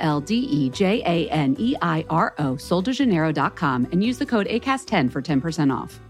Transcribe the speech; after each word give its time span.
L 0.00 0.20
D 0.20 0.34
E 0.34 0.70
J 0.74 1.02
A 1.06 1.28
N 1.30 1.56
E 1.58 1.74
I 1.82 2.04
R 2.08 2.32
O, 2.38 2.56
soldejaneiro.com, 2.56 3.86
and 3.92 4.04
use 4.04 4.18
the 4.18 4.26
code 4.26 4.48
ACAST10 4.48 5.12
for 5.12 5.22
10% 5.22 5.84
off. 5.84 6.00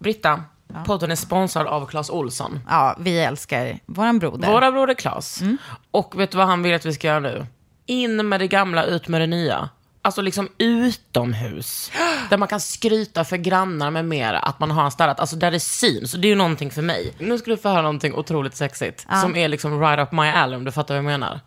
Britta, 0.00 0.44
podden 0.86 1.10
är 1.10 1.14
sponsrad 1.16 1.66
av 1.66 1.86
Clas 1.86 2.10
Olsson. 2.10 2.60
Ja, 2.68 2.96
vi 3.00 3.18
älskar 3.18 3.78
våran 3.86 4.18
broder. 4.18 4.52
Våra 4.52 4.72
broder 4.72 4.94
Clas. 4.94 5.42
Och 5.90 6.20
vet 6.20 6.30
du 6.30 6.38
vad 6.38 6.46
han 6.46 6.62
vill 6.62 6.74
att 6.74 6.86
vi 6.86 6.92
ska 6.92 7.06
göra 7.06 7.20
nu? 7.20 7.46
In 7.86 8.28
med 8.28 8.40
det 8.40 8.48
gamla, 8.48 8.84
ut 8.84 9.08
med 9.08 9.20
det 9.20 9.26
nya. 9.26 9.68
Alltså 10.02 10.22
liksom 10.22 10.48
utomhus. 10.58 11.90
Där 12.30 12.36
man 12.36 12.48
kan 12.48 12.60
skryta 12.60 13.24
för 13.24 13.36
grannar 13.36 13.90
med 13.90 14.04
mera 14.04 14.38
att 14.38 14.60
man 14.60 14.70
har 14.70 14.90
städat. 14.90 15.20
Alltså 15.20 15.36
där 15.36 15.50
det 15.50 15.60
syns. 15.60 16.12
Det 16.12 16.26
är 16.26 16.30
ju 16.30 16.34
någonting 16.34 16.70
för 16.70 16.82
mig. 16.82 17.14
Nu 17.18 17.38
ska 17.38 17.50
du 17.50 17.56
få 17.56 17.68
höra 17.68 17.82
någonting 17.82 18.14
otroligt 18.14 18.56
sexigt. 18.56 19.06
Som 19.20 19.36
är 19.36 19.48
liksom 19.48 19.80
right 19.80 19.98
up 19.98 20.12
my 20.12 20.28
alley 20.28 20.56
om 20.56 20.64
du 20.64 20.72
fattar 20.72 20.94
vad 20.94 20.98
jag 20.98 21.04
menar. 21.04 21.40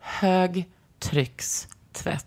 Högtryckstvätt. 0.00 2.26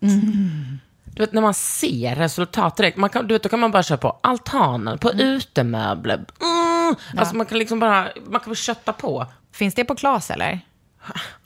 Du 1.05 1.23
vet 1.23 1.33
när 1.33 1.41
man 1.41 1.53
ser 1.53 2.15
resultat 2.15 2.77
direkt. 2.77 2.97
Man 2.97 3.09
kan, 3.09 3.27
du 3.27 3.35
vet, 3.35 3.43
då 3.43 3.49
kan 3.49 3.59
man 3.59 3.71
bara 3.71 3.83
köra 3.83 3.97
på 3.97 4.19
altanen, 4.23 4.97
på 4.97 5.11
utemöbler. 5.11 6.15
Mm. 6.15 6.25
Alltså 7.17 7.35
man 7.35 7.45
kan 7.45 7.59
liksom 7.59 7.79
bara, 7.79 8.07
man 8.25 8.39
kan 8.39 8.51
bara 8.51 8.55
kötta 8.55 8.93
på. 8.93 9.25
Finns 9.51 9.75
det 9.75 9.85
på 9.85 9.95
Klas 9.95 10.31
eller? 10.31 10.59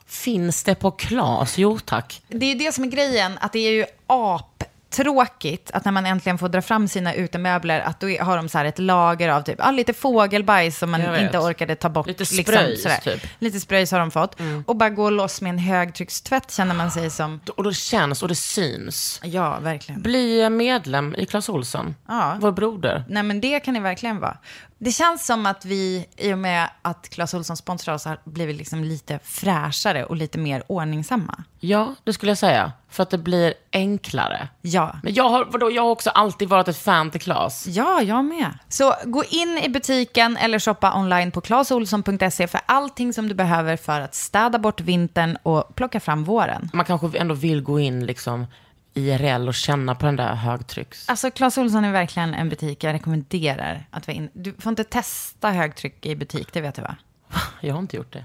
Finns 0.08 0.64
det 0.64 0.74
på 0.74 0.90
Klas? 0.90 1.58
Jo 1.58 1.78
tack. 1.78 2.22
Det 2.28 2.46
är 2.46 2.54
det 2.54 2.72
som 2.72 2.84
är 2.84 2.88
grejen, 2.88 3.38
att 3.40 3.52
det 3.52 3.58
är 3.58 3.72
ju 3.72 3.84
aptråkigt 4.06 5.70
att 5.70 5.84
när 5.84 5.92
man 5.92 6.06
äntligen 6.06 6.38
får 6.38 6.48
dra 6.48 6.62
fram 6.62 6.88
sina 6.88 7.14
utemöbler, 7.14 7.80
att 7.80 8.00
då 8.00 8.06
har 8.20 8.36
de 8.36 8.48
så 8.48 8.58
ett 8.58 8.78
lager 8.78 9.28
av 9.28 9.42
typ, 9.42 9.54
ja, 9.58 9.70
lite 9.70 9.92
fågelbajs 9.92 10.78
som 10.78 10.90
man 10.90 11.16
inte 11.24 11.38
orkade 11.38 11.74
ta 11.74 11.88
bort. 11.88 12.06
Lite 12.06 12.26
spröjs, 12.26 12.86
typ. 13.04 13.26
Lite 13.38 13.60
spröjs 13.60 13.92
har 13.92 13.98
de 13.98 14.10
fått. 14.10 14.36
Och 14.66 14.76
bara 14.76 14.90
gå 14.90 15.10
loss 15.10 15.40
med 15.40 15.50
en 15.50 15.58
högtryckstvätt 15.58 16.50
känner 16.52 16.74
man 16.74 16.90
sig 16.90 17.10
som, 17.10 17.40
Och 17.56 17.64
det 17.64 17.74
känns 17.74 18.22
och 18.22 18.28
det 18.28 18.34
syns. 18.34 19.20
ja, 19.24 19.58
verkligen. 19.58 20.02
Bli 20.02 20.50
medlem 20.50 21.14
i 21.18 21.26
Clas 21.26 21.48
Ohlson. 21.48 21.94
Ja. 22.08 22.36
Vår 22.40 22.52
broder. 22.52 23.04
Nej, 23.08 23.22
men 23.22 23.40
det 23.40 23.60
kan 23.60 23.74
det 23.74 23.80
verkligen 23.80 24.20
vara. 24.20 24.38
Det 24.78 24.92
känns 24.92 25.26
som 25.26 25.46
att 25.46 25.64
vi, 25.64 26.06
i 26.16 26.32
och 26.32 26.38
med 26.38 26.70
att 26.82 27.08
Clas 27.08 27.34
Ohlson 27.34 27.56
sponsrar 27.56 27.94
oss, 27.94 28.04
har 28.04 28.18
blivit 28.24 28.56
liksom 28.56 28.84
lite 28.84 29.18
fräschare 29.24 30.04
och 30.04 30.16
lite 30.16 30.38
mer 30.38 30.62
ordningsamma. 30.66 31.44
Ja, 31.60 31.94
det 32.04 32.12
skulle 32.12 32.30
jag 32.30 32.38
säga. 32.38 32.72
För 32.90 33.02
att 33.02 33.10
det 33.10 33.18
blir 33.18 33.54
enklare. 33.72 34.48
Ja. 34.60 34.96
Men 35.02 35.14
jag 35.14 35.28
har, 35.28 35.44
vadå, 35.44 35.70
jag 35.70 35.82
har 35.82 35.90
också 35.90 36.10
alltid 36.10 36.48
varit 36.48 36.68
ett 36.68 36.78
fan 36.78 37.10
till 37.10 37.20
Clas. 37.20 37.66
Ja, 37.66 38.02
jag 38.02 38.24
med. 38.24 38.58
Så 38.68 38.94
gå 39.04 39.24
in 39.24 39.60
i 39.64 39.68
butiken 39.68 40.36
eller 40.36 40.58
shoppa 40.58 40.98
online 40.98 41.30
på 41.30 41.40
claesolsson.se 41.40 42.46
för 42.46 42.60
allting 42.66 43.12
som 43.12 43.28
du 43.28 43.34
behöver 43.34 43.76
för 43.76 44.00
att 44.00 44.14
städa 44.14 44.58
bort 44.58 44.80
vintern 44.80 45.38
och 45.42 45.74
plocka 45.74 46.00
fram 46.00 46.24
våren. 46.24 46.70
Man 46.72 46.84
kanske 46.84 47.18
ändå 47.18 47.34
vill 47.34 47.62
gå 47.62 47.80
in 47.80 48.06
liksom 48.06 48.46
IRL 48.94 49.48
och 49.48 49.54
känna 49.54 49.94
på 49.94 50.06
den 50.06 50.16
där 50.16 50.34
högtrycks... 50.34 51.08
Alltså, 51.08 51.30
Clas 51.30 51.58
Ohlson 51.58 51.84
är 51.84 51.92
verkligen 51.92 52.34
en 52.34 52.48
butik 52.48 52.84
jag 52.84 52.92
rekommenderar 52.92 53.86
att 53.90 54.06
vara 54.06 54.16
in. 54.16 54.30
Du 54.32 54.54
får 54.58 54.70
inte 54.70 54.84
testa 54.84 55.50
högtryck 55.50 56.06
i 56.06 56.16
butik, 56.16 56.52
det 56.52 56.60
vet 56.60 56.74
du 56.74 56.82
va? 56.82 56.96
Jag 57.60 57.74
har 57.74 57.80
inte 57.80 57.96
gjort 57.96 58.12
det. 58.12 58.24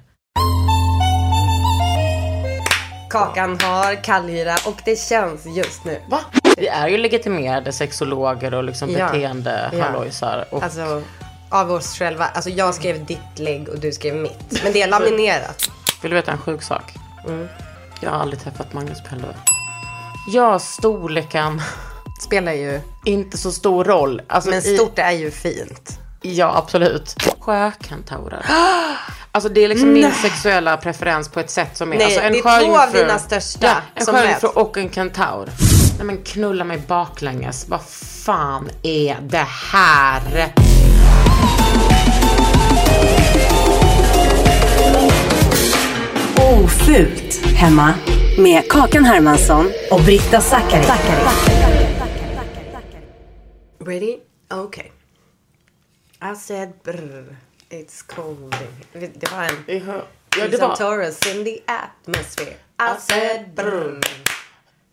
Kakan 3.09 3.59
har 3.61 4.03
kallhyra 4.03 4.55
och 4.65 4.81
det 4.85 4.99
känns 4.99 5.45
just 5.45 5.85
nu. 5.85 6.01
Va? 6.09 6.19
Vi 6.57 6.67
är 6.67 6.87
ju 6.87 6.97
legitimerade 6.97 7.71
sexologer 7.71 8.53
och 8.53 8.63
liksom 8.63 8.89
Ja. 8.89 9.05
beteende 9.05 9.69
Ja. 9.73 10.45
Och 10.49 10.63
Alltså 10.63 11.01
av 11.49 11.71
oss 11.71 11.97
själva. 11.97 12.25
Alltså 12.25 12.49
jag 12.49 12.75
skrev 12.75 13.05
ditt 13.05 13.39
lägg 13.39 13.69
och 13.69 13.79
du 13.79 13.91
skrev 13.91 14.15
mitt. 14.15 14.63
Men 14.63 14.73
det 14.73 14.81
är 14.81 14.87
laminerat. 14.87 15.69
Vill 16.01 16.11
du 16.11 16.15
veta 16.15 16.31
en 16.31 16.37
sjuk 16.37 16.63
sak? 16.63 16.93
Mm. 17.27 17.47
Jag 18.01 18.09
har 18.09 18.17
aldrig 18.17 18.41
träffat 18.41 18.73
Magnus 18.73 19.01
Pellöv. 19.09 19.33
Ja, 20.27 20.59
storleken. 20.59 21.61
Spelar 22.21 22.51
ju. 22.53 22.81
Inte 23.05 23.37
så 23.37 23.51
stor 23.51 23.83
roll. 23.83 24.21
Alltså, 24.27 24.49
Men 24.49 24.59
i- 24.59 24.77
stort 24.77 24.99
är 24.99 25.11
ju 25.11 25.31
fint. 25.31 25.99
Ja, 26.21 26.57
absolut. 26.57 27.15
Sjökentaurer. 27.39 28.45
Alltså 29.35 29.49
det 29.49 29.63
är 29.63 29.67
liksom 29.67 29.93
min 29.93 30.11
sexuella 30.11 30.77
preferens 30.77 31.29
på 31.29 31.39
ett 31.39 31.49
sätt 31.49 31.77
som 31.77 31.93
är... 31.93 31.97
Nej, 31.97 32.05
alltså, 32.05 32.19
en 32.21 32.31
det 32.31 32.39
är 32.39 32.65
två 32.65 32.77
av 32.77 32.91
dina 32.91 33.19
största 33.19 33.67
Ja, 33.67 33.73
en 33.95 34.05
som 34.05 34.15
sjöjungfru 34.15 34.47
och 34.47 34.77
en 34.77 34.89
kentaur. 34.89 35.49
Nej 35.97 36.05
men 36.05 36.17
knulla 36.23 36.63
mig 36.63 36.83
baklänges. 36.87 37.65
Vad 37.69 37.81
fan 38.25 38.69
är 38.83 39.17
det 39.21 39.47
här? 39.71 40.53
Ofult 46.53 47.45
hemma 47.45 47.93
med 48.37 48.69
Kakan 48.69 49.05
Hermansson 49.05 49.71
och 49.91 49.99
Britta 49.99 50.41
Zackari. 50.41 50.85
Ready? 53.85 54.17
Okay. 54.49 54.85
I 56.33 56.35
said 56.35 56.73
brr. 56.83 57.35
It's 57.69 58.07
cold. 58.07 58.55
Det 58.93 59.31
var 59.31 59.43
en... 59.43 59.81
Ja, 60.37 60.47
det 60.47 60.57
var... 60.61 60.75
Taurus 60.75 61.35
in 61.35 61.45
the 61.45 61.59
atmosphere. 61.65 62.55
I 62.79 63.01
said 63.01 63.53
brr. 63.55 63.99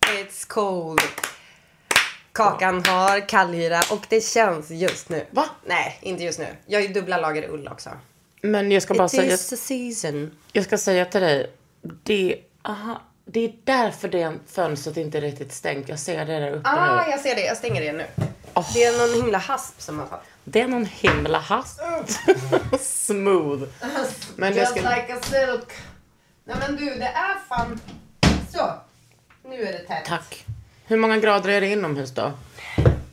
It's 0.01 0.47
cold. 0.47 1.01
Kakan 2.31 2.83
har 2.87 3.29
kallhyra 3.29 3.81
och 3.91 4.05
det 4.09 4.25
känns 4.25 4.71
just 4.71 5.09
nu. 5.09 5.25
Va? 5.31 5.45
Nej, 5.65 5.99
inte 6.01 6.23
just 6.23 6.39
nu. 6.39 6.47
Jag 6.65 6.81
ju 6.81 6.87
dubbla 6.87 7.17
lager 7.17 7.49
ull 7.49 7.67
också. 7.67 7.89
Men 8.41 8.71
jag 8.71 8.83
ska 8.83 8.93
bara 8.93 9.05
It 9.05 9.11
säga... 9.11 9.33
is 9.33 9.49
the 9.49 9.57
season. 9.57 10.31
Jag 10.51 10.63
ska 10.65 10.77
säga 10.77 11.05
till 11.05 11.21
dig. 11.21 11.51
Det... 12.03 12.37
Aha. 12.63 13.01
Det 13.25 13.39
är 13.45 13.53
därför 13.63 14.07
det 14.07 14.33
fönstret 14.47 14.97
inte 14.97 15.17
är 15.17 15.21
riktigt 15.21 15.53
stängt. 15.53 15.89
Jag 15.89 15.99
ser 15.99 16.25
det 16.25 16.39
där 16.39 16.51
uppe 16.51 16.69
Ah, 16.69 17.03
nu. 17.05 17.11
jag 17.11 17.19
ser 17.19 17.35
det. 17.35 17.41
Jag 17.45 17.57
stänger 17.57 17.81
det 17.81 17.91
nu. 17.91 18.05
Det 18.73 18.83
är 18.83 18.97
någon 19.07 19.23
himla 19.23 19.37
hasp 19.37 19.81
som 19.81 19.99
har 19.99 20.05
fått. 20.05 20.19
Det 20.43 20.61
är 20.61 20.67
någon 20.67 20.85
himla 20.85 21.39
hast. 21.39 21.79
Smooth. 22.81 23.63
Men 24.35 24.55
jag 24.55 24.67
ska... 24.67 24.75
like 24.79 25.13
a 25.13 25.17
silk. 25.21 25.71
Nej 26.43 26.55
men 26.59 26.75
du, 26.75 26.85
det 26.85 27.05
är 27.05 27.47
fan... 27.49 27.79
Så. 28.53 28.71
Nu 29.49 29.61
är 29.61 29.71
det 29.71 29.79
tätt. 29.79 30.05
Tack. 30.05 30.45
Hur 30.85 30.97
många 30.97 31.17
grader 31.17 31.49
är 31.49 31.61
det 31.61 31.67
inomhus 31.67 32.11
då? 32.11 32.31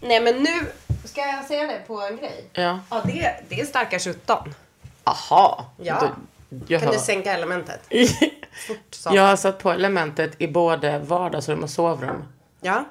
Nej 0.01 0.21
men 0.21 0.37
nu 0.43 0.67
ska 1.05 1.21
jag 1.21 1.45
säga 1.45 1.67
det 1.67 1.81
på 1.87 2.01
en 2.01 2.17
grej. 2.17 2.45
Ja. 2.53 2.81
Ja, 2.91 3.03
det, 3.05 3.35
det 3.49 3.61
är 3.61 3.65
starka 3.65 3.99
17. 3.99 4.55
Aha. 5.09 5.71
Ja. 5.77 6.15
Du, 6.49 6.65
jag, 6.67 6.81
Kan 6.81 6.89
har, 6.89 6.95
du 6.95 7.01
sänka 7.01 7.33
elementet? 7.33 7.81
Fort 8.67 8.97
jag 9.11 9.23
har 9.23 9.37
satt 9.37 9.59
på 9.59 9.71
elementet 9.71 10.35
i 10.39 10.49
både 10.49 10.99
vardagsrum 10.99 11.63
och 11.63 11.71
sovrum. 11.71 12.25
Ja. 12.61 12.85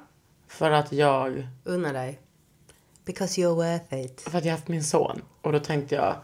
För 0.48 0.72
att 0.72 0.92
jag, 0.92 1.48
Unna 1.64 1.94
dig. 1.94 2.20
Because 3.06 3.42
you're 3.42 3.56
worth 3.56 3.94
it. 4.06 4.22
för 4.22 4.38
att 4.38 4.46
jag 4.46 4.52
har 4.52 4.58
haft 4.58 4.68
min 4.68 4.84
son. 4.84 5.22
Och 5.42 5.52
då 5.52 5.60
tänkte 5.60 5.96
jag, 5.96 6.16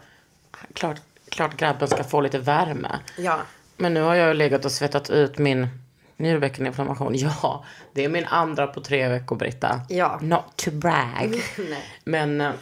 klart, 0.72 1.00
klart 1.28 1.56
grabben 1.56 1.88
ska 1.88 2.04
få 2.04 2.20
lite 2.20 2.38
värme. 2.38 2.98
Ja. 3.18 3.40
Men 3.76 3.94
nu 3.94 4.00
har 4.00 4.14
jag 4.14 4.36
legat 4.36 4.64
och 4.64 4.72
svettat 4.72 5.10
ut 5.10 5.38
min 5.38 5.68
njurbäckeninflammation. 6.16 7.14
Ja, 7.14 7.64
det 7.92 8.04
är 8.04 8.08
min 8.08 8.24
andra 8.24 8.66
på 8.66 8.80
tre 8.80 9.08
veckor, 9.08 9.36
Britta. 9.36 9.80
Ja. 9.88 10.18
Not 10.22 10.56
to 10.56 10.70
brag. 10.70 11.42
Nej. 11.58 11.84
Men, 12.04 12.40
eh, 12.40 12.52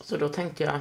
så 0.00 0.16
då 0.16 0.28
tänkte 0.28 0.64
jag, 0.64 0.80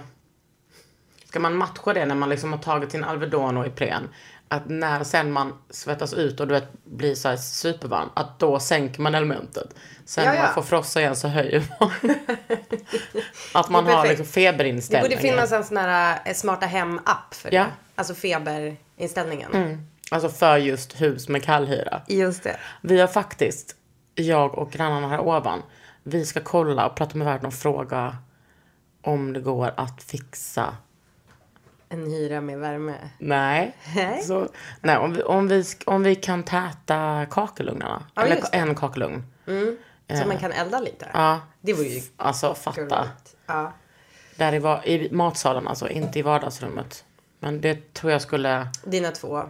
ska 1.36 1.40
man 1.40 1.56
matcha 1.56 1.94
det 1.94 2.06
när 2.06 2.16
man 2.16 2.30
liksom 2.30 2.52
har 2.52 2.60
tagit 2.60 2.92
sin 2.92 3.04
Alvedon 3.04 3.58
och 3.58 3.68
Ipren? 3.68 4.10
Att 4.48 4.70
när 4.70 5.04
sen 5.04 5.32
man 5.32 5.54
svettas 5.70 6.14
ut 6.14 6.40
och 6.40 6.48
du 6.48 6.54
vet, 6.54 6.84
blir 6.84 7.16
så 7.16 7.30
här 7.30 7.38
supervarm, 7.38 8.10
att 8.14 8.40
då 8.40 8.60
sänker 8.60 9.02
man 9.02 9.16
elementet. 9.16 9.76
Sen 10.06 10.26
när 10.26 10.44
man 10.44 10.54
får 10.54 10.62
frossa 10.62 11.00
igen 11.00 11.16
så 11.16 11.28
höjer 11.28 11.64
man. 11.80 11.92
att 13.54 13.70
man 13.70 13.86
Det 13.86 13.92
har 13.92 14.08
liksom 14.08 14.26
Det 14.26 14.32
feberinställningar. 14.32 15.10
borde 15.10 15.22
finnas 15.22 15.52
en 15.52 15.64
sån 15.64 15.78
här 15.78 16.20
eh, 16.26 16.34
smarta 16.34 16.66
hem-app 16.66 17.34
för 17.34 17.52
det. 17.52 17.66
Alltså 17.96 18.14
feberinställningen. 18.14 19.88
Alltså 20.12 20.30
för 20.30 20.58
just 20.58 21.02
hus 21.02 21.30
med 21.30 21.44
kallhyra. 21.44 22.02
Just 22.08 22.44
det. 22.44 22.58
Vi 22.82 23.00
har 23.00 23.08
faktiskt, 23.08 23.76
jag 24.16 24.58
och 24.58 24.72
grannarna 24.72 25.08
här 25.10 25.20
ovan, 25.20 25.62
vi 26.04 26.26
ska 26.26 26.40
kolla 26.40 26.88
och 26.88 26.96
prata 26.96 27.18
med 27.18 27.28
världen 27.28 27.46
och 27.46 27.54
fråga 27.54 28.18
om 29.02 29.34
det 29.34 29.40
går 29.40 29.74
att 29.78 30.04
fixa 30.04 30.76
En 31.96 32.12
hyra 32.12 32.42
med 32.42 32.60
värme. 32.60 32.96
Nej. 33.18 33.76
Så, 34.24 34.48
nej 34.82 34.98
om, 34.98 35.14
vi, 35.14 35.24
om, 35.24 35.48
vi, 35.48 35.64
om 35.86 36.04
vi 36.04 36.16
kan 36.16 36.44
täta 36.44 37.26
kakelugnarna. 37.32 38.06
Ja, 38.16 38.22
eller 38.22 38.42
en 38.52 38.76
kakelugn. 38.76 39.24
Så 40.10 40.28
man 40.28 40.38
kan 40.38 40.52
elda 40.52 40.80
lite. 40.80 41.08
Ja. 41.14 41.40
Det 41.62 41.74
var 41.74 41.84
ju 41.84 42.02
Alltså 42.18 42.54
fatta. 42.54 42.82
gulligt. 42.82 43.36
Ja. 43.46 43.74
Där 44.36 44.84
i, 44.88 44.92
i 44.94 45.12
matsalen 45.12 45.68
alltså, 45.68 45.90
inte 45.90 46.20
i 46.20 46.22
vardagsrummet. 46.22 47.06
Men 47.40 47.62
det 47.62 47.94
tror 47.94 48.12
jag 48.12 48.22
skulle... 48.22 48.68
Dina 48.84 49.12
två. 49.12 49.44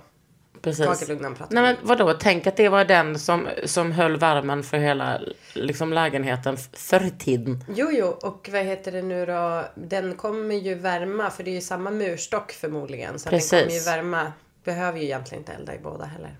Precis. 0.65 0.85
Kakelugnan 0.85 1.35
pratar 1.35 1.56
Nej 1.56 1.63
men 1.63 1.75
vadå, 1.81 2.13
tänk 2.13 2.47
att 2.47 2.57
det 2.57 2.69
var 2.69 2.85
den 2.85 3.19
som, 3.19 3.47
som 3.65 3.91
höll 3.91 4.17
värmen 4.17 4.63
för 4.63 4.77
hela 4.77 5.21
liksom, 5.53 5.94
lägenheten 5.94 6.57
förr 6.73 7.03
i 7.03 7.12
tiden. 7.12 7.63
Jo, 7.75 7.89
jo, 7.91 8.07
och 8.07 8.50
vad 8.51 8.62
heter 8.62 8.91
det 8.91 9.01
nu 9.01 9.25
då? 9.25 9.65
Den 9.75 10.15
kommer 10.15 10.56
ju 10.56 10.75
värma, 10.75 11.29
för 11.29 11.44
det 11.44 11.51
är 11.51 11.56
ju 11.56 11.62
samma 11.62 11.91
murstock 11.91 12.51
förmodligen. 12.51 13.19
Så 13.19 13.29
Precis. 13.29 13.51
den 13.51 13.59
kommer 13.59 13.73
ju 13.73 13.79
värma. 13.79 14.33
Behöver 14.63 15.00
ju 15.00 15.06
egentligen 15.06 15.41
inte 15.41 15.53
elda 15.53 15.75
i 15.75 15.79
båda 15.79 16.06
heller. 16.06 16.38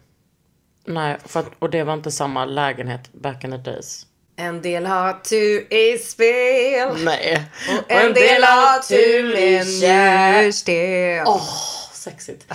Nej, 0.86 1.18
att, 1.33 1.48
och 1.60 1.69
det 1.69 1.83
var 1.83 1.94
inte 1.94 2.12
samma 2.12 2.45
lägenhet 2.45 3.13
back 3.13 3.44
in 3.44 3.51
the 3.51 3.57
days. 3.57 4.06
En 4.36 4.62
del 4.62 4.86
har 4.86 5.13
tur 5.13 5.74
i 5.74 5.98
spel. 5.98 6.89
Nej. 7.04 7.44
Och 7.69 7.92
en 7.92 8.13
del 8.13 8.44
har 8.44 8.80
tur 8.80 9.33
med 9.36 9.66
njursten. 9.66 11.28
Åh, 11.28 11.85
sexigt. 12.06 12.46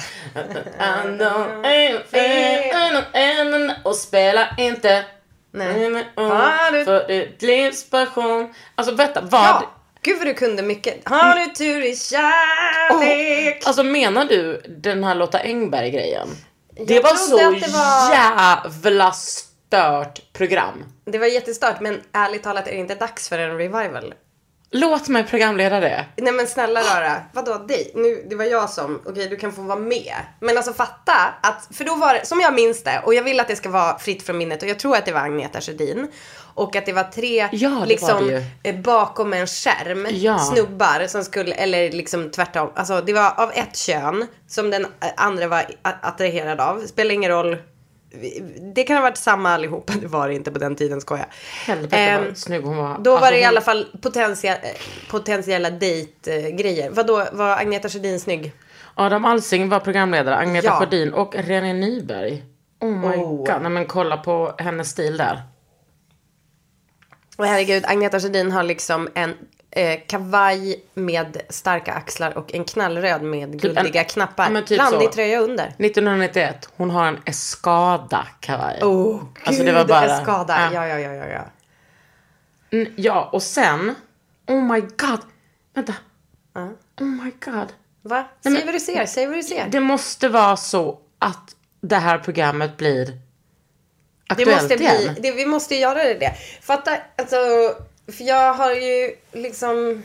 Och 3.85 3.97
spela 3.97 4.49
inte. 4.59 5.05
Nej. 5.53 6.05
Har 6.17 6.73
du- 6.73 6.85
För 6.85 7.09
ditt 7.09 7.43
livs 7.43 7.91
passion. 7.91 8.55
Alltså 8.75 8.95
vänta, 8.95 9.21
vad? 9.21 9.41
Ja, 9.41 9.71
gud 10.03 10.19
vad 10.19 10.27
du 10.27 10.35
kunde 10.35 10.63
mycket. 10.63 11.09
Har 11.09 11.35
du 11.35 11.47
tur 11.47 11.83
i 11.85 11.97
kärlek? 11.97 13.63
Alltså 13.67 13.83
menar 13.83 14.25
du 14.25 14.63
den 14.69 15.05
här 15.05 15.15
Lotta 15.15 15.39
Engberg-grejen? 15.39 16.29
Det 16.87 16.95
Jag 16.95 17.03
var 17.03 17.15
så 17.15 17.37
det 17.37 17.73
var- 17.73 18.13
jävla 18.13 19.13
stört 19.13 20.33
program. 20.33 20.85
Det 21.05 21.19
var 21.19 21.27
jättestört, 21.27 21.81
men 21.81 22.01
ärligt 22.13 22.43
talat 22.43 22.67
är 22.69 22.73
det 22.73 22.79
inte 22.79 22.95
dags 22.95 23.29
för 23.29 23.39
en 23.39 23.59
revival. 23.59 24.15
Låt 24.73 25.09
mig 25.09 25.25
programleda 25.25 25.81
det. 25.81 26.05
Nej 26.17 26.33
men 26.33 26.47
snälla 26.47 26.81
rara, 26.81 27.17
vadå 27.33 27.55
dig? 27.59 27.91
Nu, 27.95 28.27
det 28.31 28.37
var 28.37 28.45
jag 28.45 28.71
som, 28.71 29.01
okej 29.07 29.29
du 29.29 29.37
kan 29.37 29.53
få 29.53 29.63
vara 29.63 29.79
med. 29.79 30.15
Men 30.41 30.57
alltså 30.57 30.73
fatta 30.73 31.13
att, 31.43 31.69
för 31.77 31.85
då 31.85 31.95
var 31.95 32.15
det, 32.15 32.27
som 32.27 32.41
jag 32.41 32.55
minns 32.55 32.83
det, 32.83 33.01
och 33.05 33.15
jag 33.15 33.23
vill 33.23 33.41
att 33.41 33.49
det 33.49 33.57
ska 33.57 33.69
vara 33.69 33.99
fritt 33.99 34.23
från 34.23 34.39
minnet 34.39 34.63
och 34.63 34.69
jag 34.69 34.79
tror 34.79 34.97
att 34.97 35.05
det 35.07 35.13
var 35.13 35.21
Agneta 35.21 35.61
Sjödin. 35.61 36.09
Och 36.55 36.77
att 36.77 36.87
det 36.87 36.93
var 36.93 37.05
tre, 37.05 37.49
Ja, 37.53 37.69
det 37.69 37.75
var 37.77 37.87
liksom 37.87 38.27
det 38.27 38.33
ju. 38.65 38.71
eh, 38.75 38.81
bakom 38.81 39.33
en 39.33 39.47
skärm, 39.47 40.07
Ja. 40.11 40.39
snubbar 40.39 41.07
som 41.07 41.25
skulle, 41.25 41.55
eller 41.55 41.91
liksom 41.91 42.31
tvärtom. 42.31 42.71
Alltså 42.75 43.01
det 43.01 43.13
var 43.13 43.41
av 43.41 43.51
ett 43.55 43.77
kön 43.77 44.27
som 44.49 44.71
den 44.71 44.85
eh, 44.85 44.89
andra 45.17 45.47
var 45.49 45.65
attraherad 46.03 46.61
av. 46.61 46.87
Spelar 46.87 47.15
ingen 47.15 47.31
roll. 47.31 47.57
Det 48.75 48.83
kan 48.85 48.97
ha 48.97 49.03
varit 49.03 49.17
samma 49.17 49.51
allihopa, 49.51 49.93
det 50.01 50.07
var 50.07 50.29
det 50.29 50.35
inte 50.35 50.51
på 50.51 50.59
den 50.59 50.77
tiden 50.77 51.01
skoja. 51.01 51.27
Helvete 51.67 51.97
Ehm, 51.97 52.25
vad 52.25 52.37
snygg 52.37 52.63
hon 52.63 52.77
var. 52.77 52.99
då 52.99 53.11
var 53.11 53.17
Alltså, 53.19 53.33
det 53.33 53.41
i 53.41 53.45
alla 53.45 53.61
fall 53.61 53.87
potentia, 54.01 54.57
potentiella 55.11 55.71
dejtgrejer. 55.71 56.91
Vadå, 56.91 57.25
var 57.33 57.57
Agneta 57.57 57.89
Sjödin 57.89 58.21
snygg? 58.21 58.53
Adam 58.95 59.25
Alsing 59.25 59.69
var 59.69 59.81
programledare, 59.81 60.37
Agneta 60.37 60.67
Ja. 60.67 60.79
Sjödin 60.79 61.13
och 61.13 61.35
René 61.35 61.73
Nyberg. 61.73 62.45
Oh 62.81 62.91
my 62.91 63.07
Oh. 63.17 63.37
god, 63.37 63.63
nej 63.63 63.71
men 63.71 63.87
kolla 63.87 64.17
på 64.17 64.55
hennes 64.59 64.91
stil 64.91 65.17
där. 65.17 65.43
Och 67.37 67.47
herregud, 67.47 67.85
Agneta 67.87 68.21
Sjödin 68.21 68.51
har 68.53 68.63
liksom 68.63 69.09
en 69.15 69.35
eh, 69.71 70.01
kavaj 70.07 70.85
med 70.95 71.43
starka 71.49 71.93
axlar 71.93 72.39
och 72.39 72.55
en 72.55 72.65
knallröd 72.65 73.23
med 73.23 73.61
guldiga 73.61 74.03
Typ 74.05 74.13
knappar. 74.13 74.51
ja, 74.55 74.63
typ 74.63 74.79
Randig 74.79 75.09
så. 75.09 75.13
tröja 75.15 75.41
under. 75.41 75.65
1991, 75.65 76.69
hon 76.77 76.91
har 76.91 77.07
en 77.07 77.19
Escada-kavaj. 77.27 78.79
Oh, 78.83 79.19
gud, 79.19 79.27
Alltså, 79.45 79.63
det 79.65 79.73
var 79.73 79.85
bara- 79.85 80.23
skada. 80.23 80.71
ja. 80.73 80.87
Ja, 80.87 80.99
ja, 80.99 80.99
ja, 80.99 81.13
ja, 81.13 81.27
ja. 81.27 81.45
Mm, 82.73 82.93
Ja, 82.97 83.29
och 83.33 83.43
sen, 83.43 83.95
oh 84.47 84.63
my 84.63 84.81
god, 84.81 85.21
vänta. 85.75 85.95
Oh 87.01 87.07
my 87.07 87.31
god. 87.45 87.73
Va? 88.03 88.25
Säg 88.43 88.65
vad 88.65 88.75
du 88.75 88.81
ser, 88.81 89.07
säg 89.07 89.27
vad 89.27 89.37
du 89.37 89.43
ser. 89.43 89.69
Det 89.69 89.81
måste 89.81 90.29
vara 90.29 90.57
så 90.57 90.99
att 91.19 91.57
det 91.81 91.97
här 91.97 92.19
programmet 92.19 92.77
blir 92.77 93.07
Det 93.07 93.13
aktuellt 94.29 94.63
måste 94.63 94.77
bli, 94.77 94.87
igen. 94.87 95.17
det, 95.21 95.33
vi 95.33 95.47
måste 95.47 95.75
göra 95.75 96.05
det. 96.05 96.15
det. 96.15 96.35
Fatta, 96.63 96.91
alltså, 97.19 97.37
för 98.13 98.25
jag 98.25 98.53
har 98.55 98.71
ju 98.73 99.15
liksom 99.33 100.03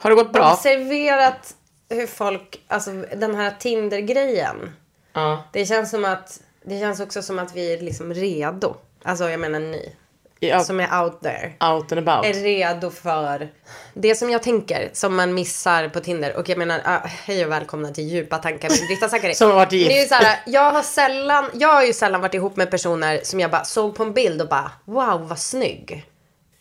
Har 0.00 0.10
det 0.10 0.16
gått 0.16 0.32
bra? 0.32 0.52
observerat 0.52 1.54
hur 1.88 2.06
folk, 2.06 2.60
alltså 2.68 2.90
den 3.16 3.34
här 3.34 3.54
Tinder-grejen. 3.58 4.76
Ja. 5.12 5.44
Det 5.52 5.66
känns 5.66 5.90
som 5.90 6.04
att, 6.04 6.40
det 6.64 6.80
känns 6.80 7.00
också 7.00 7.22
som 7.22 7.38
att 7.38 7.56
vi 7.56 7.74
är 7.74 7.80
liksom 7.80 8.14
redo. 8.14 8.76
Alltså 9.02 9.28
jag 9.30 9.40
menar 9.40 9.60
ni. 9.60 9.96
Ja, 10.40 10.64
Som 10.64 10.80
är 10.80 11.02
out 11.04 11.20
there. 11.22 11.52
out 11.60 11.92
and 11.92 12.08
about. 12.08 12.26
Är 12.26 12.32
redo 12.32 12.90
för 12.90 13.48
det 13.94 14.14
som 14.14 14.30
jag 14.30 14.42
tänker, 14.42 14.90
som 14.92 15.16
man 15.16 15.34
missar 15.34 15.88
på 15.88 16.00
Tinder. 16.00 16.36
Och 16.36 16.48
jag 16.48 16.58
menar, 16.58 16.80
ah, 16.84 16.98
hej 17.06 17.44
och 17.46 17.52
välkomna 17.52 17.90
till 17.90 18.04
djupa 18.08 18.38
tankar 18.38 18.68
med 18.68 18.78
Britta 18.88 19.08
Zackari. 19.08 19.34
Som 19.34 19.48
har 19.50 19.54
varit 19.56 19.72
gift. 19.72 19.88
Det 19.88 19.98
är 19.98 20.02
ju 20.02 20.08
så 20.08 20.14
här, 20.14 20.38
jag 20.46 20.70
har 20.70 20.82
sällan, 20.82 21.50
jag 21.54 21.68
har 21.72 21.82
ju 21.82 21.92
sällan 21.92 22.20
varit 22.20 22.34
ihop 22.34 22.56
med 22.56 22.70
personer 22.70 23.20
som 23.22 23.40
jag 23.40 23.50
bara 23.50 23.64
såg 23.64 23.94
på 23.94 24.02
en 24.02 24.12
bild 24.12 24.42
och 24.42 24.48
bara, 24.48 24.70
wow 24.84 25.28
vad 25.28 25.38
snygg. 25.38 26.04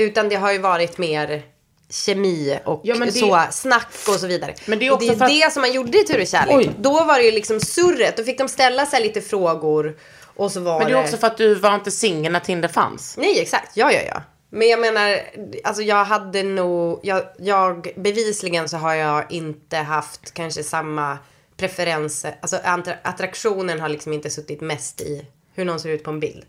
Utan 0.04 0.30
det 0.30 0.36
har 0.36 0.52
ju 0.52 0.58
varit 0.60 0.98
mer 0.98 1.42
kemi 1.90 2.60
och 2.66 2.82
Ja, 2.84 2.96
det- 2.96 3.12
så, 3.12 3.42
snack 3.52 3.88
och 4.08 4.14
så 4.14 4.28
vidare. 4.28 4.54
Men 4.66 4.80
det 4.80 4.88
är 4.88 4.92
och 4.92 4.96
också 4.96 5.08
det 5.08 5.14
är 5.20 5.24
att- 5.24 5.48
det 5.48 5.54
som 5.54 5.62
man 5.62 5.72
gjorde 5.72 5.98
i 6.00 6.04
Tur 6.04 6.22
och 6.22 6.28
kärlek. 6.28 6.56
Oj. 6.56 6.72
Då 6.80 7.04
var 7.04 7.18
det 7.18 7.24
ju 7.26 7.32
liksom 7.32 7.60
surret, 7.60 8.18
då 8.18 8.24
fick 8.24 8.38
de 8.38 8.48
ställa 8.50 8.86
sig 8.86 9.02
lite 9.02 9.22
frågor. 9.22 9.98
Och 10.36 10.52
så 10.52 10.60
var 10.60 10.80
Men 10.80 10.88
det 10.92 10.98
är 10.98 11.04
också 11.04 11.18
för 11.18 11.28
att 11.28 11.38
du 11.38 11.56
var 11.56 11.76
inte 11.76 11.92
singel 11.92 12.32
när 12.32 12.40
Tinder 12.40 12.70
fanns. 12.70 13.18
Nej, 13.18 13.40
exakt. 13.42 13.78
Ja, 13.78 13.92
ja, 13.92 14.00
ja. 14.08 14.22
Men 14.50 14.70
jag 14.70 14.80
menar, 14.80 15.20
alltså 15.64 15.84
jag 15.84 16.06
hade 16.06 16.44
nog, 16.44 17.00
jag, 17.04 17.24
jag 17.40 17.88
bevisligen 17.96 18.70
så 18.70 18.78
har 18.78 18.94
jag 18.94 19.32
inte 19.32 19.78
haft 19.78 20.34
kanske 20.34 20.64
samma 20.64 21.18
preferenser. 21.58 22.36
Alltså 22.42 22.58
attra- 22.58 22.98
attraktionen 23.04 23.80
har 23.80 23.90
liksom 23.90 24.14
inte 24.14 24.30
suttit 24.30 24.62
mest 24.62 25.02
i 25.02 25.26
hur 25.56 25.66
någon 25.66 25.80
ser 25.80 25.90
ut 25.90 26.04
på 26.04 26.10
en 26.10 26.20
bild. 26.20 26.46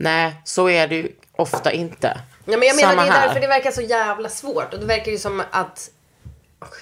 Nej, 0.00 0.32
så 0.44 0.68
är 0.68 0.88
det 0.88 0.94
ju 0.94 1.08
ofta 1.36 1.72
inte. 1.72 2.20
Ja, 2.44 2.56
men 2.56 2.68
jag 2.68 2.76
menar 2.76 2.90
Samma 2.90 3.02
det 3.02 3.08
är 3.08 3.12
här. 3.12 3.26
därför 3.26 3.40
det 3.40 3.46
verkar 3.46 3.70
så 3.70 3.82
jävla 3.82 4.28
svårt. 4.28 4.74
Och 4.74 4.80
det 4.80 4.86
verkar 4.86 5.12
ju 5.12 5.18
som 5.18 5.42
att... 5.50 5.90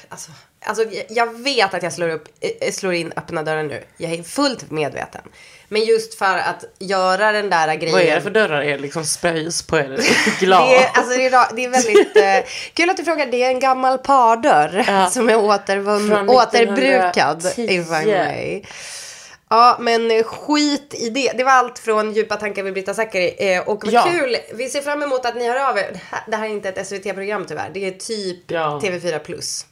Alltså, 0.08 0.30
alltså 0.66 0.84
jag 1.08 1.38
vet 1.42 1.74
att 1.74 1.82
jag 1.82 1.92
slår, 1.92 2.08
upp, 2.08 2.28
eh, 2.60 2.72
slår 2.72 2.94
in 2.94 3.12
öppna 3.16 3.42
dörrar 3.42 3.62
nu. 3.62 3.84
Jag 3.96 4.12
är 4.12 4.22
fullt 4.22 4.70
medveten. 4.70 5.20
Men 5.68 5.85
just 5.85 6.14
för 6.14 6.38
att 6.38 6.64
göra 6.78 7.32
den 7.32 7.50
där 7.50 7.75
grejen. 7.75 7.92
Vad 7.92 8.02
är 8.02 8.14
det 8.14 8.20
för 8.20 8.30
dörrar? 8.30 8.62
Är 8.62 8.70
det 8.70 8.78
liksom 8.78 9.04
spröjs 9.04 9.62
på 9.62 9.78
er 9.78 10.00
glas? 10.40 10.70
Det 10.70 10.76
är, 10.76 10.90
alltså 10.94 11.16
det, 11.18 11.26
är, 11.26 11.54
det 11.56 11.64
är 11.64 11.68
väldigt 11.70 12.16
eh, 12.16 12.50
kul 12.75 12.90
att 12.90 12.96
du 12.96 13.04
frågar. 13.04 13.26
Det 13.26 13.42
är 13.44 13.49
en 13.49 13.61
gammal 13.61 13.99
pardörr 13.99 14.85
Ja. 14.88 15.11
som 15.11 15.28
är 15.30 15.37
återvunn, 15.37 16.08
Från 16.08 16.28
återbrukad. 16.30 17.38
1910. 17.46 17.62
I 17.62 17.78
may. 17.90 18.62
Ja, 19.50 19.76
men 19.80 20.24
skit 20.24 20.94
i 20.94 21.10
det. 21.10 21.32
Det 21.36 21.44
var 21.44 21.52
allt 21.52 21.78
från 21.78 22.12
Djupa 22.12 22.36
tankar 22.36 22.62
med 22.62 22.72
Britta 22.72 22.94
Zackari. 22.94 23.34
Eh, 23.54 23.68
och 23.68 23.84
vad 23.84 23.92
Ja. 23.94 24.02
kul. 24.12 24.36
Vi 24.54 24.68
ser 24.68 24.80
fram 24.80 25.02
emot 25.02 25.26
att 25.26 25.36
ni 25.36 25.48
hör 25.48 25.70
av 25.70 25.78
er. 25.78 25.90
Det 25.92 26.00
här- 26.10 26.24
Det 26.26 26.36
är 26.36 26.44
inte 26.44 26.68
ett 26.68 26.86
SVT-program 26.86 27.44
tyvärr. 27.48 27.70
Det 27.74 27.86
är 27.86 27.90
typ 27.92 28.50
Ja. 28.50 28.80
TV4 28.82 29.18
Plus. 29.18 29.66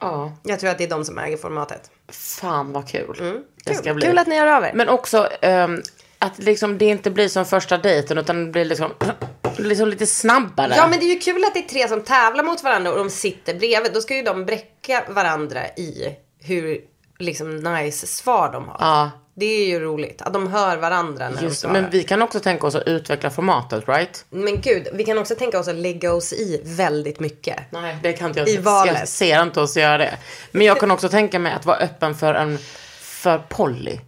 Ja, 0.00 0.32
Jag 0.42 0.60
tror 0.60 0.70
att 0.70 0.78
det 0.78 0.84
är 0.84 0.88
de 0.88 1.04
som 1.04 1.18
äger 1.18 1.36
formatet. 1.36 1.90
fan 2.08 2.72
vad 2.72 2.88
kul. 2.88 3.14
Det 3.18 3.24
Mm. 3.24 3.42
Kul, 3.66 3.74
ska 3.76 3.94
bli. 3.94 4.06
kul 4.06 4.18
att 4.18 4.26
ni 4.26 4.38
hör 4.38 4.46
av 4.46 4.64
er. 4.64 4.72
Men 4.74 4.88
också 4.88 5.28
ehm, 5.40 5.82
att 6.18 6.38
liksom 6.38 6.78
det 6.78 6.84
inte 6.84 7.10
blir 7.10 7.28
som 7.28 7.44
första 7.46 7.78
dejten 7.78 8.18
utan 8.18 8.44
det 8.44 8.50
blir 8.52 8.64
liksom, 8.64 8.92
liksom 9.58 9.88
lite 9.88 10.06
snabbare. 10.06 10.74
Ja 10.76 10.86
men 10.88 10.98
det 10.98 11.04
är 11.04 11.14
ju 11.14 11.18
kul 11.18 11.44
att 11.44 11.54
det 11.54 11.60
är 11.60 11.68
tre 11.68 11.88
som 11.88 12.02
tävlar 12.02 12.44
mot 12.44 12.62
varandra 12.64 12.90
och 12.92 12.98
de 12.98 13.10
sitter 13.10 13.54
bredvid. 13.54 13.92
Då 13.92 14.00
ska 14.00 14.16
ju 14.16 14.22
de 14.22 14.44
bräcka 14.44 15.04
varandra 15.08 15.66
i 15.76 16.16
hur 16.40 16.80
liksom 17.18 17.56
nice 17.56 18.06
svar 18.06 18.52
de 18.52 18.68
har. 18.68 18.76
Ja. 18.80 19.10
Det 19.38 19.46
är 19.46 19.66
ju 19.66 19.80
roligt 19.80 20.22
att 20.22 20.32
de 20.32 20.46
hör 20.46 20.76
varandra 20.76 21.28
när 21.28 21.42
Just, 21.42 21.62
de 21.62 21.68
svarar. 21.68 21.72
men 21.82 21.90
vi 21.90 22.04
kan 22.04 22.22
också 22.22 22.40
tänka 22.40 22.66
oss 22.66 22.74
att 22.74 22.86
utveckla 22.86 23.30
formatet, 23.30 23.88
right? 23.88 24.24
Men 24.30 24.60
gud, 24.60 24.88
vi 24.92 25.04
kan 25.04 25.18
också 25.18 25.34
tänka 25.34 25.58
oss 25.58 25.68
att 25.68 25.74
lägga 25.74 26.12
oss 26.12 26.32
i 26.32 26.60
väldigt 26.64 27.20
mycket. 27.20 27.56
Nej, 27.70 27.96
det 28.02 28.12
kan 28.12 28.28
inte 28.28 28.40
jag 28.40 28.48
I 28.48 28.56
valet. 28.56 28.96
Jag 28.98 29.08
ser 29.08 29.42
inte 29.42 29.60
oss 29.60 29.76
göra 29.76 29.98
det. 29.98 30.18
Men 30.52 30.66
jag 30.66 30.80
kan 30.80 30.90
också 30.90 31.08
tänka 31.08 31.38
mig 31.38 31.52
att 31.52 31.66
vara 31.66 31.76
öppen 31.76 32.14
för 32.14 32.34
en, 32.34 32.58
för 33.00 33.38
Polly. 33.48 33.98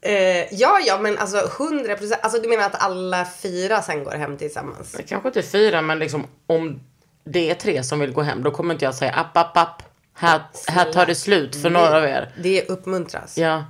Eh, 0.00 0.54
ja, 0.54 0.78
ja, 0.86 0.98
men 1.00 1.18
alltså 1.18 1.50
100 1.62 1.94
procent. 1.96 2.20
Alltså 2.22 2.40
du 2.40 2.48
menar 2.48 2.66
att 2.66 2.82
alla 2.82 3.26
fyra 3.42 3.82
sen 3.82 4.04
går 4.04 4.10
hem 4.12 4.36
tillsammans? 4.36 4.96
Kanske 5.08 5.28
inte 5.28 5.42
fyra, 5.42 5.82
men 5.82 5.98
liksom 5.98 6.26
om 6.46 6.80
det 7.24 7.50
är 7.50 7.54
tre 7.54 7.82
som 7.82 8.00
vill 8.00 8.12
gå 8.12 8.22
hem, 8.22 8.42
då 8.42 8.50
kommer 8.50 8.74
inte 8.74 8.84
jag 8.84 8.94
säga 8.94 9.12
app, 9.12 9.36
app, 9.36 9.56
app. 9.56 9.82
Här, 10.18 10.42
här 10.66 10.92
tar 10.92 11.06
det 11.06 11.14
slut 11.14 11.56
för 11.56 11.70
några 11.70 11.96
av 11.96 12.04
er. 12.04 12.32
Det 12.42 12.68
uppmuntras. 12.68 13.38
Ja. 13.38 13.64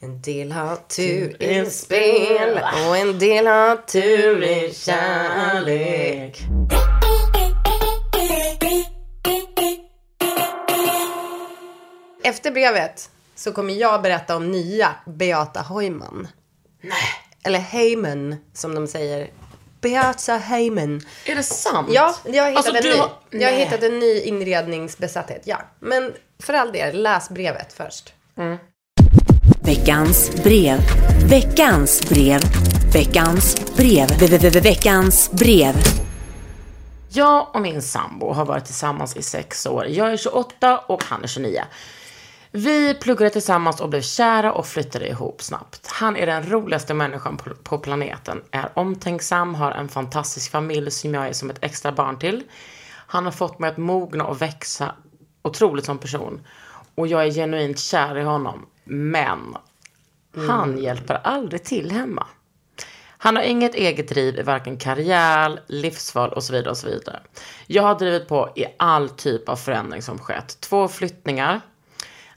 En 0.00 0.22
del 0.22 0.52
har 0.52 0.76
tur 0.76 1.42
i 1.42 1.70
spel 1.70 2.60
och 2.88 2.96
en 2.96 3.18
del 3.18 3.46
har 3.46 3.76
tur 3.76 4.44
i 4.44 4.74
kärlek. 4.74 6.42
efter 12.24 12.50
brevet 12.50 13.10
så 13.34 13.52
kommer 13.52 13.74
jag 13.74 14.02
berätta 14.02 14.36
om 14.36 14.50
nya 14.50 14.94
Beata 15.06 15.62
Heumann. 15.62 16.28
Nej. 16.80 16.92
Eller 17.44 17.58
Heyman 17.58 18.36
som 18.52 18.74
de 18.74 18.86
säger. 18.86 19.30
Beata 19.84 20.36
Heyman. 20.36 21.00
Är 21.24 21.34
det 21.34 21.42
sant? 21.42 21.88
Ja, 21.92 22.14
jag 22.24 22.42
har 22.42 22.50
hittat, 22.50 22.66
Alltså, 22.66 22.84
en, 22.88 22.92
ny. 22.92 22.98
har- 22.98 23.10
Jag 23.30 23.52
hittat 23.52 23.82
en 23.82 23.98
ny 23.98 24.20
inredningsbesatthet. 24.20 25.42
Ja, 25.44 25.60
men 25.80 26.12
för 26.42 26.54
all 26.54 26.72
del, 26.72 27.02
läs 27.02 27.28
brevet 27.30 27.72
först. 27.72 28.12
Veckans 29.64 30.30
brev. 30.42 30.78
Veckans 31.30 32.08
brev. 32.08 32.40
Veckans 32.92 33.56
brev. 33.76 34.08
Ve- 34.20 34.26
ve- 34.38 34.48
ve- 34.50 34.60
Veckans 34.60 35.30
brev. 35.32 35.74
Jag 37.08 37.54
och 37.54 37.60
min 37.60 37.82
sambo 37.82 38.32
har 38.32 38.44
varit 38.44 38.64
tillsammans 38.64 39.16
i 39.16 39.22
sex 39.22 39.66
år. 39.66 39.86
Jag 39.88 40.12
är 40.12 40.16
28 40.16 40.78
och 40.78 41.04
han 41.04 41.22
är 41.24 41.26
29. 41.28 41.62
Vi 42.56 42.94
pluggade 42.94 43.30
tillsammans 43.30 43.80
och 43.80 43.88
blev 43.88 44.00
kära 44.00 44.52
och 44.52 44.66
flyttade 44.66 45.08
ihop 45.08 45.42
snabbt. 45.42 45.86
Han 45.86 46.16
är 46.16 46.26
den 46.26 46.50
roligaste 46.50 46.94
människan 46.94 47.36
på, 47.36 47.54
på 47.54 47.78
planeten, 47.78 48.42
är 48.50 48.68
omtänksam, 48.74 49.54
har 49.54 49.72
en 49.72 49.88
fantastisk 49.88 50.50
familj 50.50 50.90
som 50.90 51.14
jag 51.14 51.28
är 51.28 51.32
som 51.32 51.50
ett 51.50 51.64
extra 51.64 51.92
barn 51.92 52.18
till. 52.18 52.42
Han 52.86 53.24
har 53.24 53.32
fått 53.32 53.58
mig 53.58 53.70
att 53.70 53.76
mogna 53.76 54.24
och 54.24 54.42
växa 54.42 54.94
otroligt 55.42 55.84
som 55.84 55.98
person. 55.98 56.46
Och 56.94 57.06
jag 57.06 57.26
är 57.26 57.30
genuint 57.30 57.78
kär 57.78 58.18
i 58.18 58.22
honom. 58.22 58.66
Men 58.84 59.56
han 60.48 60.78
hjälper 60.78 61.14
aldrig 61.14 61.64
till 61.64 61.90
hemma. 61.90 62.26
Han 63.08 63.36
har 63.36 63.42
inget 63.42 63.74
eget 63.74 64.08
driv 64.08 64.38
i 64.38 64.42
varken 64.42 64.76
karriär, 64.76 65.60
livsval 65.66 66.32
och 66.32 66.44
så 66.44 66.52
vidare 66.52 66.70
och 66.70 66.78
så 66.78 66.86
vidare. 66.86 67.20
Jag 67.66 67.82
har 67.82 67.98
drivit 67.98 68.28
på 68.28 68.52
i 68.56 68.64
all 68.76 69.08
typ 69.08 69.48
av 69.48 69.56
förändring 69.56 70.02
som 70.02 70.18
skett. 70.18 70.60
Två 70.60 70.88
flyttningar, 70.88 71.60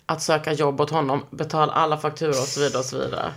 att 0.08 0.22
söka 0.22 0.54
jobb 0.54 0.82
åt 0.82 0.90
honom, 0.90 1.26
betala 1.30 1.74
alla 1.74 1.98
fakturor 1.98 2.30
och 2.30 2.36
så 2.36 2.60
vidare 2.60 2.80
och 2.80 2.86
så 2.86 2.98
vidare. 2.98 3.32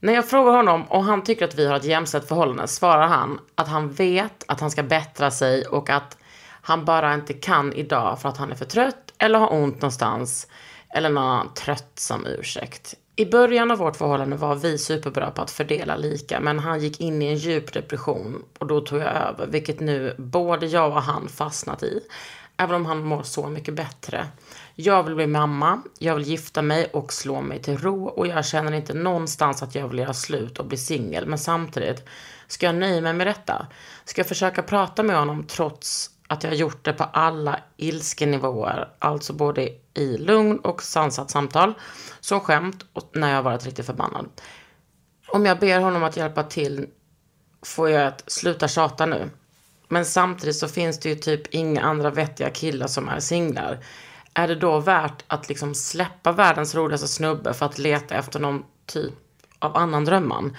När 0.00 0.12
jag 0.12 0.28
frågar 0.28 0.52
honom 0.52 0.82
och 0.82 1.04
han 1.04 1.22
tycker 1.22 1.44
att 1.44 1.54
vi 1.54 1.66
har 1.66 1.76
ett 1.76 1.84
jämställt 1.84 2.28
förhållande 2.28 2.68
svarar 2.68 3.06
han 3.06 3.40
att 3.54 3.68
han 3.68 3.92
vet 3.92 4.44
att 4.48 4.60
han 4.60 4.70
ska 4.70 4.82
bättra 4.82 5.30
sig 5.30 5.66
och 5.66 5.90
att 5.90 6.16
han 6.62 6.84
bara 6.84 7.14
inte 7.14 7.32
kan 7.32 7.72
idag 7.72 8.20
för 8.20 8.28
att 8.28 8.36
han 8.36 8.52
är 8.52 8.56
för 8.56 8.64
trött 8.64 9.14
eller 9.18 9.38
har 9.38 9.52
ont 9.52 9.74
någonstans 9.74 10.46
eller 10.94 11.10
någon 11.10 11.24
annan 11.24 11.54
tröttsam 11.54 12.26
ursäkt. 12.26 12.94
I 13.16 13.24
början 13.24 13.70
av 13.70 13.78
vårt 13.78 13.96
förhållande 13.96 14.36
var 14.36 14.54
vi 14.54 14.78
superbra 14.78 15.30
på 15.30 15.42
att 15.42 15.50
fördela 15.50 15.96
lika 15.96 16.40
men 16.40 16.58
han 16.58 16.80
gick 16.80 17.00
in 17.00 17.22
i 17.22 17.26
en 17.26 17.36
djup 17.36 17.72
depression 17.72 18.42
och 18.58 18.66
då 18.66 18.80
tog 18.80 18.98
jag 18.98 19.16
över 19.16 19.46
vilket 19.46 19.80
nu 19.80 20.14
både 20.18 20.66
jag 20.66 20.92
och 20.92 21.02
han 21.02 21.28
fastnat 21.28 21.82
i. 21.82 22.00
Även 22.56 22.74
om 22.74 22.86
han 22.86 23.02
mår 23.02 23.22
så 23.22 23.46
mycket 23.46 23.74
bättre. 23.74 24.26
Jag 24.80 25.02
vill 25.02 25.14
bli 25.14 25.26
mamma, 25.26 25.82
jag 25.98 26.14
vill 26.14 26.24
gifta 26.24 26.62
mig 26.62 26.90
och 26.92 27.12
slå 27.12 27.40
mig 27.40 27.62
till 27.62 27.78
ro 27.78 28.08
och 28.08 28.26
jag 28.26 28.46
känner 28.46 28.72
inte 28.72 28.94
någonstans 28.94 29.62
att 29.62 29.74
jag 29.74 29.88
vill 29.88 29.98
göra 29.98 30.14
slut 30.14 30.58
och 30.58 30.66
bli 30.66 30.76
singel. 30.76 31.26
Men 31.26 31.38
samtidigt, 31.38 32.04
ska 32.46 32.66
jag 32.66 32.74
nöja 32.74 33.00
mig 33.00 33.12
med 33.12 33.26
detta? 33.26 33.66
Ska 34.04 34.20
jag 34.20 34.26
försöka 34.26 34.62
prata 34.62 35.02
med 35.02 35.16
honom 35.16 35.46
trots 35.46 36.10
att 36.26 36.42
jag 36.42 36.50
har 36.50 36.56
gjort 36.56 36.84
det 36.84 36.92
på 36.92 37.04
alla 37.04 37.60
ilskenivåer, 37.76 38.88
alltså 38.98 39.32
både 39.32 39.68
i 39.94 40.18
lugn 40.18 40.58
och 40.58 40.82
sansat 40.82 41.30
samtal, 41.30 41.74
som 42.20 42.40
skämt 42.40 42.84
och 42.92 43.10
när 43.12 43.28
jag 43.28 43.36
har 43.36 43.42
varit 43.42 43.64
riktigt 43.64 43.86
förbannad. 43.86 44.28
Om 45.28 45.46
jag 45.46 45.58
ber 45.58 45.80
honom 45.80 46.04
att 46.04 46.16
hjälpa 46.16 46.42
till 46.42 46.86
får 47.62 47.90
jag 47.90 48.06
att 48.06 48.30
sluta 48.30 48.68
tjata 48.68 49.06
nu. 49.06 49.30
Men 49.88 50.04
samtidigt 50.04 50.56
så 50.56 50.68
finns 50.68 51.00
det 51.00 51.08
ju 51.08 51.14
typ 51.14 51.54
inga 51.54 51.82
andra 51.82 52.10
vettiga 52.10 52.50
killar 52.50 52.86
som 52.86 53.08
är 53.08 53.20
singlar. 53.20 53.78
Är 54.34 54.48
det 54.48 54.54
då 54.54 54.80
värt 54.80 55.24
att 55.26 55.48
liksom 55.48 55.74
släppa 55.74 56.32
världens 56.32 56.74
roligaste 56.74 57.08
snubbe 57.08 57.54
för 57.54 57.66
att 57.66 57.78
leta 57.78 58.14
efter 58.14 58.40
någon 58.40 58.64
typ 58.86 59.14
av 59.58 59.76
annan 59.76 60.04
drömman? 60.04 60.56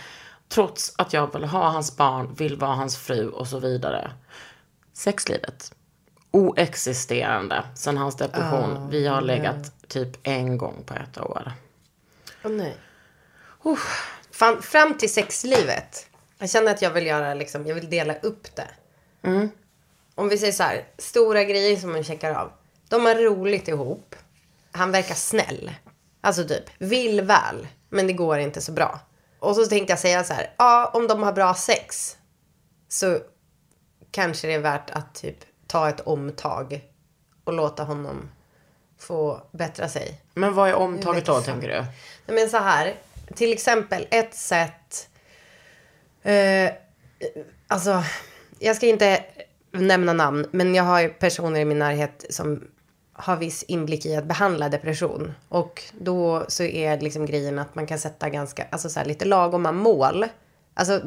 Trots 0.48 0.94
att 0.98 1.14
jag 1.14 1.34
vill 1.34 1.44
ha 1.44 1.70
hans 1.70 1.98
barn, 1.98 2.34
vill 2.34 2.56
vara 2.56 2.76
hans 2.76 2.98
fru 2.98 3.30
och 3.30 3.48
så 3.48 3.60
vidare. 3.60 4.12
Sexlivet. 4.94 5.72
Oexisterande 6.32 7.64
sen 7.76 7.98
hans 7.98 8.16
depression. 8.18 8.90
Vi 8.90 9.08
har 9.08 9.22
legat 9.22 9.88
typ 9.88 10.18
en 10.24 10.58
gång 10.58 10.84
på 10.86 10.94
ett 10.94 11.18
år. 11.18 11.52
Åh 12.44 12.52
nej. 12.52 12.78
Fan, 14.32 14.62
fram 14.62 14.98
till 14.98 15.14
sexlivet. 15.14 16.08
Jag 16.38 16.50
känner 16.50 16.72
att 16.72 16.82
jag 16.82 16.92
vill 16.92 17.06
göra 17.08 17.34
liksom, 17.34 17.68
jag 17.68 17.76
vill 17.76 17.90
dela 17.90 18.14
upp 18.14 18.56
det. 18.56 18.68
Om 20.16 20.30
vi 20.30 20.38
säger 20.38 20.54
så 20.54 20.64
här, 20.64 20.88
stora 20.98 21.44
grejer 21.44 21.78
som 21.78 21.92
man 21.92 22.04
checkar 22.04 22.34
av. 22.36 22.52
De 22.90 23.06
har 23.06 23.16
roligt 23.16 23.68
ihop. 23.68 24.16
Han 24.72 24.92
verkar 24.92 25.16
snäll. 25.16 25.72
Alltså 26.22 26.48
typ, 26.48 26.64
vill 26.78 27.22
väl. 27.22 27.68
Men 27.90 28.08
det 28.08 28.14
går 28.14 28.38
inte 28.38 28.62
så 28.62 28.72
bra. 28.72 29.00
Och 29.40 29.56
så 29.56 29.66
tänkte 29.66 29.92
jag 29.92 30.00
säga 30.00 30.24
så 30.24 30.34
här, 30.34 30.54
ja 30.58 30.92
om 30.94 31.08
de 31.08 31.24
har 31.24 31.34
bra 31.34 31.54
sex. 31.54 32.18
Så 32.88 33.20
kanske 34.12 34.48
det 34.48 34.54
är 34.54 34.60
värt 34.60 34.90
att 34.90 35.16
typ 35.16 35.38
ta 35.68 35.90
ett 35.90 36.00
omtag. 36.00 36.82
Och 37.44 37.54
låta 37.54 37.84
honom 37.84 38.30
få 39.00 39.42
bättra 39.52 39.90
sig. 39.90 40.22
Men 40.34 40.54
vad 40.54 40.70
är 40.70 40.74
omtaget 40.74 41.26
då, 41.26 41.42
tänker 41.42 41.68
du? 41.68 41.82
Nej, 42.26 42.42
men 42.42 42.50
så 42.50 42.58
här, 42.58 42.96
till 43.36 43.54
exempel 43.54 44.08
ett 44.12 44.34
sätt. 44.36 45.10
Eh, 46.24 46.72
alltså, 47.68 48.04
jag 48.60 48.76
ska 48.76 48.86
inte 48.86 49.24
nämna 49.72 50.14
namn, 50.14 50.48
men 50.52 50.76
jag 50.76 50.84
har 50.84 51.10
personer 51.10 51.60
i 51.60 51.66
min 51.66 51.80
närhet 51.80 52.26
som 52.30 52.68
har 53.20 53.36
viss 53.36 53.64
inblick 53.64 54.06
i 54.06 54.16
att 54.16 54.26
behandla 54.26 54.70
depression. 54.70 55.34
Och 55.50 55.84
då 56.00 56.46
så 56.48 56.64
är 56.64 57.00
liksom 57.00 57.26
grejen 57.26 57.60
att 57.60 57.76
man 57.76 57.88
kan 57.88 58.00
sätta 58.00 58.30
ganska, 58.30 58.66
alltså 58.70 58.90
så 58.90 59.00
här, 59.00 59.08
lite 59.08 59.26
lagoma 59.26 59.72
mål. 59.72 60.26
Alltså 60.74 61.02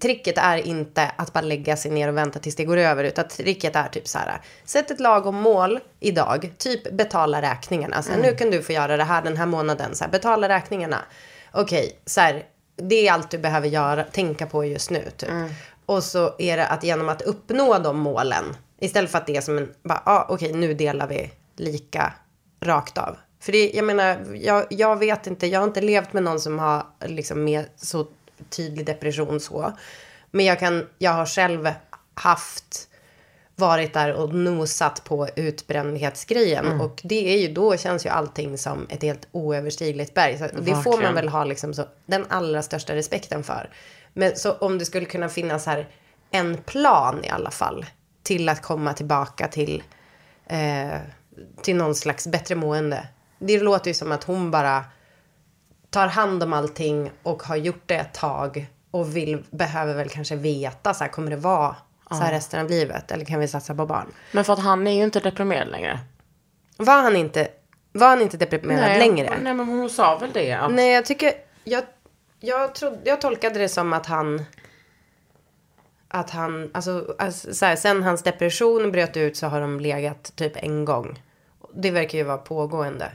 tricket 0.00 0.38
är 0.38 0.56
inte 0.56 1.12
att 1.16 1.32
bara 1.32 1.40
lägga 1.40 1.76
sig 1.76 1.90
ner 1.90 2.08
och 2.08 2.16
vänta 2.16 2.38
tills 2.38 2.56
det 2.56 2.64
går 2.64 2.76
över. 2.76 3.04
Utan 3.04 3.28
tricket 3.28 3.76
är 3.76 3.88
typ 3.88 4.08
så 4.08 4.18
här. 4.18 4.40
Sätt 4.64 4.90
ett 4.90 5.00
lagom 5.00 5.36
mål 5.36 5.80
idag. 6.00 6.52
Typ 6.58 6.92
betala 6.92 7.42
räkningarna. 7.42 8.02
Så 8.02 8.12
här, 8.12 8.18
Nu 8.22 8.34
kan 8.34 8.50
du 8.50 8.62
få 8.62 8.72
göra 8.72 8.96
det 8.96 9.04
här 9.04 9.22
den 9.22 9.36
här 9.36 9.46
månaden. 9.46 9.94
Så 9.94 10.04
här, 10.04 10.10
betala 10.10 10.48
räkningarna. 10.48 10.98
Okej, 11.52 11.98
så 12.06 12.20
här. 12.20 12.44
Det 12.76 13.08
är 13.08 13.12
allt 13.12 13.30
du 13.30 13.38
behöver 13.38 13.68
göra, 13.68 14.04
tänka 14.04 14.46
på 14.46 14.64
just 14.64 14.90
nu. 14.90 15.02
Typ. 15.16 15.30
Och 15.86 16.02
så 16.02 16.34
är 16.38 16.56
det 16.56 16.66
att 16.66 16.84
genom 16.84 17.08
att 17.08 17.22
uppnå 17.22 17.78
de 17.78 17.98
målen. 17.98 18.44
Istället 18.80 19.10
för 19.10 19.18
att 19.18 19.26
det 19.26 19.36
är 19.36 19.40
som 19.40 19.58
en, 19.58 19.74
bara, 19.82 20.02
ah, 20.04 20.26
okej 20.28 20.52
nu 20.52 20.74
delar 20.74 21.06
vi 21.06 21.30
lika 21.56 22.12
rakt 22.60 22.98
av. 22.98 23.16
För 23.40 23.52
det, 23.52 23.70
jag 23.74 23.84
menar, 23.84 24.34
jag, 24.34 24.66
jag 24.70 24.96
vet 24.96 25.26
inte, 25.26 25.46
jag 25.46 25.60
har 25.60 25.66
inte 25.66 25.80
levt 25.80 26.12
med 26.12 26.22
någon 26.22 26.40
som 26.40 26.58
har 26.58 26.86
liksom 27.00 27.44
med 27.44 27.66
så 27.76 28.06
tydlig 28.48 28.86
depression 28.86 29.40
så. 29.40 29.72
Men 30.30 30.46
jag 30.46 30.58
kan, 30.58 30.86
jag 30.98 31.10
har 31.10 31.26
själv 31.26 31.68
haft, 32.14 32.88
varit 33.54 33.94
där 33.94 34.12
och 34.12 34.34
nosat 34.34 35.04
på 35.04 35.28
utbrändhetsgrejen. 35.36 36.80
Och 36.80 37.00
det 37.04 37.34
är 37.34 37.38
ju, 37.38 37.54
då 37.54 37.76
känns 37.76 38.06
ju 38.06 38.10
allting 38.10 38.58
som 38.58 38.86
ett 38.90 39.02
helt 39.02 39.28
oöverstigligt 39.32 40.14
berg. 40.14 40.38
Så 40.38 40.46
det 40.60 40.76
får 40.76 41.02
man 41.02 41.14
väl 41.14 41.28
ha 41.28 41.44
liksom 41.44 41.74
så, 41.74 41.84
den 42.06 42.26
allra 42.28 42.62
största 42.62 42.94
respekten 42.94 43.44
för. 43.44 43.70
Men 44.12 44.36
så 44.36 44.52
om 44.52 44.78
det 44.78 44.84
skulle 44.84 45.06
kunna 45.06 45.28
finnas 45.28 45.66
här 45.66 45.88
en 46.30 46.56
plan 46.56 47.24
i 47.24 47.28
alla 47.28 47.50
fall. 47.50 47.86
Till 48.22 48.48
att 48.48 48.62
komma 48.62 48.92
tillbaka 48.92 49.48
till, 49.48 49.82
eh, 50.46 50.98
till 51.62 51.76
någon 51.76 51.94
slags 51.94 52.26
bättre 52.26 52.54
mående. 52.54 53.08
Det 53.38 53.58
låter 53.58 53.90
ju 53.90 53.94
som 53.94 54.12
att 54.12 54.24
hon 54.24 54.50
bara 54.50 54.84
tar 55.90 56.06
hand 56.06 56.42
om 56.42 56.52
allting 56.52 57.10
och 57.22 57.42
har 57.42 57.56
gjort 57.56 57.82
det 57.86 57.94
ett 57.94 58.14
tag 58.14 58.66
och 58.90 59.16
vill, 59.16 59.44
behöver 59.50 59.94
väl 59.94 60.08
kanske 60.08 60.36
veta 60.36 60.94
så 60.94 61.04
här, 61.04 61.10
kommer 61.10 61.30
det 61.30 61.36
vara 61.36 61.76
så 62.10 62.14
här 62.14 62.32
resten 62.32 62.60
av 62.60 62.70
livet 62.70 63.10
eller 63.10 63.24
kan 63.24 63.40
vi 63.40 63.48
satsa 63.48 63.74
på 63.74 63.86
barn? 63.86 64.12
Men 64.32 64.44
för 64.44 64.52
att 64.52 64.58
han 64.58 64.86
är 64.86 64.92
ju 64.92 65.04
inte 65.04 65.20
deprimerad 65.20 65.68
längre. 65.68 65.98
Var 66.76 67.02
han 67.02 67.16
inte, 67.16 67.48
var 67.92 68.08
han 68.08 68.22
inte 68.22 68.36
deprimerad 68.36 68.98
längre? 68.98 69.38
Nej, 69.42 69.54
men 69.54 69.66
hon 69.66 69.90
sa 69.90 70.18
väl 70.18 70.30
det. 70.32 70.52
Att, 70.52 70.72
Nej, 70.72 70.92
jag 70.92 71.04
tycker, 71.04 71.32
jag, 71.64 71.84
jag, 72.40 72.74
trodde, 72.74 72.98
jag 73.04 73.20
tolkade 73.20 73.58
det 73.58 73.68
som 73.68 73.92
att 73.92 74.06
han, 74.06 74.44
att 76.08 76.30
han, 76.30 76.70
alltså, 76.74 77.14
alltså 77.18 77.54
så 77.54 77.66
här, 77.66 77.76
sen 77.76 78.02
hans 78.02 78.22
depression 78.22 78.92
bröt 78.92 79.16
ut 79.16 79.36
så 79.36 79.46
har 79.46 79.60
de 79.60 79.80
legat 79.80 80.32
typ 80.36 80.56
en 80.56 80.84
gång. 80.84 81.22
Det 81.76 81.90
verkar 81.90 82.18
ju 82.18 82.24
vara 82.24 82.38
pågående. 82.38 83.12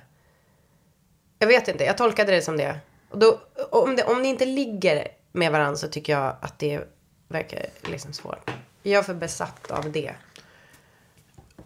Jag 1.40 1.48
vet 1.48 1.68
inte, 1.68 1.84
jag 1.84 1.98
tolkade 1.98 2.32
det 2.32 2.42
som 2.42 2.58
det. 2.58 2.80
Och 3.10 3.18
då, 3.18 3.40
om, 3.70 3.96
det, 3.96 4.04
om 4.04 4.22
ni 4.22 4.28
inte 4.28 4.46
ligger 4.46 5.08
med 5.32 5.52
varandra 5.52 5.76
så 5.76 5.88
tycker 5.88 6.14
jag 6.14 6.36
att 6.42 6.60
det 6.60 6.82
verkar 7.28 7.66
liksom 7.82 8.14
svårt. 8.14 8.52
Jag 8.84 9.00
är 9.00 9.04
för 9.04 9.14
besatt 9.14 9.72
av 9.72 9.92
det. 9.92 10.14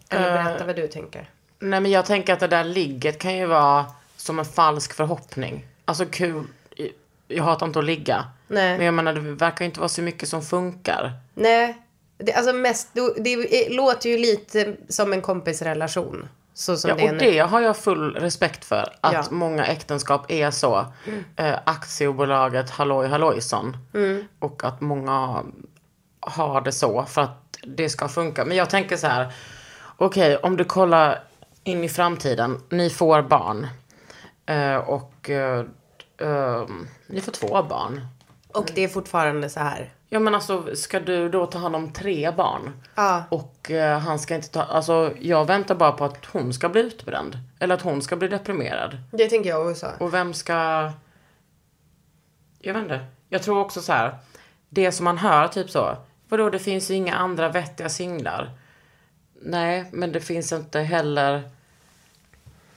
Eller 0.10 0.44
berätta 0.44 0.66
vad 0.66 0.76
du 0.76 0.88
tänker. 0.88 1.30
Nej, 1.60 1.80
men 1.80 1.92
jag 1.92 2.06
tänker 2.06 2.34
att 2.34 2.40
det 2.40 2.48
där 2.48 2.64
ligget 2.64 3.20
kan 3.20 3.38
ju 3.38 3.46
vara 3.46 3.86
som 4.16 4.40
en 4.40 4.46
falsk 4.46 4.94
förhoppning. 4.94 5.68
Alltså 5.86 6.06
kul. 6.06 6.48
Jag 7.28 7.44
hatar 7.44 7.66
inte 7.66 7.80
att 7.80 7.86
ligga. 7.86 8.26
Nej. 8.48 8.78
Men 8.78 8.86
jag 8.86 8.94
menar, 8.94 9.14
det 9.14 9.20
verkar 9.20 9.66
inte 9.66 9.80
vara 9.80 9.90
så 9.90 10.02
mycket 10.02 10.30
som 10.30 10.42
funkar. 10.42 11.12
Nej, 11.34 11.78
det, 12.18 12.34
alltså 12.34 12.54
mest, 12.54 12.90
det, 12.94 13.24
det 13.24 13.70
låter 13.70 14.10
ju 14.10 14.18
lite 14.18 14.76
som 14.90 15.14
en 15.14 15.22
kompisrelation. 15.22 16.28
Så 16.58 16.78
som 16.78 16.90
Ja, 16.90 16.96
det 16.96 17.02
är 17.04 17.10
och 17.10 17.14
nu. 17.14 17.20
det 17.20 17.40
har 17.40 17.62
jag 17.62 17.78
full 17.78 18.16
respekt 18.16 18.66
för. 18.66 18.94
Att 19.02 19.14
Ja. 19.14 19.24
många 19.32 19.66
äktenskap 19.66 20.26
är 20.32 20.52
så. 20.52 20.86
Eh, 21.36 21.56
aktiebolaget 21.66 22.70
Halloj 22.70 23.08
Hallojsson. 23.08 23.78
Och 24.40 24.64
att 24.64 24.82
många 24.82 25.44
har 26.20 26.62
det 26.62 26.72
så 26.72 27.06
för 27.06 27.22
att 27.22 27.58
det 27.64 27.90
ska 27.90 28.08
funka. 28.08 28.46
Men 28.46 28.58
jag 28.58 28.70
tänker 28.70 28.98
så 28.98 29.08
här. 29.08 29.34
Okej, 29.98 30.38
om 30.38 30.58
du 30.58 30.64
kollar 30.66 31.24
in 31.64 31.84
i 31.84 31.90
framtiden. 31.90 32.62
Ni 32.70 32.90
får 32.90 33.22
barn. 33.22 33.68
Eh, 34.46 34.76
och 34.76 35.30
eh, 35.30 35.66
eh, 36.18 36.64
ni 37.08 37.22
får 37.22 37.32
två 37.32 37.64
barn. 37.64 38.08
Och 38.54 38.72
det 38.76 38.84
är 38.84 38.88
fortfarande 38.88 39.50
så 39.50 39.60
här. 39.60 39.92
Ja 40.10 40.20
men 40.20 40.36
alltså 40.36 40.76
ska 40.76 41.00
du 41.00 41.30
då 41.30 41.46
ta 41.46 41.58
hand 41.60 41.76
om 41.76 41.94
tre 41.94 42.32
barn? 42.32 42.84
Ja. 42.96 43.24
Och 43.30 43.72
eh, 43.72 44.00
han 44.00 44.20
ska 44.20 44.36
inte 44.36 44.50
ta, 44.50 44.62
alltså 44.64 45.14
jag 45.20 45.46
väntar 45.46 45.76
bara 45.76 45.92
på 45.92 46.06
att 46.06 46.26
hon 46.26 46.54
ska 46.54 46.70
bli 46.70 46.82
utbränd. 46.82 47.38
Eller 47.60 47.76
att 47.76 47.82
hon 47.82 48.02
ska 48.02 48.16
bli 48.16 48.28
deprimerad. 48.28 48.98
Det 49.12 49.28
tänker 49.30 49.50
jag 49.50 49.68
också. 49.72 49.92
Och 50.00 50.14
vem 50.14 50.34
ska... 50.34 50.92
Jag 52.60 52.74
vet 52.74 52.84
inte. 52.84 53.06
Jag 53.30 53.44
tror 53.44 53.60
också 53.60 53.82
så 53.82 53.92
här. 53.94 54.18
Det 54.70 54.92
som 54.92 55.04
man 55.04 55.18
hör 55.18 55.48
typ 55.48 55.70
så. 55.70 55.98
Vadå 56.30 56.50
det 56.50 56.60
finns 56.60 56.92
ju 56.92 56.96
inga 56.96 57.16
andra 57.16 57.50
vettiga 57.50 57.90
singlar. 57.90 58.50
Nej 59.42 59.86
men 59.92 60.12
det 60.12 60.22
finns 60.22 60.52
inte 60.52 60.80
heller. 60.80 61.50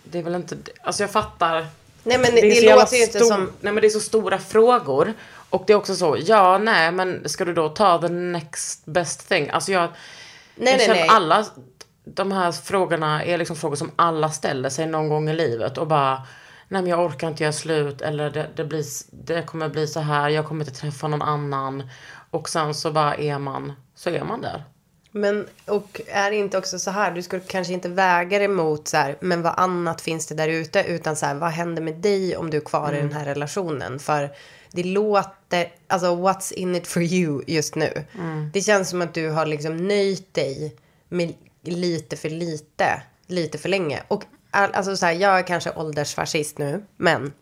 Det 0.04 0.18
är 0.18 0.22
väl 0.22 0.34
inte, 0.34 0.56
alltså 0.82 1.02
jag 1.02 1.10
fattar. 1.10 1.66
Nej 2.02 2.18
men 2.18 2.34
Det, 2.34 2.40
det, 2.40 2.74
låter 2.74 2.96
ju 2.96 3.02
inte 3.02 3.18
stor- 3.18 3.26
som... 3.28 3.40
Nej 3.60 3.72
men 3.72 3.80
det 3.80 3.86
är 3.86 3.90
så 3.90 4.00
stora 4.00 4.38
frågor. 4.38 5.14
Och 5.50 5.64
det 5.66 5.72
är 5.72 5.76
också 5.76 5.94
så, 5.94 6.16
ja 6.20 6.58
nej 6.58 6.92
men 6.92 7.28
ska 7.28 7.44
du 7.44 7.54
då 7.54 7.68
ta 7.68 8.00
the 8.00 8.08
next 8.08 8.86
best 8.86 9.28
thing? 9.28 9.50
Alltså 9.50 9.72
jag, 9.72 9.88
Nej, 10.54 10.72
jag 10.72 10.80
känner 10.80 10.94
nej. 10.94 11.08
alla 11.08 11.46
de 12.04 12.32
här 12.32 12.52
frågorna 12.52 13.24
är 13.24 13.38
liksom 13.38 13.56
frågor 13.56 13.76
som 13.76 13.90
alla 13.96 14.30
ställer 14.30 14.68
sig 14.68 14.86
någon 14.86 15.08
gång 15.08 15.30
i 15.30 15.34
livet 15.34 15.78
och 15.78 15.86
bara 15.86 16.22
Nej 16.68 16.82
men 16.82 16.90
jag 16.90 17.04
orkar 17.04 17.28
inte 17.28 17.42
göra 17.42 17.52
slut 17.52 18.00
eller 18.00 18.30
det, 18.30 18.48
det, 18.56 18.64
blir, 18.64 18.84
det 19.10 19.42
kommer 19.42 19.68
bli 19.68 19.86
så 19.86 20.00
här, 20.00 20.28
jag 20.28 20.46
kommer 20.46 20.64
inte 20.64 20.80
träffa 20.80 21.08
någon 21.08 21.22
annan. 21.22 21.90
Och 22.30 22.48
sen 22.48 22.74
så 22.74 22.90
bara 22.90 23.14
är 23.14 23.38
man, 23.38 23.72
så 23.94 24.10
är 24.10 24.24
man 24.24 24.40
där. 24.40 24.64
Men, 25.10 25.46
och 25.66 26.00
är 26.06 26.30
det 26.30 26.36
inte 26.36 26.58
också 26.58 26.78
så 26.78 26.90
här, 26.90 27.10
du 27.10 27.22
skulle 27.22 27.42
kanske 27.42 27.72
inte 27.72 27.88
väga 27.88 28.38
det 28.38 28.48
mot 28.48 28.88
så 28.88 28.96
här, 28.96 29.16
men 29.20 29.42
vad 29.42 29.54
annat 29.56 30.00
finns 30.00 30.26
det 30.26 30.34
där 30.34 30.48
ute, 30.48 30.82
utan 30.82 31.16
så 31.16 31.26
här, 31.26 31.34
vad 31.34 31.50
händer 31.50 31.82
med 31.82 31.94
dig 31.94 32.36
om 32.36 32.50
du 32.50 32.56
är 32.56 32.64
kvar 32.64 32.92
i 32.92 33.00
den 33.00 33.12
här 33.12 33.24
relationen? 33.24 33.98
För 33.98 34.30
det 34.72 34.82
låter, 34.82 35.72
alltså 35.86 36.06
what's 36.06 36.52
in 36.52 36.74
it 36.74 36.86
for 36.86 37.02
you 37.02 37.42
just 37.46 37.74
nu? 37.74 38.04
Det 38.52 38.60
känns 38.60 38.90
som 38.90 39.02
att 39.02 39.14
du 39.14 39.30
har 39.30 39.46
liksom 39.46 39.76
nöjt 39.76 40.34
dig 40.34 40.76
med 41.08 41.34
lite 41.62 42.16
för 42.16 42.30
lite, 42.30 43.02
lite 43.26 43.58
för 43.58 43.68
länge. 43.68 44.02
Och 44.08 44.24
all, 44.50 44.72
alltså 44.72 44.96
så 44.96 45.06
här, 45.06 45.12
jag 45.12 45.38
är 45.38 45.42
kanske 45.42 45.70
åldersfascist 45.70 46.58
nu, 46.58 46.84
men 46.96 47.32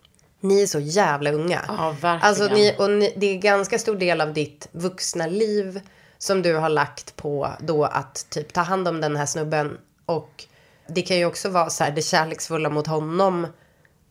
ni 0.40 0.62
är 0.62 0.66
så 0.66 0.80
jävla 0.80 1.32
unga. 1.32 1.64
Ja, 1.68 1.90
verkligen. 1.90 2.22
Alltså 2.22 2.46
ni, 2.46 2.74
och 2.78 2.90
ni, 2.90 3.14
det 3.16 3.26
är 3.26 3.38
ganska 3.38 3.78
stor 3.78 3.96
del 3.96 4.20
av 4.20 4.32
ditt 4.32 4.68
vuxna 4.72 5.26
liv 5.26 5.80
som 6.18 6.42
du 6.42 6.54
har 6.54 6.68
lagt 6.68 7.16
på 7.16 7.50
då 7.60 7.84
att 7.84 8.26
typ 8.30 8.52
ta 8.52 8.60
hand 8.60 8.88
om 8.88 9.00
den 9.00 9.16
här 9.16 9.26
snubben. 9.26 9.78
Och 10.06 10.44
det 10.88 11.02
kan 11.02 11.16
ju 11.16 11.24
också 11.24 11.48
vara 11.48 11.70
så 11.70 11.84
här 11.84 11.90
det 11.90 12.02
kärleksfulla 12.02 12.70
mot 12.70 12.86
honom 12.86 13.46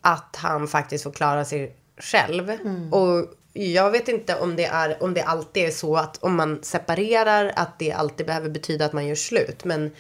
att 0.02 0.36
han 0.36 0.68
faktiskt 0.68 1.04
får 1.04 1.12
klara 1.12 1.46
sig 1.46 1.76
själv. 1.98 2.52
Och 2.92 3.26
jag 3.54 3.92
vet 3.92 4.08
inte 4.08 4.40
om 4.40 4.56
det, 4.56 4.66
är, 4.66 5.04
om 5.04 5.14
det 5.14 5.22
alltid 5.22 5.64
är 5.64 5.72
så 5.72 5.96
att 5.96 6.24
om 6.24 6.36
man 6.36 6.60
separerar 6.64 7.54
att 7.56 7.80
det 7.80 7.92
alltid 7.92 8.26
behöver 8.26 8.50
betyda 8.50 8.86
att 8.86 8.94
man 8.94 9.08
gör 9.08 9.16
slut. 9.16 9.66
Men 9.66 9.92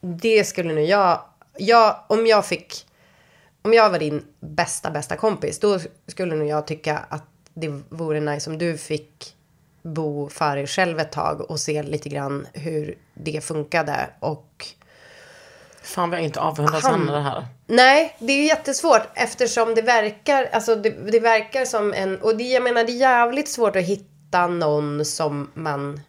det 0.00 0.44
skulle 0.44 0.74
nu 0.74 0.82
jag, 0.82 1.22
jag 1.58 2.04
om 2.08 2.26
jag 2.26 2.46
fick 2.46 2.84
om 3.62 3.74
jag 3.74 3.90
var 3.90 3.98
din 3.98 4.24
bästa, 4.40 4.90
bästa 4.90 5.16
kompis, 5.16 5.58
då 5.58 5.78
skulle 6.06 6.34
nog 6.34 6.48
jag 6.48 6.66
tycka 6.66 6.98
att 7.08 7.24
det 7.54 7.82
vore 7.88 8.20
nice 8.20 8.50
om 8.50 8.58
du 8.58 8.78
fick 8.78 9.36
bo 9.82 10.28
för 10.28 10.56
dig 10.56 10.66
själv 10.66 10.98
ett 10.98 11.12
tag 11.12 11.50
och 11.50 11.60
se 11.60 11.82
lite 11.82 12.08
grann 12.08 12.46
hur 12.52 12.98
det 13.14 13.44
funkade. 13.44 14.10
Och 14.20 14.66
Fan 15.88 16.10
vad 16.10 16.18
jag 16.18 16.24
inte 16.24 16.40
avundas 16.40 16.82
Han- 16.84 17.00
henne 17.00 17.12
det 17.12 17.20
här. 17.20 17.46
nej, 17.66 18.16
det 18.18 18.32
är 18.32 18.36
ju 18.36 18.44
jättesvårt 18.46 19.02
eftersom 19.14 19.74
det 19.74 19.82
verkar, 19.82 20.48
alltså 20.52 20.76
det, 20.76 20.90
det 20.90 21.20
verkar 21.20 21.64
som 21.64 21.92
en, 21.94 22.18
och 22.20 22.36
det, 22.36 22.44
jag 22.44 22.62
menar 22.62 22.84
det 22.84 22.92
är 22.92 22.96
jävligt 23.00 23.48
svårt 23.48 23.76
att 23.76 23.82
hitta 23.82 24.46
någon 24.46 25.04
som 25.04 25.50
man 25.54 26.00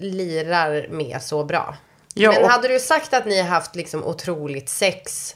lirar 0.00 0.86
med 0.90 1.22
så 1.22 1.44
bra. 1.44 1.76
Ja, 2.14 2.32
Men 2.32 2.50
hade 2.50 2.68
du 2.68 2.78
sagt 2.80 3.14
att 3.14 3.26
ni 3.26 3.40
har 3.40 3.48
haft 3.48 3.76
liksom 3.76 4.04
otroligt 4.04 4.68
sex 4.68 5.34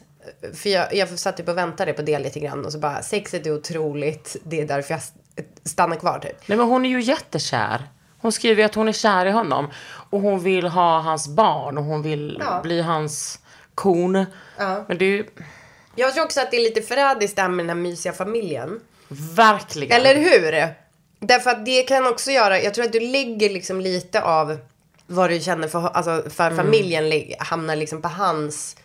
för 0.54 0.70
jag, 0.70 0.94
jag 0.94 1.18
satt 1.18 1.36
typ 1.36 1.48
och 1.48 1.58
väntade 1.58 1.92
på 1.92 2.02
det 2.02 2.18
lite 2.18 2.40
grann 2.40 2.64
och 2.66 2.72
så 2.72 2.78
bara 2.78 3.02
sexet 3.02 3.46
är 3.46 3.54
otroligt, 3.54 4.36
det 4.44 4.60
är 4.60 4.66
därför 4.66 4.94
jag 4.94 4.98
st- 4.98 5.18
stannar 5.64 5.96
kvar 5.96 6.18
typ. 6.18 6.48
Nej 6.48 6.58
men 6.58 6.66
hon 6.68 6.84
är 6.84 6.88
ju 6.88 7.00
jättekär. 7.02 7.82
Hon 8.20 8.32
skriver 8.32 8.62
ju 8.62 8.66
att 8.66 8.74
hon 8.74 8.88
är 8.88 8.92
kär 8.92 9.26
i 9.26 9.30
honom. 9.30 9.70
Och 10.10 10.20
hon 10.20 10.40
vill 10.40 10.66
ha 10.66 11.00
hans 11.00 11.28
barn 11.28 11.78
och 11.78 11.84
hon 11.84 12.02
vill 12.02 12.36
Ja. 12.44 12.60
bli 12.62 12.80
hans 12.82 13.38
kon. 13.82 14.26
Ja. 14.58 14.84
Men 14.88 14.98
det 14.98 15.04
är 15.04 15.10
ju 15.10 15.26
Jag 15.96 16.14
tror 16.14 16.24
också 16.24 16.40
att 16.40 16.50
det 16.50 16.56
är 16.56 16.60
lite 16.64 16.82
förrädiskt 16.82 17.36
det 17.36 17.42
här 17.42 17.48
med 17.48 17.58
den 17.64 17.68
här 17.76 17.82
mysiga 17.82 18.12
familjen. 18.12 18.80
verkligen. 19.08 20.00
Eller 20.00 20.14
hur? 20.16 20.74
Därför 21.18 21.50
att 21.50 21.64
det 21.64 21.82
kan 21.82 22.06
också 22.06 22.30
göra, 22.30 22.60
jag 22.62 22.74
tror 22.74 22.84
att 22.84 22.92
du 22.92 23.00
lägger 23.00 23.50
liksom 23.50 23.80
lite 23.80 24.22
av 24.22 24.58
vad 25.06 25.30
du 25.30 25.40
känner 25.40 25.68
för, 25.68 25.88
alltså 25.88 26.30
för 26.30 26.56
familjen 26.56 27.08
lig- 27.08 27.36
hamnar 27.38 27.76
liksom 27.76 28.02
på 28.02 28.08
hans 28.08 28.76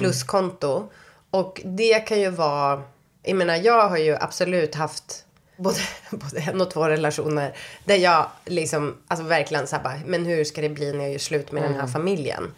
pluskonto. 0.00 0.88
Och 1.30 1.60
det 1.64 1.98
kan 1.98 2.20
ju 2.20 2.30
vara, 2.30 2.82
jag 3.22 3.36
menar 3.36 3.56
jag 3.56 3.88
har 3.88 3.96
ju 3.96 4.16
absolut 4.20 4.74
haft 4.74 5.24
både, 5.56 5.78
både 6.10 6.40
en 6.40 6.60
och 6.60 6.70
två 6.70 6.88
relationer 6.88 7.52
där 7.84 7.96
jag 7.96 8.26
liksom, 8.44 8.96
alltså 9.08 9.26
verkligen 9.26 9.66
så 9.66 9.76
här 9.76 9.82
bara, 9.82 10.00
men 10.06 10.26
hur 10.26 10.44
ska 10.44 10.60
det 10.60 10.68
bli 10.68 10.92
när 10.92 11.00
jag 11.04 11.12
gör 11.12 11.18
slut 11.18 11.52
med 11.52 11.62
den 11.62 11.74
här 11.74 11.86
familjen? 11.86 12.54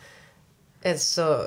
Eh, 0.82 0.96
Så, 0.96 1.42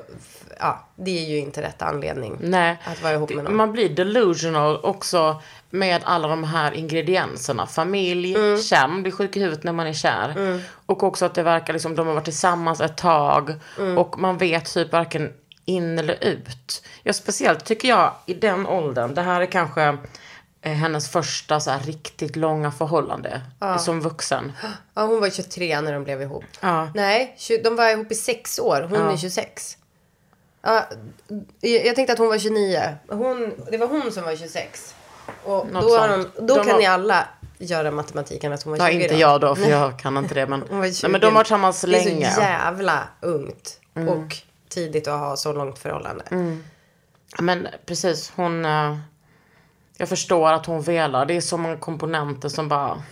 ja, 0.58 0.86
det 0.96 1.10
är 1.24 1.30
ju 1.30 1.38
inte 1.38 1.62
rätt 1.62 1.82
anledning 1.82 2.36
Nej. 2.40 2.76
att 2.84 3.02
vara 3.02 3.12
ihop 3.12 3.34
med 3.34 3.44
någon. 3.44 3.56
Man 3.56 3.72
blir 3.72 3.88
delusional 3.88 4.80
också 4.84 5.42
med 5.70 6.00
alla 6.04 6.28
de 6.28 6.44
här 6.44 6.72
ingredienserna. 6.72 7.66
Familj, 7.66 8.34
Mm. 8.34 8.62
kär. 8.62 8.88
Man 8.88 9.02
blir 9.02 9.12
sjuk 9.12 9.36
i 9.36 9.40
huvudet 9.40 9.64
när 9.64 9.72
man 9.72 9.86
är 9.86 9.92
kär. 9.92 10.60
Och 10.86 11.02
också 11.02 11.24
att 11.24 11.34
det 11.34 11.42
verkar 11.42 11.72
liksom, 11.72 11.94
de 11.96 12.06
har 12.06 12.14
varit 12.14 12.24
tillsammans 12.24 12.80
ett 12.80 12.96
tag. 12.96 13.54
Mm. 13.78 13.98
Och 13.98 14.18
man 14.18 14.38
vet 14.38 14.74
typ 14.74 14.92
varken 14.92 15.32
in 15.64 15.98
eller 15.98 16.24
ut. 16.24 16.82
Ja, 17.02 17.12
speciellt 17.12 17.64
tycker 17.64 17.88
jag 17.88 18.12
i 18.26 18.34
den 18.34 18.66
åldern. 18.66 19.14
Det 19.14 19.22
här 19.22 19.40
är 19.40 19.46
kanske 19.46 19.96
hennes 20.62 21.08
första 21.08 21.60
så 21.60 21.70
här 21.70 21.80
riktigt 21.80 22.36
långa 22.36 22.70
förhållande. 22.70 23.40
Som 23.80 24.00
vuxen. 24.00 24.52
Ja, 24.94 25.02
hon 25.06 25.20
var 25.20 25.30
23 25.30 25.80
när 25.80 25.92
de 25.92 26.04
blev 26.04 26.22
ihop. 26.22 26.44
Ja. 26.60 26.88
Nej, 26.94 27.36
de 27.64 27.76
var 27.76 27.88
ihop 27.90 28.12
i 28.12 28.14
sex 28.14 28.58
år. 28.58 28.86
Hon 28.90 29.08
är 29.08 29.16
26. 29.16 29.76
Ja, 30.62 30.88
jag 31.60 31.96
tänkte 31.96 32.12
att 32.12 32.18
hon 32.18 32.28
var 32.28 32.38
29. 32.38 32.80
Hon, 33.08 33.52
det 33.70 33.78
var 33.78 33.86
hon 33.86 34.12
som 34.12 34.24
var 34.24 34.36
26. 34.36 34.94
Och 35.44 35.66
Något 35.72 35.82
då, 35.82 35.96
de, 36.06 36.30
då 36.46 36.54
De 36.54 36.64
kan 36.64 36.70
har- 36.72 36.78
ni 36.78 36.86
alla 36.86 37.28
göra 37.58 37.90
matematiken 37.90 38.52
att 38.52 38.62
hon 38.62 38.70
var 38.70 38.78
20 38.78 38.84
Ja, 38.84 38.90
inte 39.02 39.14
jag 39.16 39.40
då, 39.40 39.54
för 39.54 39.70
jag 39.70 39.98
kan 39.98 40.16
inte 40.16 40.34
det. 40.34 40.46
Men, 40.46 40.64
Hon 40.70 40.78
var 40.78 40.86
20. 40.86 40.98
nej, 41.02 41.12
men 41.12 41.20
de 41.20 41.26
har 41.26 41.32
varit 41.32 41.46
tillsammans 41.46 41.80
Det 41.80 41.86
är 42.00 42.04
länge. 42.04 42.30
så 42.30 42.40
jävla 42.40 43.08
ungt. 43.20 43.80
Mm. 43.94 44.08
Och 44.08 44.36
tidigt 44.68 45.08
att 45.08 45.18
ha 45.20 45.36
så 45.36 45.52
långt 45.52 45.78
förhållande. 45.78 46.24
Men 47.38 47.68
precis, 47.86 48.32
hon... 48.36 48.66
jag 49.96 50.08
förstår 50.08 50.52
att 50.52 50.66
hon 50.66 50.82
velar. 50.82 51.26
Det 51.26 51.36
är 51.36 51.40
så 51.40 51.56
många 51.56 51.76
komponenter 51.76 52.48
som 52.48 52.68
bara... 52.68 53.02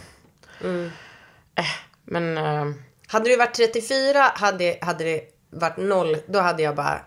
Eh, 1.55 1.65
men... 2.05 2.39
eh, 2.39 2.65
Hade 3.07 3.29
du 3.31 3.37
varit 3.37 3.55
34 3.55 4.23
hade, 4.35 4.79
hade 4.81 5.05
det 5.05 5.23
varit 5.51 5.77
noll. 5.77 6.17
Då 6.27 6.39
hade 6.41 6.63
jag 6.63 6.77
bara, 6.77 7.01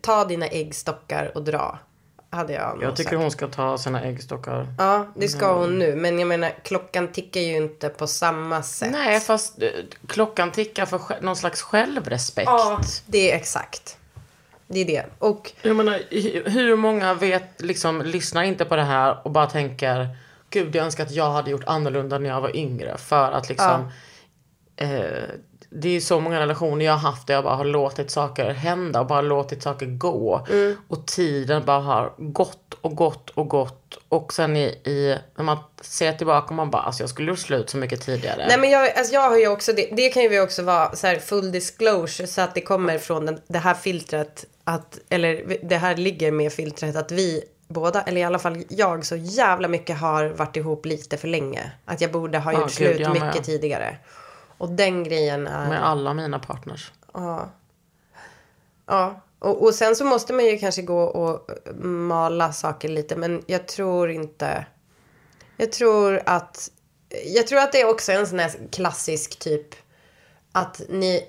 ta 0.00 0.24
dina 0.24 0.46
äggstockar 0.46 1.32
och 1.34 1.42
dra. 1.44 1.78
Hade 2.30 2.52
jag 2.52 2.78
jag 2.82 2.96
tycker 2.96 3.10
sagt. 3.10 3.20
hon 3.22 3.30
ska 3.30 3.46
ta 3.48 3.78
sina 3.78 4.02
äggstockar. 4.02 4.66
Ja, 4.78 5.06
det 5.16 5.28
ska 5.28 5.52
hon 5.54 5.78
nu. 5.78 5.96
Men 5.96 6.18
jag 6.18 6.28
menar, 6.28 6.52
klockan 6.64 7.08
tickar 7.12 7.40
ju 7.40 7.56
inte 7.56 7.88
på 7.88 8.06
samma 8.06 8.62
sätt. 8.62 8.92
Nej, 8.92 9.20
fast 9.20 9.62
eh, 9.62 9.68
klockan 10.06 10.52
tickar 10.52 10.86
för 10.86 11.00
någon 11.20 11.36
slags 11.36 11.62
självrespekt. 11.62 12.46
Ja, 12.50 12.80
det 13.06 13.32
är 13.32 13.36
exakt. 13.36 13.97
Det 14.68 14.80
är 14.80 14.84
det. 14.84 15.04
Och 15.18 15.52
Jag 15.62 15.76
menar, 15.76 15.98
hu- 16.10 16.48
hur 16.48 16.76
många 16.76 17.14
vet, 17.14 17.62
liksom, 17.62 18.02
lyssnar 18.02 18.42
inte 18.42 18.64
på 18.64 18.76
det 18.76 18.82
här 18.82 19.16
och 19.24 19.30
bara 19.30 19.46
tänker 19.46 20.08
Gud, 20.50 20.76
jag 20.76 20.84
önskar 20.84 21.04
att 21.04 21.10
jag 21.12 21.30
hade 21.30 21.50
gjort 21.50 21.64
annorlunda 21.66 22.18
när 22.18 22.28
jag 22.28 22.40
var 22.40 22.56
yngre. 22.56 22.96
För 22.98 23.32
att 23.32 23.48
liksom... 23.48 23.90
Eh, 24.76 25.22
det 25.70 25.88
är 25.88 26.00
så 26.00 26.20
många 26.20 26.40
relationer 26.40 26.84
jag 26.84 26.92
har 26.92 27.10
haft 27.10 27.26
där 27.26 27.34
jag 27.34 27.44
bara 27.44 27.54
har 27.54 27.64
låtit 27.64 28.10
saker 28.10 28.50
hända 28.50 29.00
och 29.00 29.06
bara 29.06 29.20
låtit 29.20 29.62
saker 29.62 29.86
gå. 29.86 30.46
Mm. 30.50 30.76
Och 30.88 31.06
tiden 31.06 31.62
bara 31.64 31.80
har 31.80 32.12
gått 32.18 32.67
och 32.80 32.96
gått 32.96 33.30
och 33.30 33.48
gått. 33.48 33.98
Och 34.08 34.32
sen 34.32 34.56
i, 34.56 34.64
i 34.66 35.18
när 35.36 35.44
man 35.44 35.58
ser 35.80 36.12
tillbaka 36.12 36.54
man 36.54 36.70
bara, 36.70 36.82
alltså 36.82 37.02
jag 37.02 37.10
skulle 37.10 37.30
gjort 37.30 37.38
slut 37.38 37.70
så 37.70 37.76
mycket 37.76 38.00
tidigare. 38.00 38.44
Nej 38.48 38.58
men 38.58 38.70
jag, 38.70 38.98
alltså 38.98 39.14
jag 39.14 39.30
har 39.30 39.36
ju 39.36 39.48
också 39.48 39.72
det, 39.72 39.88
det 39.92 40.08
kan 40.08 40.22
ju 40.22 40.40
också 40.40 40.62
vara 40.62 40.96
så 40.96 41.06
här 41.06 41.18
full 41.18 41.52
disclosure 41.52 42.26
så 42.26 42.40
att 42.40 42.54
det 42.54 42.60
kommer 42.60 42.98
från 42.98 43.26
den, 43.26 43.40
det 43.46 43.58
här 43.58 43.74
filtret 43.74 44.44
att, 44.64 44.98
eller 45.08 45.58
det 45.62 45.76
här 45.76 45.96
ligger 45.96 46.32
med 46.32 46.52
filtret 46.52 46.96
att 46.96 47.12
vi 47.12 47.44
båda, 47.68 48.02
eller 48.02 48.20
i 48.20 48.24
alla 48.24 48.38
fall 48.38 48.64
jag, 48.68 49.06
så 49.06 49.16
jävla 49.16 49.68
mycket 49.68 49.98
har 49.98 50.28
varit 50.28 50.56
ihop 50.56 50.86
lite 50.86 51.16
för 51.16 51.28
länge. 51.28 51.72
Att 51.84 52.00
jag 52.00 52.12
borde 52.12 52.38
ha 52.38 52.52
Ja, 52.52 52.60
gjort 52.60 52.78
gud, 52.78 52.96
slut 52.96 53.12
mycket 53.12 53.44
tidigare. 53.44 53.96
Och 54.58 54.68
den 54.68 55.04
grejen 55.04 55.46
är... 55.46 55.68
Med 55.68 55.86
alla 55.86 56.14
mina 56.14 56.38
partners. 56.38 56.92
Ja. 57.14 57.48
Ja. 58.86 59.20
Och, 59.38 59.62
och 59.62 59.74
sen 59.74 59.96
så 59.96 60.04
måste 60.04 60.32
man 60.32 60.44
ju 60.44 60.58
kanske 60.58 60.82
gå 60.82 61.02
och 61.02 61.50
mala 61.84 62.52
saker 62.52 62.88
lite. 62.88 63.16
Men 63.16 63.42
jag 63.46 63.68
tror 63.68 64.10
inte... 64.10 64.66
Jag 65.56 65.72
tror 65.72 66.22
att... 66.26 66.70
Jag 67.24 67.46
tror 67.46 67.58
att 67.58 67.72
det 67.72 67.80
är 67.80 67.88
också 67.88 68.12
en 68.12 68.26
sån 68.26 68.38
här 68.38 68.52
klassisk 68.72 69.38
typ... 69.38 69.66
Att 70.52 70.82
ni... 70.88 71.24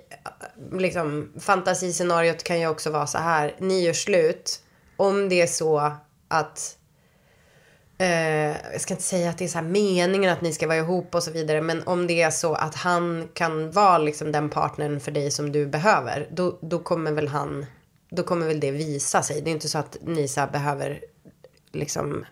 Liksom, 0.72 1.34
fantasiscenariot 1.40 2.44
kan 2.44 2.60
ju 2.60 2.68
också 2.68 2.90
vara 2.90 3.08
så 3.08 3.18
här. 3.18 3.56
Ni 3.60 3.82
gör 3.82 3.94
slut. 3.94 4.62
Om 4.98 5.30
det 5.30 5.42
är 5.42 5.48
så 5.48 5.92
att... 6.28 6.76
Eh, 7.98 8.72
jag 8.72 8.82
ska 8.82 8.94
inte 8.94 9.04
säga 9.04 9.30
att 9.30 9.38
det 9.38 9.44
är 9.44 9.48
så 9.48 9.58
här 9.58 9.66
meningen 9.66 10.32
att 10.32 10.42
ni 10.42 10.54
ska 10.54 10.68
vara 10.68 10.78
ihop 10.78 11.16
och 11.16 11.24
så 11.24 11.32
vidare. 11.32 11.62
Men 11.62 11.84
om 11.84 12.08
det 12.08 12.22
är 12.22 12.32
så 12.32 12.54
att 12.54 12.76
han 12.76 13.30
kan 13.34 13.72
vara 13.72 13.98
liksom 13.98 14.32
den 14.32 14.50
partnern 14.50 15.00
för 15.00 15.12
dig 15.12 15.32
som 15.32 15.52
du 15.52 15.68
behöver. 15.68 16.28
Då, 16.32 16.60
då 16.62 16.80
kommer 16.80 17.12
väl 17.12 17.28
han, 17.28 17.66
då 18.10 18.24
kommer 18.24 18.48
väl 18.48 18.60
det 18.60 18.72
visa 18.72 19.24
sig. 19.24 19.42
Det 19.42 19.50
är 19.50 19.54
inte 19.54 19.70
så 19.70 19.78
att 19.78 19.98
ni 20.02 20.28
så 20.28 20.40
här 20.40 20.52
behöver 20.52 21.02
liksom 21.72 22.26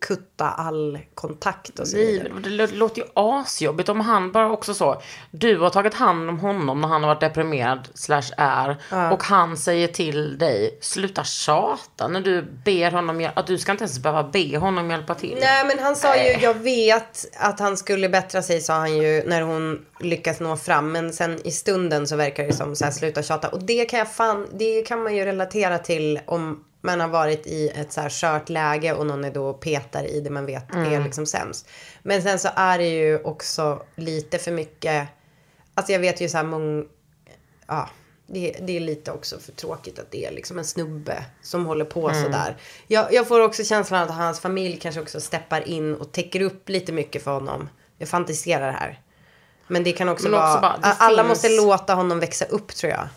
kutta 0.00 0.48
all 0.48 0.98
kontakt 1.14 1.78
och 1.78 1.88
så 1.88 1.96
vidare. 1.96 2.28
Nej, 2.34 2.42
det 2.42 2.48
lå- 2.50 2.74
låter 2.76 3.02
ju 3.02 3.08
asjobbigt 3.14 3.88
om 3.88 4.00
han 4.00 4.32
bara 4.32 4.50
också 4.52 4.74
så. 4.74 5.02
Du 5.30 5.58
har 5.58 5.70
tagit 5.70 5.94
hand 5.94 6.28
om 6.30 6.38
honom 6.38 6.80
när 6.80 6.88
han 6.88 7.02
har 7.02 7.08
varit 7.08 7.20
deprimerad 7.20 7.88
slash 7.94 8.22
är. 8.36 8.76
Och 9.12 9.22
han 9.22 9.56
säger 9.56 9.88
till 9.88 10.38
dig, 10.38 10.78
sluta 10.80 11.24
tjata 11.24 12.08
när 12.08 12.20
du 12.20 12.42
ber 12.64 12.90
honom. 12.90 13.28
Att 13.34 13.46
du 13.46 13.58
ska 13.58 13.72
inte 13.72 13.84
ens 13.84 13.98
behöva 13.98 14.22
be 14.28 14.58
honom 14.58 14.90
hjälpa 14.90 15.14
till. 15.14 15.38
Nej 15.40 15.64
men 15.64 15.78
han 15.78 15.96
sa 15.96 16.16
ju, 16.16 16.22
jag 16.32 16.54
vet 16.54 17.26
att 17.38 17.60
han 17.60 17.76
skulle 17.76 18.08
bättra 18.08 18.42
sig 18.42 18.60
sa 18.60 18.74
han 18.74 18.96
ju 18.96 19.22
när 19.26 19.42
hon 19.42 19.84
lyckas 20.00 20.40
nå 20.40 20.56
fram. 20.56 20.92
Men 20.92 21.12
sen 21.12 21.38
i 21.46 21.50
stunden 21.50 22.06
så 22.06 22.16
verkar 22.16 22.44
det 22.46 22.52
som 22.52 22.76
så 22.76 22.84
här 22.84 22.92
sluta 22.92 23.22
tjata. 23.22 23.48
Och 23.48 23.62
det 23.62 23.84
kan 23.84 23.98
jag 23.98 24.12
fan, 24.12 24.46
det 24.52 24.82
kan 24.82 25.02
man 25.02 25.16
ju 25.16 25.24
relatera 25.24 25.78
till 25.78 26.20
om 26.26 26.64
man 26.80 27.00
har 27.00 27.08
varit 27.08 27.46
i 27.46 27.68
ett 27.68 27.92
så 27.92 28.00
här 28.00 28.10
skört 28.10 28.48
läge 28.48 28.92
och 28.92 29.06
någon 29.06 29.24
är 29.24 29.30
då 29.30 29.46
och 29.48 29.60
petar 29.60 30.04
i 30.04 30.20
det 30.20 30.30
man 30.30 30.46
vet 30.46 30.74
är 30.74 31.04
liksom 31.04 31.26
sämst. 31.26 31.68
Men 32.02 32.22
sen 32.22 32.38
så 32.38 32.48
är 32.56 32.78
det 32.78 32.88
ju 32.88 33.18
också 33.22 33.82
lite 33.96 34.38
för 34.38 34.52
mycket, 34.52 35.08
alltså 35.74 35.92
jag 35.92 36.00
vet 36.00 36.20
ju 36.20 36.28
så 36.28 36.36
här 36.36 36.44
många, 36.44 36.84
ja, 37.66 37.88
det, 38.26 38.56
det 38.62 38.76
är 38.76 38.80
lite 38.80 39.12
också 39.12 39.38
för 39.38 39.52
tråkigt 39.52 39.98
att 39.98 40.10
det 40.10 40.24
är 40.26 40.32
liksom 40.32 40.58
en 40.58 40.64
snubbe 40.64 41.24
som 41.42 41.66
håller 41.66 41.84
på 41.84 42.10
sådär. 42.14 42.56
Jag, 42.86 43.12
jag 43.12 43.28
får 43.28 43.40
också 43.40 43.64
känslan 43.64 44.02
att 44.02 44.14
hans 44.14 44.40
familj 44.40 44.76
kanske 44.76 45.00
också 45.00 45.20
steppar 45.20 45.68
in 45.68 45.94
och 45.94 46.12
täcker 46.12 46.40
upp 46.40 46.68
lite 46.68 46.92
mycket 46.92 47.24
för 47.24 47.30
honom. 47.30 47.68
Jag 47.98 48.08
fantiserar 48.08 48.72
här. 48.72 49.00
Men 49.66 49.84
det 49.84 49.92
kan 49.92 50.08
också 50.08 50.28
Men 50.28 50.34
också 50.34 50.46
vara, 50.46 50.60
bara, 50.60 50.92
alla 50.98 51.22
finns- 51.22 51.28
måste 51.28 51.48
låta 51.48 51.94
honom 51.94 52.20
växa 52.20 52.44
upp 52.44 52.74
tror 52.74 52.92
jag. 52.92 53.08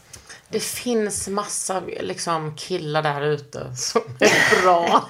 Det 0.53 0.63
finns 0.63 1.27
massa 1.27 1.81
liksom, 1.99 2.55
killar 2.55 3.01
där 3.01 3.21
ute 3.21 3.75
som 3.75 4.01
är 4.19 4.61
bra. 4.61 5.03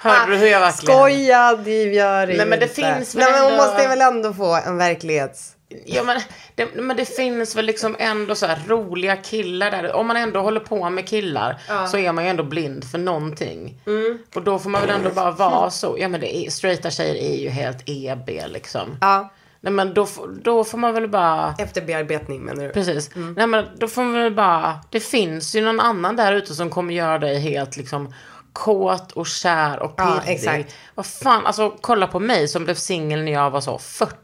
Hörde 0.00 0.32
du 0.32 0.36
hur 0.36 0.46
jag 0.46 0.60
verkligen... 0.60 0.96
Skoja, 0.96 1.56
det 1.64 1.82
gör 1.82 2.26
Nej, 2.26 2.36
men 2.36 2.50
det 2.50 2.54
inte. 2.62 2.74
finns 2.74 3.14
väl 3.14 3.22
Nej, 3.22 3.32
men 3.32 3.42
hon 3.42 3.56
måste 3.56 3.88
väl 3.88 4.00
ändå 4.00 4.32
få 4.32 4.54
en 4.54 4.76
verklighets... 4.76 5.52
Ja, 5.84 6.02
men, 6.02 6.20
det, 6.54 6.74
men 6.74 6.96
det 6.96 7.04
finns 7.04 7.56
väl 7.56 7.66
liksom 7.66 7.96
ändå 7.98 8.34
så 8.34 8.46
här 8.46 8.58
roliga 8.66 9.16
killar 9.16 9.70
där. 9.70 9.92
Om 9.92 10.06
man 10.06 10.16
ändå 10.16 10.40
håller 10.40 10.60
på 10.60 10.90
med 10.90 11.08
killar 11.08 11.60
så 11.90 11.98
är 11.98 12.12
man 12.12 12.24
ju 12.24 12.30
ändå 12.30 12.42
blind 12.44 12.90
för 12.90 12.98
någonting. 12.98 13.80
Mm. 13.86 14.18
Och 14.34 14.42
då 14.42 14.58
får 14.58 14.70
man 14.70 14.80
väl 14.80 14.90
ändå 14.90 15.10
bara 15.10 15.30
vara 15.30 15.70
så. 15.70 15.96
Ja 15.98 16.08
men 16.08 16.20
det 16.20 16.36
är, 16.36 16.50
straighta 16.50 16.90
tjejer 16.90 17.14
är 17.14 17.36
ju 17.36 17.48
helt 17.48 17.82
EB 17.86 18.30
liksom. 18.46 18.98
Ja, 19.00 19.30
Nej 19.60 19.72
men 19.72 19.94
då, 19.94 20.08
då 20.42 20.64
får 20.64 20.78
man 20.78 20.94
väl 20.94 21.08
bara... 21.08 21.54
efter 21.58 21.82
bearbetning 21.82 22.42
menar 22.42 22.62
du? 22.64 22.70
Precis. 22.70 23.10
Nej 23.36 23.46
men 23.46 23.64
då 23.78 23.88
får 23.88 24.02
man 24.02 24.12
väl 24.12 24.34
bara... 24.34 24.80
Det 24.90 25.00
finns 25.00 25.54
ju 25.54 25.60
någon 25.60 25.80
annan 25.80 26.16
där 26.16 26.32
ute 26.32 26.54
som 26.54 26.70
kommer 26.70 26.94
göra 26.94 27.18
dig 27.18 27.38
helt 27.38 27.76
liksom 27.76 28.14
kåt 28.52 29.12
och 29.12 29.26
kär 29.26 29.78
och 29.78 29.96
pirrig. 29.96 30.10
Ja, 30.10 30.22
exakt. 30.26 30.74
Vad 30.94 31.06
fan, 31.06 31.46
alltså 31.46 31.76
kolla 31.80 32.06
på 32.06 32.20
mig 32.20 32.48
som 32.48 32.64
blev 32.64 32.74
singel 32.74 33.22
när 33.22 33.32
jag 33.32 33.50
var 33.50 33.60
så 33.60 33.78
40. 33.78 34.16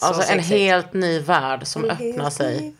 Alltså 0.00 0.22
en 0.22 0.28
sexigt. 0.28 0.48
helt 0.48 0.92
ny 0.92 1.20
värld 1.20 1.66
som 1.66 1.84
öppnar 1.84 2.30
sig. 2.30 2.74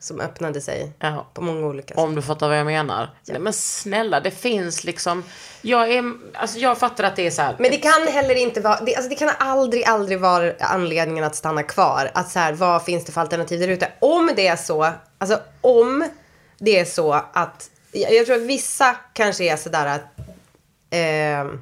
Som 0.00 0.20
öppnade 0.20 0.60
sig 0.60 0.92
Ja. 0.98 1.26
på 1.34 1.40
många 1.40 1.66
olika 1.66 1.94
sätt. 1.94 1.98
Om 1.98 2.14
du 2.14 2.22
fattar 2.22 2.48
vad 2.48 2.58
jag 2.58 2.66
menar. 2.66 3.10
Nej, 3.26 3.38
men 3.38 3.52
snälla, 3.52 4.20
det 4.20 4.30
finns 4.30 4.84
liksom... 4.84 5.24
Jag, 5.62 5.92
är, 5.92 6.14
alltså 6.34 6.58
jag 6.58 6.78
fattar 6.78 7.04
att 7.04 7.16
det 7.16 7.26
är 7.26 7.30
så 7.30 7.42
här... 7.42 7.56
Men 7.58 7.70
det 7.70 7.76
kan 7.76 8.06
heller 8.08 8.34
inte 8.34 8.60
vara, 8.60 8.80
det, 8.80 8.96
alltså 8.96 9.08
det 9.08 9.14
kan 9.14 9.30
aldrig, 9.38 9.84
aldrig 9.84 10.20
vara 10.20 10.52
anledningen 10.60 11.24
att 11.24 11.36
stanna 11.36 11.62
kvar. 11.62 12.10
Att 12.14 12.30
så 12.30 12.38
här, 12.38 12.52
vad 12.52 12.84
finns 12.84 13.04
det 13.04 13.12
för 13.12 13.20
alternativ 13.20 13.60
där 13.60 13.68
ute? 13.68 13.92
Om 14.00 14.30
det 14.36 14.46
är 14.46 14.56
så, 14.56 14.92
alltså 15.18 15.40
om 15.60 16.08
det 16.58 16.78
är 16.78 16.84
så 16.84 17.12
att, 17.12 17.70
jag, 17.92 18.14
jag 18.14 18.26
tror 18.26 18.36
att 18.36 18.42
vissa 18.42 18.96
kanske 19.12 19.44
är 19.44 19.56
sådär 19.56 19.86
att, 19.86 20.02
eh, 20.90 21.58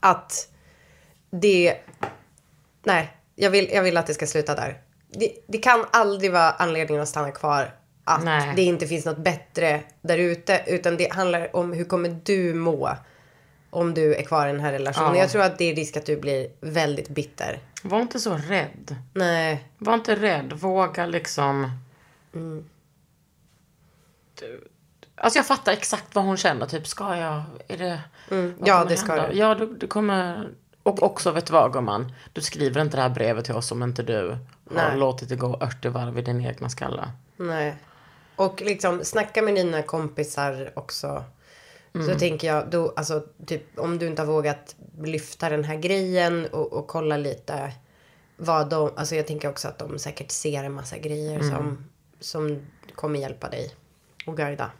att 0.00 0.48
det, 1.30 1.76
nej, 2.84 3.16
jag 3.34 3.50
vill, 3.50 3.70
jag 3.72 3.82
vill 3.82 3.96
att 3.96 4.06
det 4.06 4.14
ska 4.14 4.26
sluta 4.26 4.54
där. 4.54 4.80
Det, 5.08 5.32
det 5.46 5.58
kan 5.58 5.84
aldrig 5.90 6.32
vara 6.32 6.50
anledningen 6.50 7.02
att 7.02 7.08
stanna 7.08 7.30
kvar 7.30 7.74
att 8.04 8.24
Nej. 8.24 8.52
det 8.56 8.62
inte 8.62 8.86
finns 8.86 9.04
något 9.04 9.18
bättre 9.18 9.82
där 10.02 10.18
ute. 10.18 10.62
Utan 10.66 10.96
det 10.96 11.12
handlar 11.12 11.56
om 11.56 11.72
hur 11.72 11.84
kommer 11.84 12.20
du 12.24 12.54
må 12.54 12.96
om 13.70 13.94
du 13.94 14.14
är 14.14 14.22
kvar 14.22 14.48
i 14.48 14.52
den 14.52 14.60
här 14.60 14.72
relationen. 14.72 15.14
Ja. 15.14 15.20
Jag 15.20 15.30
tror 15.30 15.42
att 15.42 15.58
det 15.58 15.64
är 15.64 15.74
risk 15.74 15.96
att 15.96 16.06
du 16.06 16.16
blir 16.16 16.48
väldigt 16.60 17.08
bitter. 17.08 17.58
Var 17.82 18.00
inte 18.00 18.20
så 18.20 18.36
rädd. 18.36 18.96
Nej. 19.12 19.68
Var 19.78 19.94
inte 19.94 20.16
rädd. 20.16 20.52
Våga 20.52 21.06
liksom... 21.06 21.70
Mm. 22.34 22.64
Du, 24.40 24.68
alltså 25.14 25.38
jag 25.38 25.46
fattar 25.46 25.72
exakt 25.72 26.14
vad 26.14 26.24
hon 26.24 26.36
känner. 26.36 26.66
Typ, 26.66 26.86
ska 26.86 27.16
jag? 27.16 27.42
Är 27.68 27.78
det... 27.78 28.00
Mm. 28.30 28.54
Ja, 28.64 28.84
det 28.84 28.96
ska 28.96 29.28
du. 29.28 29.36
Ja, 29.36 29.54
du, 29.54 29.74
du 29.74 29.86
kommer... 29.86 30.50
Och 30.86 31.02
också, 31.02 31.30
vet 31.30 31.46
du 31.46 31.52
vad 31.52 31.72
gumman? 31.72 32.12
Du 32.32 32.40
skriver 32.40 32.80
inte 32.80 32.96
det 32.96 33.02
här 33.02 33.08
brevet 33.10 33.44
till 33.44 33.54
oss 33.54 33.72
om 33.72 33.82
inte 33.82 34.02
du 34.02 34.28
har 34.28 34.38
Nej. 34.70 34.96
låtit 34.96 35.28
det 35.28 35.36
gå 35.36 35.54
80 35.54 35.88
varv 35.88 36.18
i 36.18 36.22
din 36.22 36.46
egna 36.46 36.68
skalle. 36.68 37.10
Nej. 37.36 37.76
Och 38.36 38.62
liksom 38.62 39.04
snacka 39.04 39.42
med 39.42 39.54
dina 39.54 39.82
kompisar 39.82 40.72
också. 40.74 41.24
Mm. 41.94 42.06
Så 42.06 42.18
tänker 42.18 42.46
jag, 42.48 42.70
då, 42.70 42.92
alltså, 42.96 43.24
typ, 43.46 43.78
om 43.78 43.98
du 43.98 44.06
inte 44.06 44.22
har 44.22 44.26
vågat 44.26 44.76
lyfta 45.02 45.48
den 45.48 45.64
här 45.64 45.76
grejen 45.76 46.46
och, 46.46 46.72
och 46.72 46.86
kolla 46.86 47.16
lite 47.16 47.72
vad 48.36 48.70
de, 48.70 48.90
alltså 48.96 49.14
jag 49.16 49.26
tänker 49.26 49.48
också 49.48 49.68
att 49.68 49.78
de 49.78 49.98
säkert 49.98 50.30
ser 50.30 50.64
en 50.64 50.72
massa 50.72 50.98
grejer 50.98 51.40
Mm. 51.40 51.50
som, 51.50 51.84
som 52.20 52.66
kommer 52.94 53.18
hjälpa 53.18 53.48
dig 53.48 53.74
och 54.26 54.36
guida. 54.36 54.70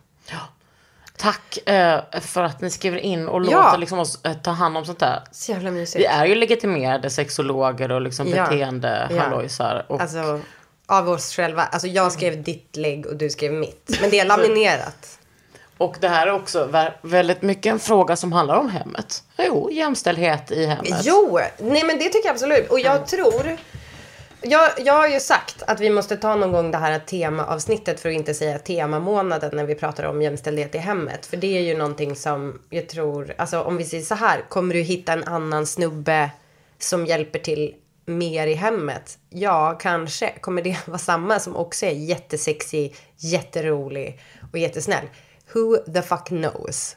Tack 1.19 1.69
eh, 1.69 2.01
för 2.21 2.43
att 2.43 2.61
ni 2.61 2.71
skriver 2.71 2.99
in 2.99 3.29
och 3.29 3.45
Ja. 3.45 3.63
låter 3.65 3.79
liksom 3.79 3.99
oss 3.99 4.19
eh, 4.25 4.33
ta 4.33 4.51
hand 4.51 4.77
om 4.77 4.85
sånt 4.85 4.99
där. 4.99 5.23
Så 5.33 5.53
jävla 5.53 5.71
mysigt. 5.71 6.01
Vi 6.03 6.07
är 6.07 6.27
ju 6.27 6.35
legitimerade 6.35 7.11
sexologer 7.11 7.93
och 7.93 8.01
liksom 8.01 8.29
Ja. 8.29 8.45
beteende 8.45 9.09
Ja. 9.11 9.83
Och 9.89 10.01
Alltså 10.01 10.41
av 10.87 11.09
oss 11.09 11.37
själva. 11.37 11.63
Alltså 11.63 11.89
jag 11.89 12.13
skrev 12.13 12.43
ditt 12.43 12.77
lägg 12.77 13.07
och 13.07 13.17
du 13.17 13.31
skrev 13.31 13.53
mitt. 13.53 13.99
Men 14.01 14.11
det 14.11 14.21
är 14.21 14.25
laminerat. 14.25 15.19
Och 15.79 15.97
det 16.01 16.09
här 16.09 16.27
är 16.27 16.33
också 16.33 16.67
vä- 16.73 16.93
väldigt 17.03 17.43
mycket 17.43 17.73
en 17.73 17.79
fråga 17.79 18.17
som 18.17 18.33
handlar 18.33 18.57
om 18.57 18.71
hemmet. 18.71 19.23
Jo, 19.39 19.71
jämställdhet 19.71 20.51
i 20.51 20.67
hemmet. 20.67 21.01
Jo, 21.03 21.39
nej 21.59 21.85
men 21.85 21.99
det 21.99 22.05
tycker 22.05 22.29
jag 22.29 22.33
absolut. 22.35 22.71
Och 22.71 22.81
jag 22.81 23.07
tror... 23.07 23.57
Jag, 24.49 24.71
jag 24.79 24.95
har 24.95 25.09
ju 25.09 25.21
sagt 25.21 25.63
att 25.67 25.81
vi 25.81 25.91
måste 25.91 26.17
ta 26.17 26.37
någon 26.37 26.53
gång 26.53 26.71
det 26.71 26.79
här 26.79 26.99
temaavsnittet 26.99 28.01
för 28.01 28.09
att 28.09 28.15
inte 28.15 28.35
säga 28.35 28.59
temamånaden 28.59 29.51
när 29.57 29.65
vi 29.65 29.75
pratar 29.75 30.05
om 30.05 30.23
jämställdhet 30.23 30.75
i 30.75 30.79
hemmet. 30.79 31.27
För 31.27 31.37
det 31.37 31.59
är 31.59 31.61
ju 31.61 31.77
någonting 31.77 32.17
som 32.17 32.61
jag 32.71 32.89
tror, 32.89 33.35
alltså 33.39 33.61
om 33.61 33.77
vi 33.77 33.85
säger 33.85 34.03
så 34.03 34.15
här, 34.15 34.45
kommer 34.49 34.75
du 34.75 34.81
hitta 34.81 35.13
en 35.13 35.25
annan 35.25 35.67
snubbe 35.67 36.31
som 36.79 37.07
hjälper 37.07 37.39
till 37.39 37.75
mer 38.07 38.47
i 38.47 38.55
hemmet? 38.55 39.19
Ja, 39.31 39.79
kanske. 39.81 40.39
Kommer 40.41 40.63
det 40.63 40.77
vara 40.87 40.99
samma 40.99 41.41
som 41.41 41.57
också 41.57 41.87
är 41.87 41.93
jättesexig, 41.93 42.97
jätterolig 43.17 44.21
och 44.53 44.59
jättesnäll? 44.59 45.05
Who 45.53 45.77
the 45.77 46.03
fuck 46.03 46.27
knows? 46.27 46.97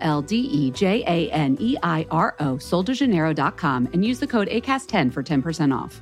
L 0.00 0.22
D 0.22 0.34
E 0.52 0.72
J 0.76 1.02
A 1.06 1.30
N 1.32 1.56
E 1.60 1.76
I 1.82 2.06
R 2.10 2.34
O, 2.40 2.58
soldejaneiro.com, 2.58 3.88
and 3.94 4.04
use 4.04 4.20
the 4.20 4.26
code 4.26 4.48
ACAST10 4.50 5.10
for 5.12 5.22
10% 5.22 5.84
off. 5.84 6.00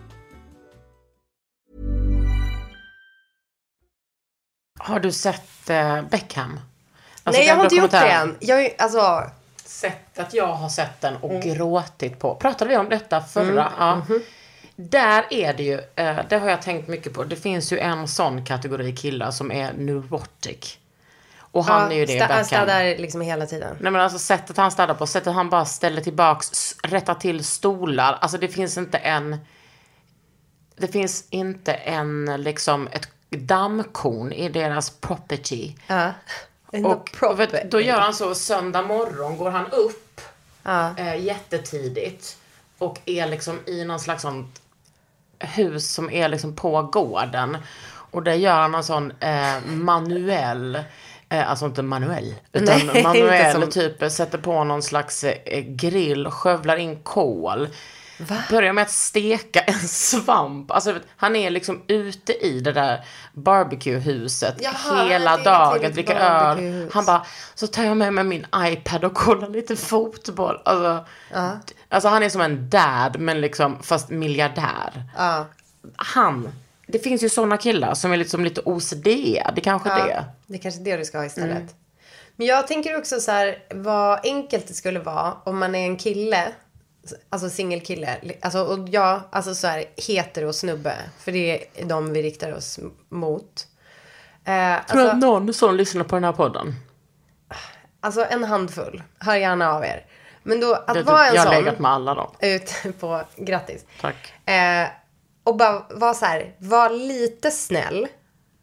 Har 4.79 5.00
du 5.00 5.12
sett 5.12 5.70
eh, 5.70 6.03
Beckham? 6.03 6.61
Alltså, 7.24 7.40
Nej, 7.40 7.48
jag 7.48 7.57
har 7.57 7.64
inte 7.64 7.74
gjort 7.76 7.90
det 7.90 8.11
än. 8.11 8.37
Jag, 8.40 8.64
är- 8.64 8.72
alltså, 8.83 9.22
Sättet 9.64 10.35
jag 10.35 10.46
har 10.55 10.68
sett 10.68 11.00
den 11.00 11.16
och 11.16 11.31
Mm. 11.31 11.40
gråtit 11.55 12.18
på. 12.18 12.35
Pratade 12.35 12.70
vi 12.70 12.76
om 12.76 12.88
detta 12.88 13.20
förra? 13.20 13.72
Ja. 13.79 13.96
Mhm. 13.96 14.20
Där 14.76 15.24
är 15.31 15.55
det 15.55 15.62
ju, 15.62 15.81
eh, 15.96 16.18
det 16.29 16.38
har 16.38 16.48
jag 16.48 16.62
tänkt 16.62 16.88
mycket 16.88 17.14
på. 17.14 17.24
Det 17.24 17.37
finns 17.37 17.72
ju 17.72 17.79
en 17.79 18.09
sån 18.09 18.44
kategori 18.44 18.96
killar 18.96 19.31
som 19.31 19.53
är 19.53 19.72
neurotic. 19.72 20.79
Och 21.53 21.65
han 21.65 21.83
ja, 21.83 21.93
är 21.93 21.97
ju 21.99 22.07
det, 22.07 22.21
sta- 22.21 22.33
Han 22.35 22.45
städar 22.45 22.99
liksom 22.99 23.21
hela 23.21 23.47
tiden. 23.47 23.77
Nej 23.81 23.93
men 23.93 24.01
alltså 24.01 24.19
sättet 24.19 24.57
han 24.57 24.71
städar 24.71 24.95
på, 24.95 25.07
sättet 25.07 25.35
han 25.35 25.51
bara 25.51 25.65
ställer 25.65 26.03
tillbaks, 26.03 26.77
rättar 26.83 27.15
till 27.15 27.45
stolar. 27.45 28.19
Alltså 28.21 28.39
det 28.39 28.49
finns 28.49 28.79
inte 28.79 28.99
en... 28.99 29.37
Det 30.77 30.89
finns 30.89 31.25
inte 31.31 31.73
en, 31.73 32.43
liksom, 32.43 32.89
ett 32.93 33.09
dammkorn 33.31 34.33
i 34.33 34.49
deras 34.49 34.91
property. 34.91 35.75
Ja. 35.87 36.13
Och 36.85 37.39
vet, 37.39 37.71
då 37.71 37.81
gör 37.81 38.01
han 38.01 38.15
så, 38.15 38.35
söndag 38.35 38.83
morgon 38.83 39.37
går 39.37 39.51
han 39.51 39.67
upp 39.67 40.21
Ja. 40.63 40.97
eh, 40.97 41.17
jättetidigt. 41.17 42.37
Och 42.79 42.99
är 43.05 43.27
liksom 43.27 43.59
i 43.67 43.85
någon 43.85 44.01
slags 44.01 44.23
sånt 44.23 44.61
hus 45.39 45.93
som 45.93 46.11
är 46.11 46.29
liksom 46.29 46.57
på 46.57 46.83
gården. 46.83 47.57
Och 48.13 48.23
där 48.23 48.35
gör 48.35 48.55
han 48.61 48.75
en 48.75 48.85
sån 48.85 49.13
eh, 49.21 49.61
manuell, 49.67 50.85
alltså 51.31 51.66
inte 51.66 51.83
manuell, 51.83 52.35
utan 52.53 52.81
Nej, 52.87 53.03
manuell 53.03 53.61
som- 53.62 53.71
typ, 53.71 54.12
sätter 54.12 54.38
på 54.38 54.64
någon 54.64 54.83
slags 54.83 55.25
eh, 55.25 55.61
grill, 55.61 56.31
skövlar 56.31 56.77
in 56.77 57.03
kol. 57.03 57.69
Börjar 58.51 58.73
med 58.73 58.83
att 58.83 58.90
steka 58.90 59.61
en 59.66 59.79
svamp. 59.81 60.71
Alltså, 60.71 60.95
han 61.16 61.37
är 61.37 61.51
liksom 61.51 61.83
ute 61.87 62.33
i 62.47 62.61
det 62.61 62.73
där 62.73 63.05
barbecuehuset 63.33 64.55
Jaha, 64.61 65.05
hela 65.05 65.37
dagen, 65.37 65.93
dricker 65.93 66.16
öl. 66.16 66.88
Han 66.93 67.05
bara, 67.05 67.27
så 67.55 67.66
tar 67.66 67.83
jag 67.83 67.97
med 67.97 68.12
mig 68.12 68.25
min 68.25 68.47
iPad 68.57 69.05
och 69.05 69.14
kollar 69.14 69.49
lite 69.49 69.77
fotboll. 69.77 70.61
Alltså, 70.64 71.05
alltså 71.88 72.09
han 72.09 72.23
är 72.23 72.29
som 72.29 72.40
en 72.40 72.71
dad, 72.71 73.16
men 73.19 73.40
liksom, 73.40 73.83
fast 73.83 74.11
miljardär. 74.11 75.05
Ja. 75.16 75.47
Han, 75.97 76.49
det 76.92 76.98
finns 76.98 77.22
ju 77.22 77.29
sådana 77.29 77.57
killar 77.57 77.94
som 77.94 78.12
är 78.12 78.16
liksom 78.16 78.44
lite 78.44 78.61
OCD, 78.64 79.05
det 79.05 79.40
är 79.57 79.61
kanske 79.61 79.88
det. 79.88 80.24
Det 80.46 80.55
är 80.55 80.59
kanske 80.59 80.81
det 80.81 80.96
du 80.96 81.05
ska 81.05 81.18
ha 81.18 81.24
istället. 81.24 81.50
Mm. 81.57 81.68
Men 82.37 82.46
jag 82.46 82.66
tänker 82.66 82.98
också 82.98 83.20
så 83.20 83.31
här, 83.31 83.59
vad 83.74 84.20
enkelt 84.26 84.68
det 84.68 84.74
skulle 84.74 85.00
vara 85.00 85.33
om 85.44 85.59
man 85.59 85.74
är 85.74 85.85
en 85.87 85.96
kille, 85.96 86.48
alltså 87.31 87.50
singelkille, 87.50 88.16
alltså, 88.40 88.59
och 88.64 88.88
jag, 88.88 89.20
alltså 89.33 89.55
så 89.55 89.66
här 89.66 89.85
hetero 90.09 90.53
snubbe, 90.53 90.94
för 91.18 91.33
det 91.33 91.66
är 91.74 91.85
de 91.85 92.12
vi 92.12 92.22
riktar 92.22 92.53
oss 92.53 92.81
mot. 93.09 93.66
Eh, 94.44 94.53
Tror 94.87 95.00
du 95.00 95.00
alltså, 95.00 95.09
att 95.09 95.18
någon 95.18 95.55
sån 95.55 95.76
lyssnar 95.76 96.05
på 96.05 96.16
den 96.16 96.24
här 96.24 96.33
podden? 96.33 96.74
alltså 98.00 98.24
en 98.31 98.44
handfull, 98.44 99.03
hör 99.18 99.37
gärna 99.37 99.72
av 99.72 99.85
er. 99.85 100.07
Men 100.42 100.61
då, 100.61 100.74
att 100.74 100.94
Det 100.94 101.00
är 101.00 101.05
vara 101.05 101.18
typ, 101.24 101.31
en 101.31 101.35
jag 101.35 101.42
har 101.42 101.53
sån, 101.55 101.64
legat 101.64 101.79
med 101.79 101.90
alla 101.90 102.14
dem. 102.14 102.31
ute 102.40 102.92
på, 103.00 103.22
grattis. 103.37 103.85
Tack. 104.00 104.33
Eh, 104.48 104.88
och 105.44 105.57
bara 105.57 105.87
vara 105.90 106.14
så 106.14 106.24
här, 106.26 106.55
var 106.59 106.90
lite 106.90 107.50
snäll. 107.50 108.07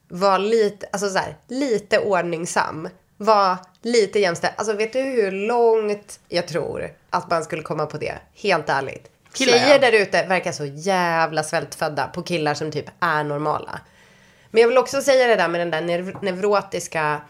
Var 0.10 0.40
lite, 0.40 0.88
alltså 0.92 1.10
så 1.10 1.18
här, 1.18 1.36
lite 1.48 2.00
ordningsam. 2.00 2.90
Var 3.18 3.58
lite 3.82 4.20
jämställd. 4.20 4.54
Alltså 4.58 4.74
vet 4.74 4.94
du 4.94 5.00
hur 5.00 5.32
långt 5.32 6.20
jag 6.28 6.48
tror 6.48 6.90
att 7.10 7.30
man 7.30 7.44
skulle 7.44 7.62
komma 7.62 7.86
på 7.86 7.98
det? 7.98 8.14
Helt 8.36 8.70
ärligt. 8.70 9.12
Killar, 9.34 9.54
Tjejer 9.54 9.72
ja. 9.72 9.78
där 9.80 9.92
ute 9.92 10.26
verkar 10.26 10.52
så 10.52 10.66
jävla 10.66 11.44
svältfödda 11.44 12.08
på 12.08 12.24
killar 12.24 12.54
som 12.54 12.72
typ 12.72 12.86
är 13.00 13.24
normala. 13.24 13.80
Men 14.52 14.62
jag 14.62 14.68
vill 14.68 14.78
också 14.78 15.02
säga 15.02 15.28
det 15.28 15.36
där 15.36 15.48
med 15.48 15.62
den 15.62 15.72
där 15.72 15.82
nev- 15.82 16.18
neurotiska 16.22 17.22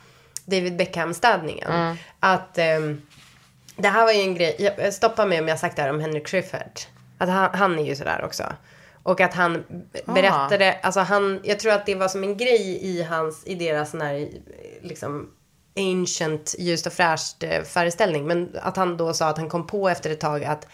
David 0.45 0.75
Beckham-städningen. 0.77 1.97
Att 2.19 2.57
ehm, 2.57 3.01
det 3.75 3.87
här 3.87 4.05
var 4.05 4.11
ju 4.11 4.21
en 4.21 4.35
grej, 4.35 4.55
jag- 4.77 4.93
stoppa 4.93 5.25
mig 5.25 5.39
om 5.39 5.47
jag 5.47 5.59
sagt 5.59 5.75
det 5.75 5.81
här 5.81 5.89
om 5.89 5.99
Henry 5.99 6.25
Schyffert. 6.25 6.87
Att 7.17 7.29
han, 7.29 7.49
han 7.53 7.79
är 7.79 7.83
ju 7.83 7.95
sådär 7.95 8.21
också. 8.25 8.43
Och 9.07 9.21
att 9.21 9.33
han 9.33 9.63
b- 9.93 9.99
berättade, 10.05 10.79
alltså 10.83 10.99
han, 10.99 11.39
jag 11.43 11.59
tror 11.59 11.71
att 11.71 11.85
det 11.85 11.95
var 11.95 12.07
som 12.07 12.23
en 12.23 12.37
grej 12.37 12.79
i 12.81 13.03
hans, 13.03 13.43
i 13.45 13.55
deras 13.55 13.91
sån 13.91 14.01
här, 14.01 14.29
liksom, 14.81 15.29
ancient, 15.77 16.55
ljust 16.59 16.87
och 16.87 16.93
fräscht 16.93 17.43
eh, 17.43 17.63
föreställning. 17.63 18.27
Men 18.27 18.49
att 18.61 18.77
han 18.77 18.97
då 18.97 19.13
sa 19.13 19.27
att 19.27 19.37
han 19.37 19.49
kom 19.49 19.67
på 19.67 19.89
efter 19.89 20.09
ett 20.09 20.19
tag 20.19 20.43
att, 20.43 20.67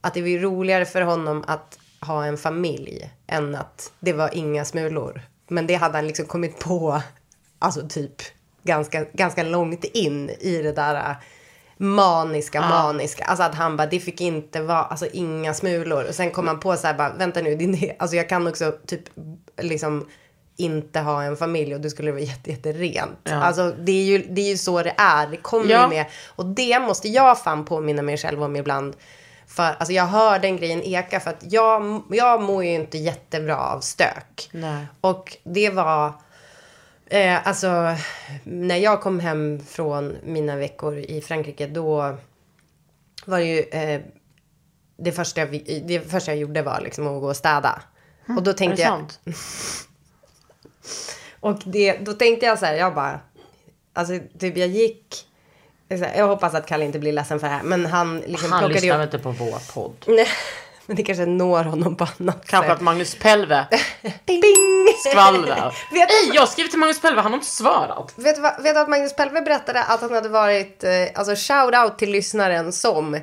att 0.00 0.14
det 0.14 0.22
var 0.22 0.40
roligare 0.40 0.84
för 0.84 1.00
honom 1.00 1.44
att 1.46 1.78
ha 2.00 2.24
en 2.24 2.38
familj 2.38 3.10
än 3.26 3.54
att 3.54 3.92
det 4.00 4.12
var 4.12 4.34
inga 4.34 4.64
smulor. 4.64 5.22
Men 5.48 5.66
det 5.66 5.74
hade 5.74 5.98
han 5.98 6.06
liksom 6.06 6.26
kommit 6.26 6.58
på, 6.58 7.02
alltså 7.58 7.88
typ 7.88 8.22
ganska, 8.62 9.04
ganska 9.12 9.42
långt 9.42 9.84
in 9.84 10.30
i 10.30 10.62
det 10.62 10.72
där 10.72 11.16
maniska, 11.76 12.60
maniska. 12.60 13.24
Alltså 13.24 13.42
att 13.44 13.54
han 13.54 13.76
bara, 13.76 13.86
det 13.86 14.00
fick 14.00 14.20
inte 14.20 14.60
vara, 14.60 14.82
alltså 14.82 15.06
inga 15.12 15.54
smulor. 15.54 16.04
Och 16.08 16.14
sen 16.14 16.30
kom 16.30 16.46
han 16.48 16.60
på 16.60 16.76
så 16.76 16.86
här 16.86 16.94
bara, 16.94 17.12
vänta 17.12 17.40
nu, 17.40 17.54
din, 17.56 17.92
alltså 17.98 18.16
jag 18.16 18.28
kan 18.28 18.46
också 18.46 18.72
typ 18.86 19.02
liksom 19.60 20.08
inte 20.58 21.00
ha 21.00 21.22
en 21.22 21.36
familj 21.36 21.74
och 21.74 21.80
det 21.80 21.90
skulle 21.90 22.10
vara 22.12 22.20
jätte, 22.22 22.50
jätterent. 22.50 23.30
Alltså 23.30 23.72
det 23.78 23.92
är, 23.92 24.04
ju, 24.04 24.18
det 24.18 24.40
är 24.40 24.48
ju 24.50 24.56
så 24.56 24.82
det 24.82 24.94
är, 24.98 25.26
det 25.26 25.36
kommer 25.36 25.70
Ja. 25.70 25.82
ju 25.82 25.88
med. 25.88 26.06
Och 26.36 26.46
det 26.46 26.78
måste 26.80 27.08
jag 27.08 27.38
fan 27.38 27.64
påminna 27.64 28.02
mig 28.02 28.16
själv 28.16 28.42
om 28.42 28.56
ibland. 28.56 28.96
För, 29.48 29.62
alltså 29.62 29.92
jag 29.92 30.06
hör 30.06 30.38
den 30.38 30.56
grejen 30.56 30.82
eka 30.82 31.20
för 31.20 31.30
att 31.30 31.42
jag, 31.52 32.02
jag 32.10 32.42
mår 32.42 32.64
ju 32.64 32.70
inte 32.74 32.98
jättebra 32.98 33.56
av 33.58 33.80
stök. 33.80 34.48
Nej. 34.52 34.86
Och 35.00 35.36
det 35.44 35.70
var, 35.70 36.12
eh, 37.06 37.46
alltså 37.48 37.96
när 38.44 38.76
jag 38.76 39.00
kom 39.02 39.20
hem 39.20 39.60
från 39.66 40.16
mina 40.22 40.56
veckor 40.56 40.98
i 40.98 41.20
Frankrike 41.20 41.66
då 41.66 42.16
var 43.24 43.38
det 43.38 43.44
ju, 43.44 43.60
eh, 43.60 44.00
det, 44.96 45.12
första 45.12 45.40
jag, 45.40 45.82
det 45.84 46.00
första 46.00 46.30
jag 46.30 46.38
gjorde 46.38 46.62
var 46.62 46.80
liksom 46.80 47.06
att 47.06 47.20
gå 47.20 47.28
och 47.28 47.36
städa. 47.36 47.82
Och 48.36 48.42
då 48.42 48.52
tänkte 48.52 48.82
jag, 48.82 48.88
sant? 48.88 49.20
och 51.40 51.58
det, 51.64 51.98
då 51.98 52.12
tänkte 52.12 52.46
jag 52.46 52.58
så 52.58 52.66
här, 52.66 52.74
jag 52.74 52.94
bara, 52.94 53.20
alltså 53.92 54.18
typ 54.38 54.56
jag 54.56 54.68
gick, 54.68 55.26
jag 55.88 56.28
hoppas 56.28 56.54
att 56.54 56.66
Kalle 56.66 56.84
inte 56.84 56.98
blir 56.98 57.12
ledsen 57.12 57.40
för 57.40 57.46
det 57.46 57.54
här, 57.54 57.62
men 57.62 57.86
han 57.86 58.20
liksom 58.20 58.52
Han 58.52 58.70
lyssnar 58.70 58.98
väl 58.98 59.06
inte 59.06 59.18
på 59.18 59.30
vår 59.30 59.72
podd? 59.74 60.04
Men 60.86 60.96
det 60.96 61.02
kanske 61.02 61.26
når 61.26 61.64
honom 61.64 61.96
på 61.96 62.04
annat 62.18 62.46
Kanske 62.46 62.68
sätt. 62.68 62.76
att 62.76 62.82
Magnus 62.82 63.14
Pelve 63.14 63.66
Bing! 64.26 64.86
skvallrar. 65.10 65.74
Vet- 65.92 66.10
Ej, 66.10 66.30
jag 66.34 66.48
skrev 66.48 66.66
till 66.68 66.78
Magnus 66.78 67.00
Pelve, 67.00 67.20
han 67.20 67.32
har 67.32 67.38
inte 67.38 67.50
svarat. 67.50 68.12
Vet 68.16 68.36
du 68.64 68.78
att 68.78 68.88
Magnus 68.88 69.16
Pelve 69.16 69.40
berättade 69.42 69.82
att 69.84 70.00
han 70.00 70.14
hade 70.14 70.28
varit, 70.28 70.84
eh, 70.84 70.90
alltså 71.14 71.34
shout 71.52 71.74
out 71.74 71.98
till 71.98 72.10
lyssnaren 72.10 72.72
som 72.72 73.14
eh, 73.14 73.20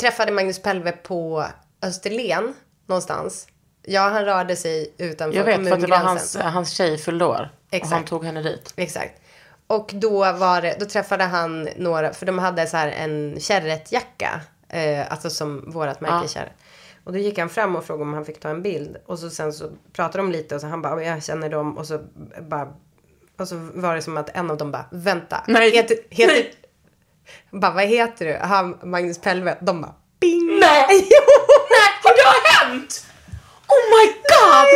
träffade 0.00 0.32
Magnus 0.32 0.62
Pelve 0.62 0.92
på 0.92 1.44
Österlen 1.82 2.54
någonstans. 2.86 3.48
Ja, 3.82 4.00
han 4.00 4.24
rörde 4.24 4.56
sig 4.56 4.94
utanför 4.98 5.38
Jag 5.38 5.44
vet, 5.44 5.54
för 5.54 5.60
att 5.74 5.80
det 5.80 5.86
var 5.86 5.96
kommungränsen. 5.98 6.42
hans, 6.42 6.54
hans 6.54 6.70
tjej 6.70 6.98
fyllde 6.98 7.24
år. 7.24 7.50
Och 7.68 7.74
Exakt. 7.74 7.92
han 7.92 8.04
tog 8.04 8.24
henne 8.24 8.42
dit. 8.42 8.72
Exakt. 8.76 9.20
och 9.66 9.90
då, 9.94 10.32
var 10.32 10.60
det, 10.62 10.76
då 10.80 10.86
träffade 10.86 11.24
han 11.24 11.68
några, 11.76 12.12
för 12.12 12.26
de 12.26 12.38
hade 12.38 12.66
så 12.66 12.76
här 12.76 12.88
en 12.88 13.40
kärretjacka. 13.40 14.40
Eh, 14.68 15.12
alltså 15.12 15.30
som 15.30 15.70
vårat 15.70 16.00
märke 16.00 16.14
Ja. 16.22 16.28
kärret. 16.28 16.52
Och 17.04 17.12
då 17.12 17.18
gick 17.18 17.38
han 17.38 17.48
fram 17.48 17.76
och 17.76 17.84
frågade 17.84 18.02
om 18.08 18.14
han 18.14 18.24
fick 18.24 18.40
ta 18.40 18.48
en 18.48 18.62
bild. 18.62 18.96
Och 19.06 19.18
så 19.18 19.30
sen 19.30 19.52
så 19.52 19.70
pratade 19.92 20.18
de 20.18 20.32
lite 20.32 20.54
och 20.54 20.60
så 20.60 20.66
han 20.66 20.82
bara, 20.82 21.04
jag 21.04 21.24
känner 21.24 21.48
dem. 21.48 21.78
Och 21.78 21.86
så 21.86 22.00
bara, 22.40 22.68
och 23.38 23.48
så 23.48 23.56
var 23.74 23.94
det 23.94 24.02
som 24.02 24.16
att 24.16 24.36
en 24.36 24.50
av 24.50 24.56
dem 24.56 24.70
bara, 24.72 24.84
vänta. 24.90 25.44
Nej. 25.46 25.70
Heter, 25.70 25.96
heter, 26.10 26.34
Nej. 26.34 26.54
Bara, 27.60 27.72
vad 27.72 27.84
heter 27.84 28.26
du? 28.26 28.34
Han, 28.40 28.78
Magnus 28.82 29.20
Pelve. 29.20 29.56
De 29.60 29.80
bara, 29.80 29.94
bing. 30.20 30.46
Nej! 30.60 30.86
Nej, 31.70 31.90
har 32.02 32.12
det 32.12 32.66
hänt? 32.66 33.06
Oh 33.68 33.98
my 33.98 34.06
god! 34.12 34.68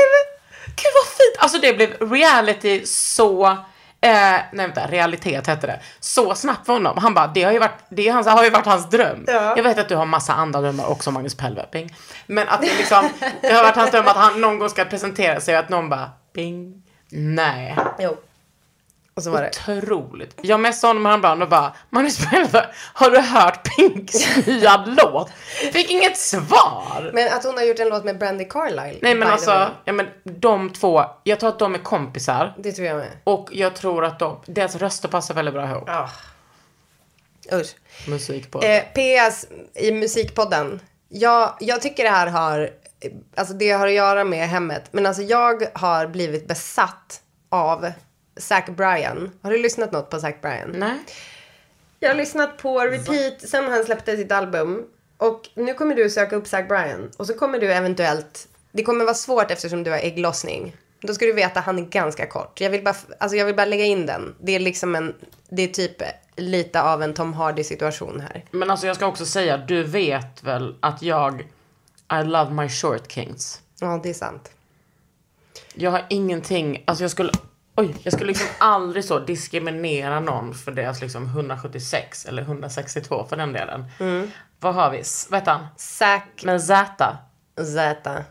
Gud 0.66 0.92
vad 0.94 1.06
fint! 1.06 1.36
Alltså 1.38 1.58
det 1.58 1.72
blev 1.74 2.10
reality 2.12 2.86
så, 2.86 3.56
eh, 4.02 4.10
nej 4.52 4.66
vänta, 4.66 4.86
realitet 4.86 5.46
hette 5.46 5.66
det. 5.66 5.80
Så 6.00 6.34
snabbt 6.34 6.66
för 6.66 6.72
honom. 6.72 6.98
Han 6.98 7.14
bara, 7.14 7.26
det 7.26 7.42
har 7.42 7.52
ju 7.52 7.58
varit, 7.58 7.78
det 7.88 8.08
är 8.08 8.12
hans, 8.12 8.26
har 8.26 8.44
ju 8.44 8.50
varit 8.50 8.66
hans 8.66 8.90
dröm. 8.90 9.24
Ja. 9.26 9.56
Jag 9.56 9.62
vet 9.62 9.78
att 9.78 9.88
du 9.88 9.96
har 9.96 10.06
massa 10.06 10.32
andra 10.32 10.60
drömmar 10.60 10.86
också 10.86 11.10
Magnus 11.10 11.34
Pelve, 11.34 11.66
bing. 11.72 11.96
Men 12.26 12.48
att 12.48 12.60
det 12.60 12.78
liksom, 12.78 13.08
det 13.40 13.52
har 13.52 13.62
varit 13.62 13.76
hans 13.76 13.90
dröm 13.90 14.06
att 14.06 14.16
han 14.16 14.40
någon 14.40 14.58
gång 14.58 14.68
ska 14.68 14.84
presentera 14.84 15.40
sig 15.40 15.54
och 15.54 15.64
att 15.64 15.68
någon 15.68 15.88
bara, 15.88 16.10
bing. 16.34 16.82
Nej. 17.10 17.76
Jo. 17.98 18.16
Och 19.14 19.22
så 19.22 19.30
var 19.30 19.42
det. 19.42 19.78
Otroligt. 19.78 20.38
Jag 20.42 20.60
messade 20.60 20.88
honom 20.90 21.06
häromdagen 21.06 21.42
och 21.42 21.48
bara, 21.48 21.72
Magnus 21.90 22.26
Pelve, 22.26 22.66
har 22.94 23.10
du 23.10 23.18
hört 23.18 23.76
Pinks 23.76 24.46
nya 24.46 24.84
låt? 25.02 25.30
Fick 25.72 25.90
inget 25.90 26.16
svar. 26.18 27.10
Men 27.14 27.32
att 27.32 27.44
hon 27.44 27.54
har 27.54 27.62
gjort 27.62 27.78
en 27.78 27.88
låt 27.88 28.04
med 28.04 28.18
Brandy 28.18 28.44
Carlisle. 28.44 28.98
Nej 29.02 29.14
men 29.14 29.28
alltså, 29.28 29.70
ja, 29.84 29.92
men 29.92 30.06
de 30.24 30.72
två, 30.72 31.04
jag 31.24 31.40
tror 31.40 31.48
att 31.48 31.58
de 31.58 31.74
är 31.74 31.78
kompisar. 31.78 32.54
Det 32.58 32.72
tror 32.72 32.86
jag 32.86 32.96
med. 32.96 33.10
Och 33.24 33.48
jag 33.52 33.74
tror 33.76 34.04
att 34.04 34.18
de, 34.18 34.40
deras 34.46 34.76
röster 34.76 35.08
passar 35.08 35.34
väldigt 35.34 35.54
bra 35.54 35.64
ihop. 35.70 35.84
Ja. 35.86 36.10
Usch. 37.52 37.74
Musik 38.08 38.50
på. 38.50 38.62
Eh, 38.62 38.82
PS 38.82 39.46
i 39.74 39.92
musikpodden. 39.92 40.80
Jag, 41.08 41.54
jag 41.60 41.82
tycker 41.82 42.04
det 42.04 42.10
här 42.10 42.26
har, 42.26 42.70
alltså 43.36 43.54
det 43.54 43.70
har 43.70 43.86
att 43.86 43.92
göra 43.92 44.24
med 44.24 44.48
hemmet. 44.48 44.84
Men 44.90 45.06
alltså 45.06 45.22
jag 45.22 45.66
har 45.74 46.06
blivit 46.06 46.48
besatt 46.48 47.20
av 47.48 47.92
Zac 48.36 48.66
Bryan. 48.66 49.30
Har 49.42 49.50
du 49.50 49.58
lyssnat 49.58 49.92
något 49.92 50.10
på 50.10 50.20
Zac 50.20 50.34
Bryan? 50.42 50.70
Nej. 50.74 50.98
Jag 52.00 52.08
har 52.08 52.16
lyssnat 52.16 52.58
på 52.58 52.80
repeat 52.80 53.40
sen 53.40 53.64
han 53.64 53.84
släppte 53.84 54.16
sitt 54.16 54.32
album. 54.32 54.84
Och 55.16 55.48
nu 55.54 55.74
kommer 55.74 55.94
du 55.94 56.10
söka 56.10 56.36
upp 56.36 56.46
Zac 56.46 56.68
Bryan. 56.68 57.10
Och 57.16 57.26
så 57.26 57.34
kommer 57.34 57.60
du 57.60 57.72
eventuellt... 57.72 58.48
Det 58.72 58.82
kommer 58.82 59.04
vara 59.04 59.14
svårt 59.14 59.50
eftersom 59.50 59.84
du 59.84 59.90
har 59.90 59.98
ägglossning. 59.98 60.76
Då 61.00 61.14
ska 61.14 61.24
du 61.24 61.32
veta 61.32 61.60
att 61.60 61.66
han 61.66 61.78
är 61.78 61.82
ganska 61.82 62.26
kort. 62.26 62.60
Jag 62.60 62.70
vill 62.70 62.84
bara, 62.84 62.96
alltså 63.18 63.36
jag 63.36 63.46
vill 63.46 63.56
bara 63.56 63.66
lägga 63.66 63.84
in 63.84 64.06
den. 64.06 64.34
Det 64.40 64.52
är 64.52 64.60
liksom 64.60 64.94
en... 64.94 65.14
Det 65.48 65.62
är 65.62 65.68
typ 65.68 66.02
lite 66.36 66.82
av 66.82 67.02
en 67.02 67.14
Tom 67.14 67.32
Hardy 67.32 67.64
situation 67.64 68.20
här. 68.20 68.44
Men 68.50 68.70
alltså 68.70 68.86
jag 68.86 68.96
ska 68.96 69.06
också 69.06 69.26
säga, 69.26 69.56
du 69.56 69.82
vet 69.82 70.42
väl 70.42 70.76
att 70.80 71.02
jag, 71.02 71.40
I 72.12 72.24
love 72.24 72.50
my 72.50 72.68
short 72.68 73.12
kings. 73.12 73.60
Ja, 73.80 74.00
det 74.02 74.10
är 74.10 74.14
sant. 74.14 74.50
Jag 75.74 75.90
har 75.90 76.06
ingenting, 76.10 76.82
alltså 76.86 77.04
jag 77.04 77.10
skulle, 77.10 77.32
oj, 77.76 77.94
jag 78.02 78.12
skulle 78.12 78.28
liksom 78.28 78.48
aldrig 78.58 79.04
så 79.04 79.18
diskriminera 79.18 80.20
någon 80.20 80.54
för 80.54 80.72
deras 80.72 81.00
liksom 81.00 81.24
176 81.26 82.26
eller 82.26 82.42
162 82.42 83.26
för 83.28 83.36
den 83.36 83.52
delen. 83.52 83.84
Vad 84.60 84.74
har 84.74 84.90
vi? 84.90 84.98
S- 84.98 85.26
Vad 85.30 85.40
heter 85.40 85.52
han? 85.52 85.66
Zac 85.76 86.22
Med 86.42 86.62
Z. 86.62 87.16
Z. 87.74 88.24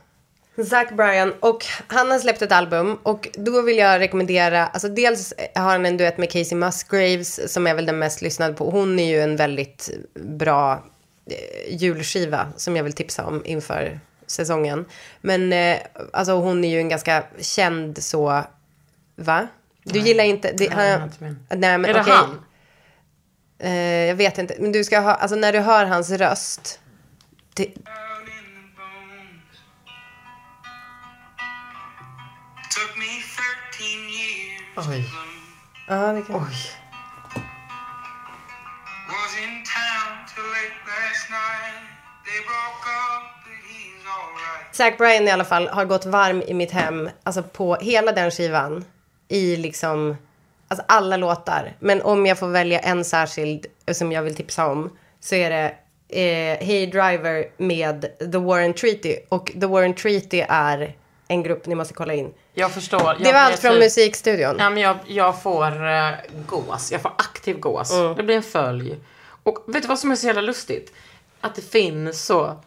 Zac 0.70 0.90
Bryan 0.92 1.34
och 1.40 1.66
han 1.88 2.12
har 2.12 2.20
släppt 2.20 2.42
ett 2.42 2.52
album 2.52 2.96
och 3.04 3.30
då 3.34 3.62
vill 3.62 3.78
jag 3.78 4.00
rekommendera, 4.00 4.68
alltså 4.68 4.88
dels 4.90 5.34
har 5.56 5.62
han 5.64 5.86
en 5.86 5.98
duett 5.98 6.18
med 6.18 6.32
Casey 6.32 6.58
Musgraves 6.58 7.54
som 7.54 7.68
är 7.68 7.74
väl 7.74 7.86
den 7.86 8.00
mest 8.00 8.22
lyssnade 8.22 8.54
på. 8.54 8.70
Hon 8.70 9.00
är 9.00 9.06
ju 9.10 9.22
en 9.22 9.36
väldigt 9.36 9.90
bra 10.14 10.84
eh, 11.26 11.76
julskiva 11.76 12.48
som 12.58 12.76
jag 12.76 12.84
vill 12.84 12.94
tipsa 12.94 13.26
om 13.26 13.42
inför 13.46 14.00
säsongen. 14.28 14.86
Men 15.22 15.54
eh, 15.54 15.78
alltså 16.14 16.32
hon 16.34 16.64
är 16.66 16.70
ju 16.70 16.78
en 16.80 16.90
ganska 16.90 17.24
känd 17.40 18.04
så, 18.04 18.44
va? 19.22 19.48
Du 19.84 20.00
gillar 20.00 20.24
inte, 20.24 20.52
det, 20.52 20.76
Nej, 20.76 20.92
han, 20.92 21.04
inte 21.04 21.24
min. 21.24 21.40
nej 21.50 21.78
men 21.78 21.86
Är 21.86 21.94
det 21.94 22.02
han? 22.12 22.44
Eh, 23.60 23.72
jag 24.08 24.16
vet 24.16 24.38
inte, 24.38 24.56
men 24.60 24.72
du 24.72 24.84
ska 24.84 25.00
ha, 25.00 25.14
alltså 25.14 25.36
när 25.36 25.54
du 25.54 25.60
hör 25.60 25.86
hans 25.86 26.10
röst. 26.10 26.80
Det, 27.56 27.64
out 27.64 27.72
in 27.72 27.76
the 27.76 28.78
bones. 28.78 29.58
Took 32.76 32.98
me 32.98 33.06
13 33.06 33.88
years 33.88 34.86
to 34.86 34.92
Oj. 34.92 35.06
ja, 35.88 36.14
det 36.14 36.22
kan 36.22 36.36
Oj. 36.36 36.56
Zac 44.72 44.98
Bryan 44.98 45.28
i 45.28 45.32
alla 45.32 45.44
fall 45.46 45.68
har 45.68 45.86
gått 45.86 46.06
varm 46.06 46.42
i 46.42 46.54
mitt 46.54 46.72
hem, 46.72 47.10
alltså 47.24 47.44
på 47.44 47.76
hela 47.76 48.12
den 48.12 48.32
skivan. 48.32 48.86
I 49.32 49.58
liksom, 49.58 50.17
alltså 50.67 50.86
alla 50.88 51.17
låtar. 51.17 51.74
Men 51.80 52.02
om 52.02 52.26
jag 52.26 52.39
får 52.39 52.48
välja 52.48 52.80
en 52.80 53.06
särskild 53.06 53.65
som 53.91 54.12
jag 54.12 54.22
vill 54.22 54.36
tipsa 54.36 54.67
om 54.67 54.98
så 55.20 55.36
är 55.36 55.50
det 55.50 55.76
eh, 56.10 56.65
Hey 56.65 56.86
Driver 56.86 57.46
med 57.58 58.02
The 58.32 58.38
Warren 58.38 58.74
Treaty. 58.74 59.15
Och 59.30 59.52
The 59.62 59.65
Warren 59.65 59.94
Treaty 59.94 60.44
är 60.50 60.96
en 61.28 61.44
grupp 61.44 61.65
ni 61.65 61.76
måste 61.76 61.94
kolla 61.94 62.13
in. 62.13 62.34
Jag 62.54 62.72
förstår. 62.72 63.02
Jag 63.02 63.24
Det 63.24 63.32
var 63.32 63.39
allt 63.39 63.60
från 63.60 63.72
typ- 63.72 63.84
musikstudion. 63.84 64.56
Ja, 64.60 64.70
men 64.70 64.84
jag, 64.84 64.98
jag 65.08 65.41
får 65.41 65.86
uh, 65.86 66.12
gås. 66.46 66.91
Jag 66.91 67.02
får 67.02 67.12
aktiv 67.17 67.60
gås. 67.60 67.94
Mm. 67.94 68.15
Det 68.15 68.24
blir 68.24 68.36
en 68.36 68.44
följ. 68.44 68.96
Och 69.44 69.63
vet 69.67 69.82
du 69.82 69.88
vad 69.88 70.00
som 70.00 70.12
är 70.12 70.15
så 70.15 70.28
jävla 70.28 70.41
lustigt? 70.41 70.94
Att 71.41 71.56
det 71.56 71.62
finns 71.62 72.26
så 72.26 72.60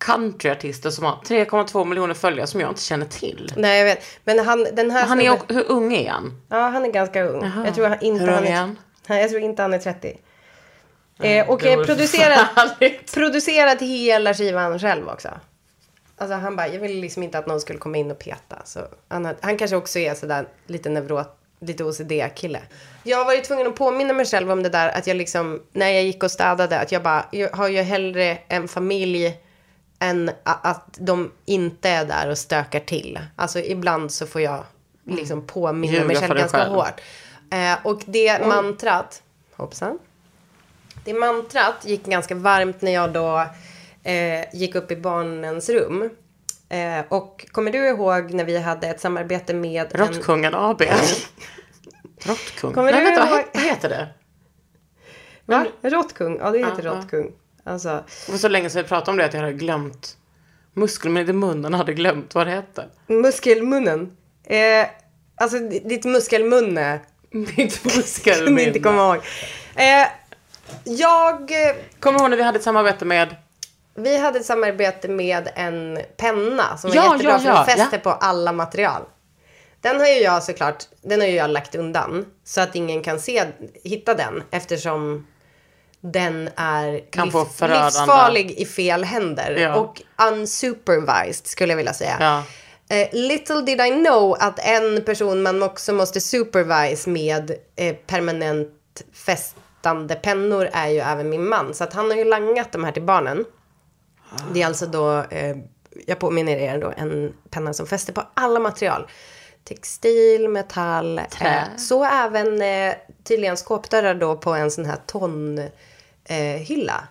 countryartister 0.00 0.90
som 0.90 1.04
har 1.04 1.16
3,2 1.24 1.84
miljoner 1.84 2.14
följare 2.14 2.46
som 2.46 2.60
jag 2.60 2.70
inte 2.70 2.82
känner 2.82 3.06
till. 3.06 3.52
Nej, 3.56 3.78
jag 3.78 3.84
vet. 3.84 4.04
Men 4.24 4.38
han, 4.38 4.66
den 4.72 4.90
här 4.90 5.06
Han 5.06 5.20
är, 5.20 5.30
snubben- 5.30 5.56
hur 5.56 5.70
ung 5.70 5.92
är 5.94 6.10
han? 6.10 6.42
Ja, 6.48 6.68
han 6.68 6.84
är 6.84 6.88
ganska 6.90 7.22
ung. 7.24 7.42
Jaha. 7.44 7.64
Jag 7.64 7.74
tror 7.74 7.88
han 7.88 8.00
inte 8.00 8.24
Hur 8.24 8.30
han 8.32 8.44
är... 8.44 8.50
är 8.50 8.54
han? 8.56 8.78
Nej, 9.08 9.20
jag 9.20 9.30
tror 9.30 9.42
inte 9.42 9.62
han 9.62 9.74
är 9.74 9.78
30. 9.78 10.18
Eh, 11.22 11.50
och 11.50 11.60
det 11.60 11.70
eh, 11.72 11.76
vore 11.76 11.86
producerat, 11.86 12.48
förfärligt. 12.54 13.14
producerat 13.14 13.80
hela 13.82 14.34
skivan 14.34 14.78
själv 14.78 15.08
också. 15.08 15.28
Alltså 16.16 16.36
han 16.36 16.56
bara, 16.56 16.68
jag 16.68 16.80
ville 16.80 17.00
liksom 17.00 17.22
inte 17.22 17.38
att 17.38 17.46
någon 17.46 17.60
skulle 17.60 17.78
komma 17.78 17.96
in 17.96 18.10
och 18.10 18.18
peta. 18.18 18.56
Så 18.64 18.80
han, 19.08 19.34
han 19.40 19.56
kanske 19.58 19.76
också 19.76 19.98
är 19.98 20.14
sådär 20.14 20.48
lite 20.66 20.88
neurot, 20.88 21.38
lite 21.60 21.84
OCD-kille. 21.84 22.60
Jag 23.02 23.18
har 23.18 23.24
varit 23.24 23.44
tvungen 23.44 23.66
att 23.66 23.74
påminna 23.74 24.12
mig 24.12 24.26
själv 24.26 24.50
om 24.50 24.62
det 24.62 24.68
där 24.68 24.88
att 24.88 25.06
jag 25.06 25.16
liksom, 25.16 25.62
när 25.72 25.88
jag 25.88 26.02
gick 26.02 26.22
och 26.22 26.30
städade, 26.30 26.80
att 26.80 26.92
jag 26.92 27.02
bara, 27.02 27.24
jag 27.30 27.50
har 27.50 27.68
ju 27.68 27.82
hellre 27.82 28.38
en 28.48 28.68
familj 28.68 29.36
än 30.00 30.30
att 30.44 30.98
de 31.00 31.32
inte 31.44 31.88
är 31.88 32.04
där 32.04 32.28
och 32.30 32.38
stökar 32.38 32.80
till. 32.80 33.20
Alltså 33.36 33.58
ibland 33.58 34.12
så 34.12 34.26
får 34.26 34.40
jag 34.40 34.64
liksom 35.06 35.46
påminna 35.46 35.92
Ljuga 35.92 36.06
mig 36.06 36.16
själv 36.16 36.36
ganska 36.38 36.58
själv. 36.58 36.72
hårt. 36.72 37.00
Eh, 37.50 37.74
och 37.86 38.02
det 38.06 38.46
mantrat, 38.46 39.22
hoppsan. 39.56 39.98
Det 41.04 41.14
mantrat 41.14 41.74
gick 41.84 42.04
ganska 42.04 42.34
varmt 42.34 42.82
när 42.82 42.92
jag 42.92 43.12
då 43.12 43.46
eh, 44.02 44.44
gick 44.56 44.74
upp 44.74 44.90
i 44.90 44.96
barnens 44.96 45.68
rum. 45.68 46.10
Eh, 46.68 47.00
och 47.08 47.46
kommer 47.52 47.72
du 47.72 47.88
ihåg 47.88 48.30
när 48.34 48.44
vi 48.44 48.58
hade 48.58 48.88
ett 48.88 49.00
samarbete 49.00 49.54
med 49.54 49.92
en... 49.94 50.06
Råttkungen 50.06 50.54
AB. 50.54 50.82
Råttkung? 52.24 52.72
Kommer 52.72 52.92
Nej, 52.92 53.04
du 53.04 53.10
vänta, 53.10 53.36
ihåg- 53.36 53.60
heter 53.62 53.88
det? 53.88 54.08
Va? 55.46 55.66
Råttkung? 55.82 56.38
Ja, 56.40 56.50
det 56.50 56.58
heter 56.58 56.82
Ja, 56.82 56.90
ja. 56.90 56.90
råttkung. 57.00 57.32
Alltså, 57.64 58.04
Det 58.26 58.32
var 58.32 58.38
så 58.38 58.48
länge 58.48 58.70
sedan 58.70 58.82
vi 58.82 58.88
pratade 58.88 59.10
om 59.10 59.16
det 59.16 59.24
att 59.24 59.34
jag 59.34 59.40
hade 59.40 59.52
glömt 59.52 60.16
muskeln 60.74 61.16
i 61.16 61.32
munnen 61.32 61.74
hade 61.74 61.92
glömt 61.94 62.34
vad 62.34 62.46
det 62.46 62.50
hette. 62.50 62.84
muskelmunnen. 63.06 64.16
Eh, 64.44 64.86
alltså 65.36 65.58
ditt 65.58 66.04
muskelmunne. 66.04 67.00
Mitt 67.30 67.56
Kunde 67.82 67.96
muskelminne. 67.96 68.62
inte 68.62 68.78
komma 68.80 69.14
ihåg. 69.14 69.24
Eh, 69.74 70.08
jag... 70.84 71.40
eh, 71.52 71.76
Kommer 72.00 72.18
du 72.18 72.22
ihåg 72.22 72.30
när 72.30 72.36
vi 72.36 72.42
hade 72.42 72.58
ett 72.58 72.64
samarbete 72.64 73.04
med 73.04 73.36
Vi 73.94 74.18
hade 74.18 74.38
ett 74.38 74.46
samarbete 74.46 75.08
med 75.08 75.48
en 75.54 75.98
penna 76.16 76.76
som 76.76 76.90
var 76.90 76.96
Ja, 76.96 77.12
jättebra 77.12 77.32
ja, 77.32 77.38
för 77.38 77.46
den 77.46 77.56
ja, 77.56 77.64
fäster 77.64 77.88
ja. 77.92 77.98
på 77.98 78.10
alla 78.10 78.52
material. 78.52 79.02
Den 79.80 80.00
har 80.00 80.06
ju 80.06 80.14
jag 80.14 80.42
såklart, 80.42 80.84
den 81.02 81.20
har 81.20 81.28
ju 81.28 81.34
jag 81.34 81.50
lagt 81.50 81.74
undan 81.74 82.26
så 82.44 82.60
att 82.60 82.74
ingen 82.76 83.02
kan 83.02 83.20
se, 83.20 83.44
hitta 83.84 84.14
den 84.14 84.42
eftersom 84.50 85.26
den 86.00 86.50
är 86.56 87.10
Kan 87.10 87.30
få 87.30 87.44
förödande- 87.44 87.84
livsfarlig 87.84 88.50
i 88.50 88.66
fel 88.66 89.04
händer 89.04 89.50
Ja. 89.56 89.74
och 89.74 90.02
unsupervised 90.32 91.46
skulle 91.46 91.72
jag 91.72 91.76
vilja 91.76 91.92
säga. 91.94 92.16
Ja. 92.20 92.42
Eh, 92.96 93.08
little 93.12 93.60
did 93.60 93.80
I 93.80 93.90
know 94.04 94.36
att 94.40 94.58
en 94.58 95.04
person 95.04 95.42
man 95.42 95.62
också 95.62 95.92
måste 95.92 96.20
supervise 96.20 97.10
med 97.10 97.50
eh, 97.76 97.94
permanent 98.06 98.68
fästande 99.12 100.14
pennor 100.14 100.68
är 100.72 100.88
ju 100.88 100.98
även 100.98 101.30
min 101.30 101.48
man. 101.48 101.74
Så 101.74 101.84
att 101.84 101.92
han 101.92 102.10
har 102.10 102.16
ju 102.16 102.24
langat 102.24 102.72
de 102.72 102.84
här 102.84 102.92
till 102.92 103.02
barnen. 103.02 103.44
Det 104.52 104.62
är 104.62 104.66
alltså 104.66 104.86
då, 104.86 105.24
eh, 105.30 105.56
jag 106.06 106.18
påminner 106.18 106.56
er 106.56 106.78
då, 106.78 106.92
en 106.96 107.32
penna 107.50 107.72
som 107.74 107.86
fäster 107.86 108.12
på 108.12 108.22
alla 108.34 108.60
material. 108.60 109.06
textil, 109.64 110.48
metall. 110.48 111.20
Trä. 111.30 111.48
Eh, 111.48 111.76
så 111.78 112.04
även 112.04 112.62
eh, 112.62 112.94
tydligen 113.24 113.56
skåpdörrar 113.56 114.14
då 114.14 114.36
på 114.36 114.50
en 114.54 114.70
sån 114.70 114.84
här 114.84 114.98
tonhylla. 115.06 115.70
Eh, 116.30 116.36
hylla. 116.60 117.08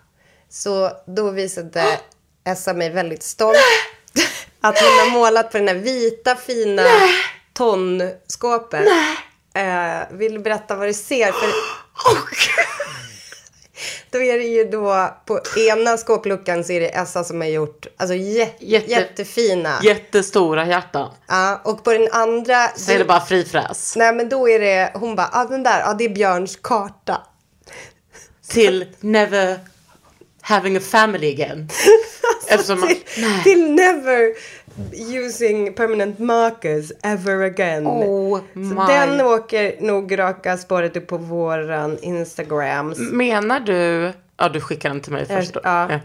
så 0.50 0.92
då 1.08 1.30
visade 1.32 2.00
Essa 2.46 2.74
mig 2.74 2.90
väldigt 2.90 3.24
stolt 3.24 3.58
att 4.62 4.80
hon 4.80 5.00
har 5.00 5.12
målat 5.20 5.52
på 5.52 5.58
den 5.58 5.68
här 5.68 5.76
vita 5.76 6.36
fina 6.36 6.84
tonskåpet. 7.54 8.88
Eh, 9.54 10.00
vill 10.18 10.34
du 10.34 10.40
berätta 10.40 10.76
vad 10.76 10.88
du 10.88 10.94
ser? 10.94 11.32
För... 11.32 11.50
Då 14.12 14.22
är 14.22 14.38
det 14.38 14.44
ju 14.44 14.64
då 14.70 15.10
på 15.26 15.40
ena 15.70 15.98
skåpluckan 15.98 16.64
så 16.64 16.72
är 16.74 16.80
det 16.80 16.96
Essa 16.96 17.24
som 17.24 17.42
har 17.42 17.48
gjort 17.48 17.88
alltså 17.98 18.14
jä- 18.16 18.50
Jätte- 18.60 18.92
jättefina. 18.92 19.80
Jättestora 19.84 20.66
hjärtan. 20.66 21.12
Ja, 21.28 21.62
och 21.64 21.84
på 21.84 21.94
den 21.94 22.08
andra... 22.12 22.68
Så 22.76 22.92
är 22.92 22.98
det 23.00 23.06
bara 23.06 23.26
fri 23.26 23.46
fräs. 23.46 23.96
Nej 23.96 24.14
men 24.14 24.30
då 24.30 24.50
är 24.50 24.60
det, 24.60 24.92
hon 24.94 25.16
bara, 25.16 25.30
ah, 25.32 25.46
den 25.46 25.64
där, 25.64 25.80
ja 25.80 25.94
det 25.94 26.04
är 26.06 26.10
Björns 26.10 26.56
karta. 26.62 27.22
Till 28.50 28.86
never 29.00 29.60
having 30.42 30.78
a 30.78 30.80
family 30.80 31.34
again. 31.34 31.70
Eftersom 32.48 32.80
man, 32.80 32.88
till, 32.88 33.44
till 33.44 33.72
never 33.72 34.34
using 34.94 35.74
permanent 35.74 36.20
markers 36.20 36.92
ever 37.04 37.42
again. 37.42 37.88
Oh 37.88 38.40
den 38.88 39.22
åker 39.22 39.82
nog 39.82 40.20
raka 40.20 40.58
spåret 40.58 40.98
upp 40.98 41.08
på 41.08 41.18
våran 41.18 41.98
Instagrams. 42.02 42.98
Menar 43.00 43.60
du... 43.60 44.14
Ja, 44.38 44.50
du 44.50 44.62
skickar 44.62 44.90
den 44.90 45.02
till 45.02 45.14
mig 45.14 45.26
först. 45.26 45.54
då. 45.54 45.60
ja. 45.64 45.88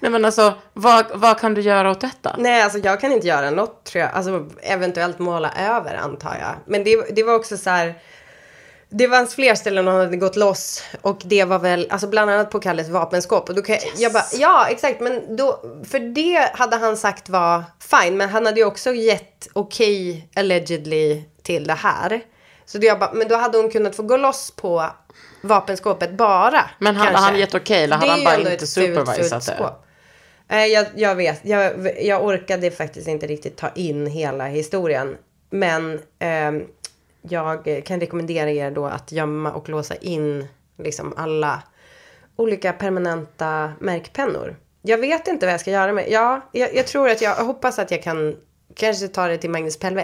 Nej, 0.00 0.10
men 0.10 0.24
alltså, 0.24 0.54
vad, 0.72 1.06
vad 1.14 1.40
kan 1.40 1.54
du 1.54 1.60
göra 1.60 1.90
åt 1.90 2.00
detta? 2.00 2.36
Nej, 2.38 2.62
alltså 2.62 2.78
jag 2.78 3.00
kan 3.00 3.12
inte 3.12 3.26
göra 3.26 3.50
något 3.50 3.84
tror 3.84 4.02
jag. 4.02 4.12
Alltså 4.12 4.46
eventuellt 4.62 5.18
måla 5.18 5.52
över 5.58 5.94
antar 5.94 6.36
jag. 6.40 6.54
Men 6.66 6.84
det, 6.84 7.14
det 7.16 7.22
var 7.22 7.34
också 7.34 7.56
så 7.56 7.70
här. 7.70 7.94
Det 8.96 9.08
fanns 9.08 9.34
fler 9.34 9.54
ställen 9.54 9.86
hon 9.86 9.96
hade 9.96 10.16
gått 10.16 10.36
loss 10.36 10.82
och 11.00 11.22
det 11.24 11.44
var 11.44 11.58
väl, 11.58 11.86
alltså 11.90 12.06
bland 12.06 12.30
annat 12.30 12.50
på 12.50 12.60
Kalles 12.60 12.88
vapenskåp. 12.88 13.48
Och 13.48 13.54
då 13.54 13.62
kan 13.62 13.74
jag, 13.74 13.82
jag 13.96 14.12
bara, 14.12 14.24
ja 14.32 14.66
exakt, 14.68 15.00
men 15.00 15.36
då, 15.36 15.60
för 15.88 15.98
det 15.98 16.50
hade 16.54 16.76
han 16.76 16.96
sagt 16.96 17.28
var 17.28 17.62
fine. 17.78 18.16
Men 18.16 18.28
han 18.28 18.46
hade 18.46 18.60
ju 18.60 18.66
också 18.66 18.94
gett 18.94 19.48
okej 19.52 20.28
allegedly 20.36 21.22
till 21.42 21.66
det 21.66 21.74
här. 21.74 22.20
Så 22.66 22.78
det 22.78 22.86
jag 22.86 22.98
bara, 22.98 23.12
men 23.12 23.28
då 23.28 23.36
hade 23.36 23.58
hon 23.58 23.70
kunnat 23.70 23.96
få 23.96 24.02
gå 24.02 24.16
loss 24.16 24.50
på 24.56 24.90
vapenskåpet 25.42 26.12
bara. 26.12 26.70
Men 26.78 26.96
hade 26.96 27.18
han 27.18 27.38
gett 27.38 27.54
okej 27.54 27.84
eller 27.84 27.96
hade 27.96 28.10
han 28.10 28.24
bara 28.24 28.52
inte 28.52 28.66
supervisat 28.66 29.46
det? 29.46 29.74
Nej, 30.48 30.72
jag, 30.72 30.86
jag 30.96 31.14
vet. 31.14 31.40
Jag, 31.42 31.72
jag 32.04 32.24
orkade 32.24 32.70
faktiskt 32.70 33.08
inte 33.08 33.26
riktigt 33.26 33.56
ta 33.56 33.70
in 33.74 34.06
hela 34.06 34.46
historien. 34.46 35.16
Men 35.50 36.00
ehm, 36.18 36.62
jag 37.28 37.82
kan 37.86 38.00
rekommendera 38.00 38.50
er 38.50 38.70
då 38.70 38.86
att 38.86 39.12
gömma 39.12 39.52
och 39.52 39.68
låsa 39.68 39.94
in 39.94 40.48
liksom 40.78 41.14
alla 41.16 41.62
olika 42.36 42.72
permanenta 42.72 43.72
märkpennor. 43.80 44.56
Jag 44.82 44.98
vet 44.98 45.28
inte 45.28 45.46
vad 45.46 45.52
jag 45.52 45.60
ska 45.60 45.70
göra 45.70 45.92
med. 45.92 46.10
Ja, 46.10 46.40
jag, 46.52 46.74
jag 46.74 46.86
tror 46.86 47.08
att 47.08 47.20
jag, 47.22 47.38
jag 47.38 47.44
hoppas 47.44 47.78
att 47.78 47.90
jag 47.90 48.02
kan 48.02 48.36
kanske 48.74 49.08
ta 49.08 49.26
det 49.26 49.38
till 49.38 49.50
Magnus 49.50 49.78
Pelve. 49.78 50.02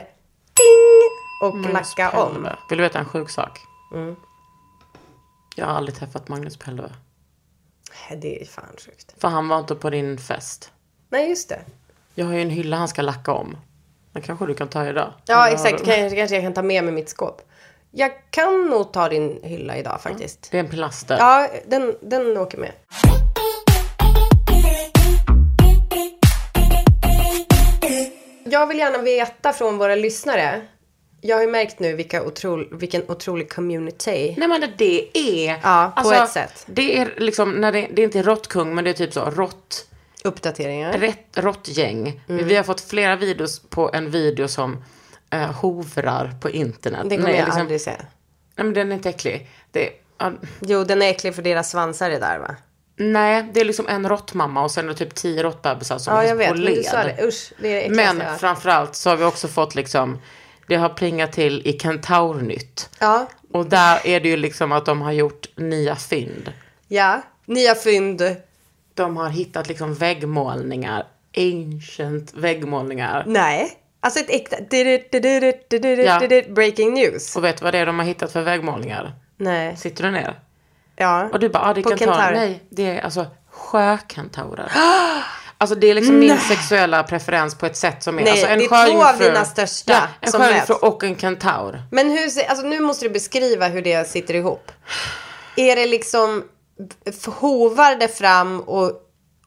Ding! 0.55 1.11
Och 1.43 1.73
lacka 1.73 2.11
om. 2.11 2.35
Pelve. 2.35 2.57
Vill 2.69 2.79
du 2.79 2.85
veta 2.85 2.99
en 2.99 3.05
sjuk 3.05 3.31
sak? 3.31 3.61
Mm. 3.95 4.17
Jag 5.57 5.67
har 5.67 5.73
aldrig 5.73 5.95
träffat 5.99 6.29
Magnus 6.29 6.57
Pelve. 6.57 6.91
Det 8.17 8.43
är 8.43 8.47
fan 8.47 8.77
sjukt. 8.87 9.15
För 9.19 9.29
han 9.29 9.49
var 9.49 9.59
inte 9.59 9.75
på 9.75 9.91
din 9.91 10.19
fest. 10.19 10.73
Nej, 11.09 11.29
just 11.29 11.49
det. 11.49 11.61
Jag 12.15 12.27
har 12.27 12.35
ju 12.35 12.43
en 12.43 12.51
hylla 12.51 12.77
han 12.77 12.89
ska 12.89 13.03
lacka 13.03 13.33
om. 13.33 13.57
Den 14.13 14.23
kanske 14.23 14.47
du 14.47 14.55
kan 14.55 14.69
ta 14.69 14.87
idag. 14.87 15.13
Ja, 15.27 15.47
Eller- 15.47 15.55
exakt. 15.55 15.85
Kanske, 15.85 16.17
kanske 16.17 16.37
jag 16.37 16.45
kan 16.45 16.55
ta 16.55 16.63
med 16.63 16.85
mig 16.85 16.93
mitt 16.93 17.09
skåp. 17.09 17.43
Jag 17.91 18.11
kan 18.31 18.67
nog 18.67 18.93
ta 18.93 19.09
din 19.09 19.41
hylla 19.43 19.77
idag 19.77 20.01
faktiskt. 20.03 20.49
Det 20.51 20.57
är 20.59 20.61
en 20.65 20.69
plaster. 20.71 21.17
Ja, 21.19 21.49
den, 21.67 21.95
den 22.01 22.37
åker 22.37 22.59
med. 22.59 22.73
Jag 28.45 28.67
vill 28.67 28.79
gärna 28.79 28.99
veta 28.99 29.53
från 29.53 29.79
våra 29.79 29.95
lyssnare. 29.95 30.61
Jag 31.21 31.37
har 31.37 31.43
ju 31.43 31.51
märkt 31.51 31.79
nu 31.79 31.95
vilka 31.95 32.23
otro, 32.23 32.77
vilken 32.77 33.03
otrolig 33.11 33.53
community. 33.53 34.35
Nej 34.39 34.49
men 34.49 34.65
det 34.79 35.19
är... 35.19 35.61
Ja, 35.63 35.93
på 36.03 36.13
ett 36.13 36.31
sätt. 36.31 36.65
Det 36.67 36.99
är 36.99 37.15
liksom, 37.17 37.53
när 37.53 37.73
det, 37.73 37.89
det 37.93 38.03
är 38.03 38.05
inte 38.05 38.23
råttkung 38.23 38.75
men 38.75 38.85
det 38.85 38.91
är 38.91 38.95
typ 38.95 39.13
så 39.13 39.25
rått, 39.25 39.87
Uppdateringar. 40.25 40.93
rätt, 40.99 41.27
råttgäng. 41.35 42.21
Mm. 42.29 42.47
Vi 42.49 42.57
har 42.57 42.63
fått 42.63 42.81
flera 42.81 43.17
videos 43.17 43.61
på 43.69 43.91
en 43.93 44.11
video 44.11 44.49
som 44.49 44.85
uh, 45.35 45.41
hovrar 45.41 46.33
på 46.41 46.51
internet. 46.51 47.01
Det 47.05 47.17
kommer 47.17 47.29
Nej, 47.29 47.39
jag 47.39 47.45
liksom, 47.45 47.61
aldrig 47.63 47.81
se. 47.81 47.91
Nej 47.91 48.65
men 48.65 48.75
den 48.75 48.93
är 48.93 48.97
inte 48.97 49.09
äcklig. 49.09 49.49
Det, 49.73 49.91
ja, 50.19 50.33
Jo, 50.61 50.85
den 50.85 51.03
är 51.03 51.11
äcklig 51.11 51.35
för 51.35 51.43
deras 51.43 51.71
svansar 51.71 52.11
är 52.11 52.21
där 52.21 52.39
va? 52.39 52.57
nej, 52.97 53.51
det 53.53 53.61
är 53.61 53.65
liksom 53.65 53.89
en 53.89 54.09
råttmamma 54.09 54.63
och 54.65 54.71
sen 54.71 54.85
är 54.85 54.89
det 54.89 54.95
typ 54.95 55.15
tio 55.15 55.43
råttbebisar 55.43 55.99
som 55.99 56.15
Ja, 56.15 56.23
är 56.23 56.29
jag 56.29 56.37
vet. 56.37 56.49
på 56.49 56.55
Men 56.55 56.65
du 56.65 56.71
led. 56.71 56.85
sa 56.85 57.05
det. 57.05 57.27
Usch, 57.27 57.53
det 57.59 57.87
är 57.87 57.91
Men 57.91 58.23
framförallt 58.39 58.95
så 58.95 59.11
har 59.11 59.17
vi 59.17 59.25
också 59.25 59.49
fått 59.49 59.75
liksom, 59.75 60.19
det 60.67 60.77
har 60.77 60.89
plingat 60.89 61.33
till 61.33 61.67
i 61.67 61.79
Kentaurnytt. 61.79 62.89
Ja. 62.99 63.27
Och 63.53 63.67
där 63.67 64.07
är 64.07 64.21
det 64.21 64.29
ju 64.29 64.37
liksom 64.37 64.73
att 64.73 64.87
de 64.87 65.01
har 65.03 65.13
gjort 65.13 65.49
nya 65.57 65.97
fynd. 65.97 66.53
Ja. 66.89 67.23
Nya 67.47 67.75
fynd. 67.75 68.23
De 68.95 69.17
har 69.17 69.29
hittat 69.29 69.69
liksom 69.69 69.95
väggmålningar, 69.95 71.07
ancient 71.37 72.35
väggmålningar. 72.35 73.25
Nej. 73.27 73.77
Alltså 74.01 74.21
ett 74.21 74.31
äkta... 74.31 74.57
Ja. 76.05 76.21
Breaking 76.49 76.95
news. 76.95 77.37
Och 77.37 77.45
vet 77.45 77.57
du 77.57 77.65
vad 77.65 77.75
det 77.75 77.79
är 77.79 77.87
de 77.87 77.99
har 77.99 78.07
hittat 78.07 78.33
för 78.33 78.43
väggmålningar? 78.43 79.13
Nej. 79.37 79.77
Sitter 79.77 80.05
du 80.05 80.11
ner? 80.11 80.41
Ja. 80.97 81.29
Och 81.33 81.41
du 81.41 81.49
bara, 81.49 81.63
ah, 81.65 81.75
det 81.75 81.81
är 81.81 81.83
kentaurer. 81.83 82.17
kentaur. 82.17 82.33
Nej, 82.33 82.63
det 82.71 82.87
är 82.87 83.01
alltså 83.01 83.27
sjökentaurer. 83.51 84.73
Alltså 85.63 85.77
det 85.77 85.87
är 85.87 85.95
liksom 85.95 86.19
min 86.19 86.39
sexuella 86.39 87.03
preferens 87.03 87.55
på 87.55 87.67
ett 87.67 87.77
sätt 87.77 88.03
som 88.03 88.19
är... 88.19 88.23
Nej, 88.23 88.31
alltså, 88.31 88.47
en 88.47 88.59
det 88.59 88.65
är 88.65 88.69
två 88.69 88.75
av 88.75 88.87
sjöjungfru- 88.87 89.25
dina 89.25 89.45
största 89.45 89.93
Ja, 89.93 90.01
en 90.21 90.33
som 90.33 90.41
sjöjungfru 90.41 90.75
och 90.75 91.05
en 91.05 91.17
kentaur. 91.17 91.83
Men 91.91 92.11
hur 92.11 92.25
alltså 92.49 92.67
nu 92.67 92.81
måste 92.81 93.05
du 93.05 93.11
beskriva 93.11 93.69
hur 93.69 93.83
det 93.83 94.09
sitter 94.09 94.35
ihop. 94.35 94.73
Är 95.57 95.77
det 95.77 95.87
liksom 95.87 96.45
hovar 97.27 97.97
det 97.97 98.09
fram 98.09 98.61
och, 98.61 98.93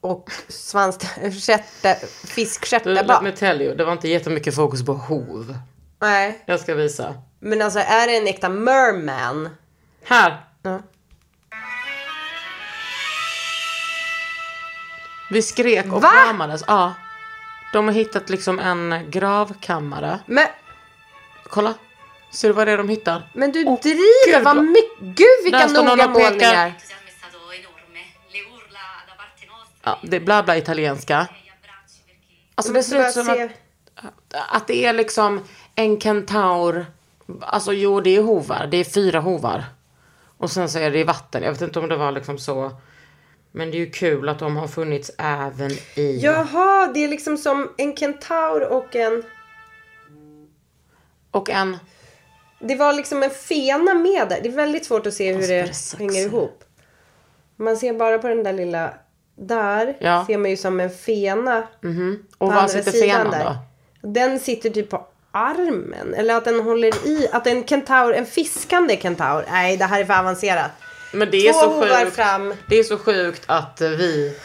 och 0.00 0.30
svansstjärtar, 0.48 2.26
fiskstjärtar 2.26 2.90
Let 2.90 3.06
bak? 3.06 3.36
tell 3.36 3.62
you, 3.62 3.74
det 3.74 3.84
var 3.84 3.92
inte 3.92 4.08
jättemycket 4.08 4.54
fokus 4.54 4.86
på 4.86 4.92
hov. 4.92 5.58
Nej. 6.00 6.42
Jag 6.46 6.60
ska 6.60 6.74
visa. 6.74 7.14
Men 7.40 7.62
alltså 7.62 7.78
är 7.78 8.06
det 8.06 8.16
en 8.16 8.26
äkta 8.26 8.48
merman? 8.48 9.48
Här! 10.04 10.44
Ja. 10.62 10.80
Vi 15.30 15.42
skrek 15.42 15.92
och 15.92 16.02
Va? 16.02 16.10
kramades. 16.26 16.64
Ja. 16.66 16.94
De 17.72 17.86
har 17.86 17.94
hittat 17.94 18.30
liksom 18.30 18.58
en 18.58 19.10
gravkammare. 19.10 20.18
Men, 20.26 20.46
Kolla. 21.44 21.74
Ser 22.30 22.48
du 22.48 22.54
vad 22.54 22.66
det 22.66 22.72
är 22.72 22.78
de 22.78 22.88
hittar? 22.88 23.30
men 23.34 23.52
du 23.52 23.64
driver, 23.64 24.32
gud, 24.32 24.44
vad 24.44 24.64
mycket, 24.64 25.00
gud 25.00 25.44
vilka 25.44 25.66
noga 25.66 26.06
och 26.08 26.14
pekar. 26.14 26.72
Ja, 29.84 29.98
det 30.02 30.16
är 30.16 30.20
bla 30.20 30.42
bla 30.42 30.56
italienska. 30.56 31.28
Alltså 32.54 32.72
det 32.72 32.82
ser 32.82 33.08
ut 33.08 33.14
som 33.14 33.30
att, 33.30 33.50
att 34.32 34.66
det 34.66 34.84
är 34.84 34.92
liksom 34.92 35.44
en 35.74 36.00
kentaur. 36.00 36.86
Alltså 37.40 37.72
jo, 37.72 38.00
det 38.00 38.16
är 38.16 38.22
hovar. 38.22 38.66
Det 38.70 38.76
är 38.76 38.84
fyra 38.84 39.20
hovar. 39.20 39.64
Och 40.38 40.50
sen 40.50 40.68
så 40.68 40.78
är 40.78 40.90
det 40.90 40.98
i 40.98 41.04
vatten. 41.04 41.42
Jag 41.42 41.52
vet 41.52 41.62
inte 41.62 41.78
om 41.78 41.88
det 41.88 41.96
var 41.96 42.12
liksom 42.12 42.38
så. 42.38 42.70
Men 43.52 43.70
det 43.70 43.76
är 43.76 43.78
ju 43.78 43.90
kul 43.90 44.28
att 44.28 44.38
de 44.38 44.56
har 44.56 44.68
funnits 44.68 45.10
även 45.18 45.70
i... 45.94 46.18
Jaha, 46.22 46.90
det 46.94 47.04
är 47.04 47.08
liksom 47.08 47.36
som 47.36 47.70
en 47.76 47.96
kentaur 47.96 48.72
och 48.72 48.96
en... 48.96 49.22
Och 51.30 51.50
en... 51.50 51.76
Det 52.58 52.74
var 52.74 52.92
liksom 52.92 53.22
en 53.22 53.30
fena 53.30 53.94
med 53.94 54.28
där. 54.28 54.40
Det 54.42 54.48
är 54.48 54.52
väldigt 54.52 54.86
svårt 54.86 55.06
att 55.06 55.14
se 55.14 55.32
hur 55.32 55.62
Alltså, 55.62 55.96
det 55.96 56.04
hänger 56.04 56.26
ihop. 56.26 56.64
Man 57.56 57.76
ser 57.76 57.94
bara 57.94 58.18
på 58.18 58.28
den 58.28 58.42
där 58.42 58.52
lilla... 58.52 58.94
Där 59.36 59.96
Ja. 59.98 60.24
ser 60.26 60.38
man 60.38 60.50
ju 60.50 60.56
som 60.56 60.80
en 60.80 60.90
fena. 60.90 61.58
Och 61.58 62.38
på 62.38 62.46
var 62.46 62.52
andra 62.52 62.68
sitter 62.68 62.92
fenan 62.92 63.30
där. 63.30 63.44
då? 63.44 63.56
Den 64.08 64.38
sitter 64.40 64.70
typ 64.70 64.90
på 64.90 65.06
armen. 65.32 66.14
Eller 66.16 66.34
att 66.34 66.44
den 66.44 66.60
håller 66.60 67.06
i. 67.08 67.28
Att 67.32 67.46
en 67.46 67.64
kentaur, 67.66 68.14
en 68.14 68.26
fiskande 68.26 68.96
kentaur. 68.96 69.44
Nej, 69.50 69.76
det 69.76 69.84
här 69.84 70.00
är 70.00 70.04
för 70.04 70.18
avancerat. 70.18 70.70
Men 71.12 71.30
det 71.30 71.48
är 71.48 71.52
Två 71.52 71.58
så 71.60 71.82
sjukt. 71.82 72.16
fram. 72.16 72.54
Det 72.68 72.76
är 72.78 72.82
så 72.84 72.98
sjukt 72.98 73.42
att 73.46 73.80
eh, 73.80 73.88
vi... 73.88 74.36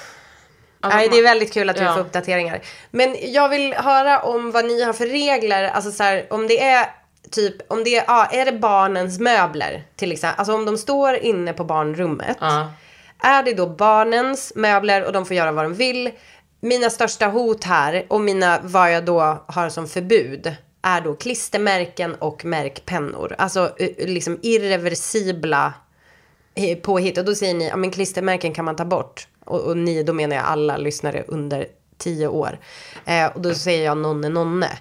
Alltså, 0.82 0.98
Nej, 0.98 1.10
det 1.10 1.18
är 1.18 1.24
väldigt 1.24 1.54
kul 1.54 1.70
att 1.70 1.80
vi 1.80 1.84
Ja. 1.84 1.94
får 1.94 2.02
uppdateringar. 2.02 2.62
Men 2.92 3.16
jag 3.22 3.50
vill 3.50 3.74
höra 3.74 4.20
om 4.20 4.52
vad 4.52 4.66
ni 4.66 4.84
har 4.84 4.94
för 4.94 5.06
regler. 5.08 5.64
Alltså 5.70 5.92
så 5.92 6.04
här, 6.04 6.26
om 6.30 6.48
det 6.48 6.64
är 6.64 6.86
typ, 7.32 7.72
om 7.72 7.84
det 7.84 7.96
är, 7.96 8.04
ja, 8.08 8.26
är 8.26 8.46
det 8.46 8.52
barnens 8.52 9.20
möbler 9.20 9.84
till 9.96 10.12
exempel. 10.12 10.40
Alltså 10.40 10.54
om 10.54 10.66
de 10.66 10.78
står 10.78 11.16
inne 11.16 11.54
på 11.54 11.64
barnrummet. 11.64 12.38
Ja. 12.40 12.72
Är 13.20 13.44
det 13.44 13.54
då 13.54 13.68
barnens 13.68 14.52
möbler 14.56 15.06
och 15.06 15.14
de 15.14 15.26
får 15.26 15.36
göra 15.36 15.52
vad 15.52 15.66
de 15.66 15.74
vill. 15.74 16.12
Mina 16.60 16.90
största 16.90 17.28
hot 17.28 17.64
här 17.64 18.06
och 18.08 18.22
mina, 18.22 18.60
vad 18.64 18.94
jag 18.94 19.06
då 19.06 19.44
har 19.48 19.70
som 19.70 19.88
förbud. 19.88 20.56
är 20.82 21.02
då 21.02 21.16
klistermärken 21.16 22.16
och 22.16 22.46
märkpennor. 22.46 23.36
Alltså 23.38 23.72
eh, 23.78 24.08
liksom 24.08 24.40
irreversibla 24.42 25.74
eh, 26.56 26.78
påhitt. 26.78 27.18
Och 27.18 27.26
då 27.26 27.36
säger 27.36 27.54
ni, 27.54 27.68
ja 27.68 27.76
men 27.76 27.92
klistermärken 27.92 28.54
kan 28.54 28.66
man 28.66 28.76
ta 28.76 28.86
bort. 28.86 29.28
Och, 29.46 29.62
och 29.62 29.78
ni, 29.78 30.04
då 30.04 30.14
menar 30.14 30.36
jag 30.36 30.46
alla 30.46 30.78
lyssnare 30.78 31.24
under 31.28 31.68
tio 31.98 32.28
år. 32.28 32.60
Eh, 33.06 33.26
och 33.26 33.42
då 33.42 33.54
säger 33.54 33.86
jag 33.86 33.98
nonne 33.98 34.30
nonne. 34.30 34.78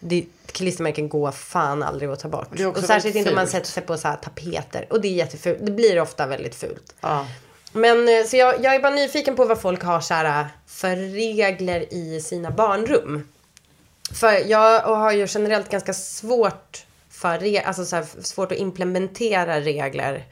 Det, 0.00 0.24
klistermärken 0.46 1.08
går 1.08 1.30
fan 1.30 1.82
aldrig 1.82 2.10
att 2.10 2.20
ta 2.20 2.28
bort. 2.28 2.60
Och 2.76 2.84
särskilt 2.84 3.16
inte 3.16 3.30
om 3.30 3.36
man 3.36 3.46
sätter 3.46 3.70
sig 3.70 3.82
på 3.82 3.96
så 3.96 4.08
här 4.08 4.16
tapeter. 4.16 4.86
Och 4.90 5.00
det 5.00 5.08
är 5.08 5.12
jättefult. 5.12 5.58
Det 5.60 5.72
blir 5.72 6.00
ofta 6.00 6.26
väldigt 6.26 6.54
fult. 6.54 6.94
Ja. 7.00 7.26
Men 7.72 8.08
eh, 8.08 8.24
så 8.26 8.36
jag, 8.36 8.64
jag 8.64 8.74
är 8.74 8.80
bara 8.80 8.94
nyfiken 8.94 9.36
på 9.36 9.44
vad 9.44 9.60
folk 9.60 9.82
har 9.82 10.00
så 10.00 10.14
här, 10.14 10.40
eh, 10.40 10.46
för 10.66 10.96
regler 10.96 11.94
i 11.94 12.20
sina 12.20 12.50
barnrum. 12.50 13.28
För 14.14 14.50
jag 14.50 14.80
har 14.80 15.12
ju 15.12 15.26
generellt 15.28 15.70
ganska 15.70 15.92
svårt 15.92 16.86
för 17.10 17.58
alltså 17.66 17.84
så 17.84 17.96
här, 17.96 18.06
svårt 18.22 18.52
att 18.52 18.58
implementera 18.58 19.60
regler 19.60 20.24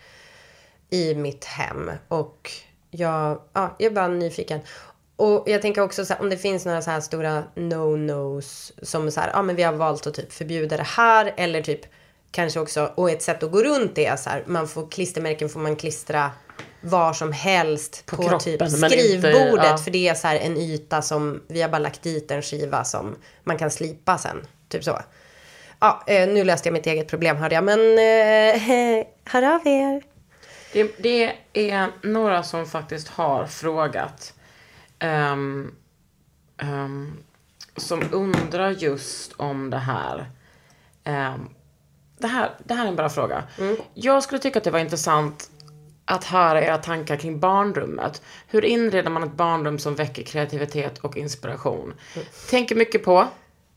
i 0.90 1.14
mitt 1.14 1.44
hem. 1.44 1.90
Och 2.08 2.50
jag, 2.90 3.40
ja, 3.52 3.76
jag 3.78 3.86
är 3.86 3.94
bara 3.94 4.08
nyfiken. 4.08 4.60
Och 5.16 5.44
jag 5.46 5.62
tänker 5.62 5.82
också 5.82 6.04
så 6.04 6.14
här, 6.14 6.20
om 6.20 6.30
det 6.30 6.36
finns 6.36 6.64
några 6.64 6.82
så 6.82 6.90
här 6.90 7.00
stora 7.00 7.44
no-nos 7.54 8.72
som 8.82 9.10
så 9.10 9.20
här, 9.20 9.30
ja 9.34 9.42
men 9.42 9.56
vi 9.56 9.62
har 9.62 9.72
valt 9.72 10.06
att 10.06 10.14
typ 10.14 10.32
förbjuda 10.32 10.76
det 10.76 10.82
här 10.82 11.34
eller 11.36 11.62
typ 11.62 11.80
kanske 12.30 12.60
också, 12.60 12.92
och 12.94 13.10
ett 13.10 13.22
sätt 13.22 13.42
att 13.42 13.50
gå 13.50 13.62
runt 13.62 13.94
det 13.94 14.06
är 14.06 14.16
så 14.16 14.30
här, 14.30 14.44
man 14.46 14.68
får 14.68 14.90
klistermärken 14.90 15.48
får 15.48 15.60
man 15.60 15.76
klistra 15.76 16.30
var 16.80 17.12
som 17.12 17.32
helst 17.32 18.06
på, 18.06 18.16
kroppen, 18.16 18.38
typ 18.38 18.60
men 18.60 18.74
inte- 18.74 18.88
skrivbordet 18.88 19.66
ja. 19.70 19.78
för 19.78 19.90
det 19.90 20.08
är 20.08 20.14
så 20.14 20.26
här 20.28 20.36
en 20.36 20.56
yta 20.56 21.02
som 21.02 21.42
vi 21.48 21.62
har 21.62 21.68
bara 21.68 21.78
lagt 21.78 22.02
dit 22.02 22.30
en 22.30 22.42
skiva 22.42 22.84
som 22.84 23.16
man 23.44 23.58
kan 23.58 23.70
slipa 23.70 24.18
sen. 24.18 24.46
Typ 24.68 24.84
så. 24.84 25.00
Ja, 25.80 26.02
eh, 26.06 26.28
nu 26.28 26.44
löste 26.44 26.68
jag 26.68 26.72
mitt 26.72 26.86
eget 26.86 27.08
problem 27.08 27.36
hörde 27.36 27.54
jag, 27.54 27.64
men 27.64 27.80
eh, 27.80 29.06
hör 29.24 29.42
av 29.54 29.66
er. 29.66 30.02
Det, 30.72 30.92
det 30.98 31.32
är 31.52 31.88
några 32.02 32.42
som 32.42 32.66
faktiskt 32.66 33.08
har 33.08 33.46
frågat. 33.46 34.34
ehm, 34.98 35.74
ehm, 36.62 37.16
som 37.76 38.02
undrar 38.12 38.70
just 38.70 39.32
om 39.36 39.70
det 39.70 39.78
här. 39.78 40.30
Ehm, 41.04 41.48
det 42.18 42.26
här. 42.26 42.50
Det 42.64 42.74
här 42.74 42.84
är 42.84 42.88
en 42.88 42.96
bra 42.96 43.08
fråga. 43.08 43.44
Jag 43.94 44.22
skulle 44.22 44.38
tycka 44.38 44.58
att 44.58 44.64
det 44.64 44.70
var 44.70 44.78
intressant 44.78 45.50
att 46.10 46.24
höra 46.24 46.64
era 46.64 46.78
tankar 46.78 47.16
kring 47.16 47.40
barnrummet. 47.40 48.22
Hur 48.46 48.64
inreder 48.64 49.10
man 49.10 49.22
ett 49.22 49.32
barnrum 49.32 49.78
som 49.78 49.94
väcker 49.94 50.22
kreativitet 50.22 50.98
och 50.98 51.16
inspiration? 51.16 51.94
Tänker 52.50 52.74
mycket 52.74 53.04
på 53.04 53.28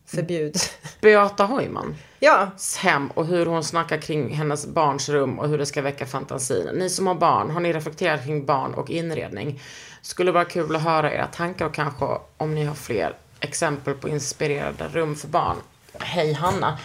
Förbjud. 0.05 0.55
Beata 1.01 1.45
Heumann 1.45 1.95
Ja, 2.19 2.51
hem 2.77 3.07
och 3.07 3.25
hur 3.25 3.45
hon 3.45 3.63
snackar 3.63 3.97
kring 3.97 4.33
hennes 4.33 4.67
barns 4.67 5.09
rum 5.09 5.39
och 5.39 5.49
hur 5.49 5.57
det 5.57 5.65
ska 5.65 5.81
väcka 5.81 6.05
fantasin. 6.05 6.69
Ni 6.73 6.89
som 6.89 7.07
har 7.07 7.15
barn, 7.15 7.49
har 7.49 7.59
ni 7.59 7.73
reflekterat 7.73 8.25
kring 8.25 8.45
barn 8.45 8.73
och 8.73 8.89
inredning? 8.89 9.61
Skulle 10.01 10.31
vara 10.31 10.45
kul 10.45 10.75
att 10.75 10.81
höra 10.81 11.13
era 11.13 11.27
tankar 11.27 11.65
och 11.65 11.73
kanske 11.73 12.05
om 12.37 12.55
ni 12.55 12.65
har 12.65 12.75
fler 12.75 13.15
exempel 13.39 13.93
på 13.93 14.09
inspirerade 14.09 14.87
rum 14.87 15.15
för 15.15 15.27
barn. 15.27 15.57
Hej 15.99 16.33
Hanna. 16.33 16.77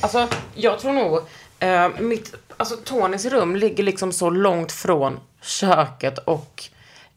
Alltså, 0.00 0.28
jag 0.54 0.78
tror 0.78 0.92
nog, 0.92 1.20
eh, 1.58 1.88
mitt, 1.98 2.34
alltså 2.56 2.76
Tonys 2.76 3.24
rum 3.24 3.56
ligger 3.56 3.84
liksom 3.84 4.12
så 4.12 4.30
långt 4.30 4.72
från 4.72 5.20
köket 5.42 6.18
och 6.18 6.64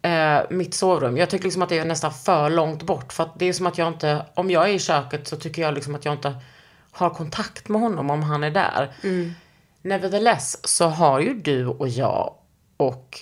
eh, 0.02 0.42
mitt 0.50 0.74
sovrum. 0.74 1.18
Jag 1.18 1.30
tycker 1.30 1.44
liksom 1.44 1.62
att 1.62 1.70
det 1.70 1.78
är 1.78 1.86
nästan 1.86 2.14
för 2.14 2.50
långt 2.50 2.84
bort. 2.84 3.14
För 3.14 3.24
att 3.24 3.40
det 3.40 3.46
är 3.46 3.54
som 3.54 3.68
att 3.68 3.78
jag 3.78 3.88
inte, 3.88 4.26
om 4.34 4.52
jag 4.52 4.70
är 4.70 4.74
i 4.74 4.80
köket 4.80 5.28
så 5.28 5.36
tycker 5.36 5.62
jag 5.62 5.74
liksom 5.74 5.96
att 5.96 6.06
jag 6.06 6.14
inte 6.14 6.36
har 6.92 7.10
kontakt 7.10 7.70
med 7.70 7.82
honom 7.82 8.10
om 8.10 8.24
han 8.24 8.44
är 8.44 8.52
där. 8.52 8.94
Nevertheless 9.82 10.68
så 10.68 10.88
har 10.88 11.20
ju 11.20 11.34
du 11.34 11.66
och 11.68 11.88
jag 11.88 12.34
och 12.78 13.20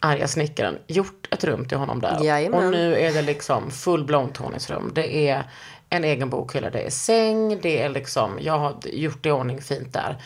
arga 0.00 0.28
snickaren 0.28 0.78
gjort 0.86 1.28
ett 1.30 1.44
rum 1.44 1.68
till 1.68 1.78
honom 1.78 2.00
där. 2.00 2.24
Jajamän. 2.24 2.64
Och 2.64 2.70
nu 2.70 2.96
är 2.96 3.12
det 3.12 3.22
liksom 3.22 3.70
full-blown 3.70 4.32
Tonys 4.32 4.70
rum. 4.70 4.92
Det 4.94 5.28
är 5.28 5.50
en 5.90 6.04
egen 6.04 6.30
bokhylla, 6.30 6.70
det 6.70 6.80
är 6.80 6.90
säng, 6.90 7.60
det 7.62 7.82
är 7.82 7.88
liksom, 7.88 8.38
jag 8.40 8.58
har 8.58 8.76
gjort 8.84 9.26
i 9.26 9.30
ordning 9.30 9.60
fint 9.62 9.92
där. 9.92 10.22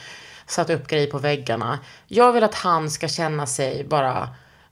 Satt 0.48 0.70
upp 0.70 0.86
grejer 0.86 1.10
på 1.10 1.18
väggarna. 1.18 1.78
Jag 2.06 2.32
vill 2.32 2.44
att 2.44 2.54
han 2.54 2.90
ska 2.90 3.08
känna 3.08 3.46
sig 3.46 3.84
bara 3.84 4.28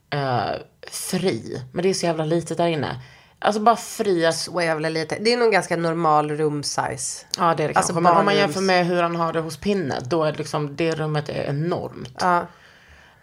eh, 0.09 0.49
fri. 0.91 1.61
Men 1.71 1.83
det 1.83 1.89
är 1.89 1.93
så 1.93 2.05
jävla 2.05 2.25
litet 2.25 2.57
där 2.57 2.67
inne. 2.67 3.01
Alltså 3.39 3.61
bara 3.61 3.75
fri 3.75 4.25
att 4.25 4.35
så 4.35 4.61
jävla 4.61 4.89
lite. 4.89 5.17
Det 5.19 5.33
är 5.33 5.37
nog 5.37 5.51
ganska 5.51 5.75
normal 5.77 6.31
room-size. 6.31 7.25
Ja 7.37 7.53
det 7.57 7.63
är 7.63 7.67
det 7.67 7.73
Alltså 7.75 7.93
kanske. 7.93 8.01
Men 8.11 8.17
om 8.19 8.25
man 8.25 8.35
jämför 8.35 8.61
med 8.61 8.85
hur 8.85 9.03
han 9.03 9.15
har 9.15 9.33
det 9.33 9.39
hos 9.39 9.57
Pinne, 9.57 9.99
då 10.05 10.23
är 10.23 10.31
det 10.31 10.37
liksom, 10.37 10.75
det 10.75 10.95
rummet 10.95 11.29
är 11.29 11.43
enormt. 11.49 12.17
Ja. 12.19 12.47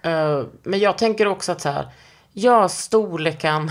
Eh, 0.03 0.43
men 0.63 0.81
jag 0.81 0.99
tänker 0.99 1.27
också 1.27 1.53
att 1.53 1.61
så 1.61 1.69
här, 1.69 1.89
ja 2.33 2.69
storleken, 2.69 3.71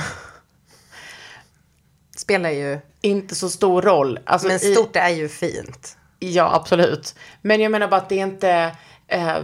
Spelar 2.18 2.50
ju, 2.50 2.80
inte 3.02 3.36
så 3.36 3.50
stor 3.50 3.82
roll. 3.82 4.20
Alltså, 4.26 4.48
men 4.48 4.56
i- 4.58 4.60
stort 4.74 4.96
är 4.96 5.10
ju 5.10 5.30
fint. 5.30 5.98
Ja, 6.32 6.56
absolut. 6.56 7.16
Men 7.42 7.62
jag 7.62 7.72
menar 7.72 7.88
bara 7.88 8.02
att 8.02 8.10
det 8.10 8.20
är 8.20 8.24
inte, 8.24 8.76
eh, 9.08 9.38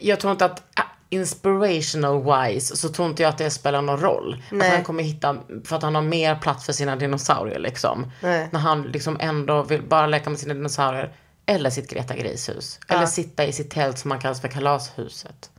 jag 0.00 0.20
tror 0.20 0.30
inte 0.30 0.44
att 0.44 0.62
ah, 0.74 0.82
inspirational 1.08 2.22
wise 2.22 2.76
så 2.76 2.88
tror 2.88 3.08
inte 3.08 3.22
jag 3.22 3.30
att 3.30 3.38
det 3.38 3.50
spelar 3.50 3.82
någon 3.82 4.00
roll. 4.00 4.42
Nej. 4.50 4.68
Att 4.68 4.74
han 4.74 4.84
kommer 4.84 5.02
hitta, 5.02 5.36
för 5.64 5.76
att 5.76 5.82
han 5.82 5.94
har 5.94 6.02
mer 6.02 6.36
plats 6.36 6.66
för 6.66 6.72
sina 6.72 6.96
dinosaurier 6.96 7.58
liksom. 7.58 8.12
Nej. 8.20 8.48
När 8.52 8.60
han 8.60 8.82
liksom 8.82 9.16
ändå 9.20 9.62
vill 9.62 9.82
bara 9.82 10.06
leka 10.06 10.30
med 10.30 10.38
sina 10.38 10.54
dinosaurier. 10.54 11.12
Eller 11.46 11.70
sitt 11.70 11.90
Greta 11.90 12.16
Grishus. 12.16 12.80
Eller 12.88 13.06
sitta 13.06 13.44
i 13.44 13.52
sitt 13.52 13.70
tält 13.70 13.98
som 13.98 14.08
man 14.08 14.18
kallar 14.18 14.34
för 14.34 14.48
kalashuset. 14.48 15.50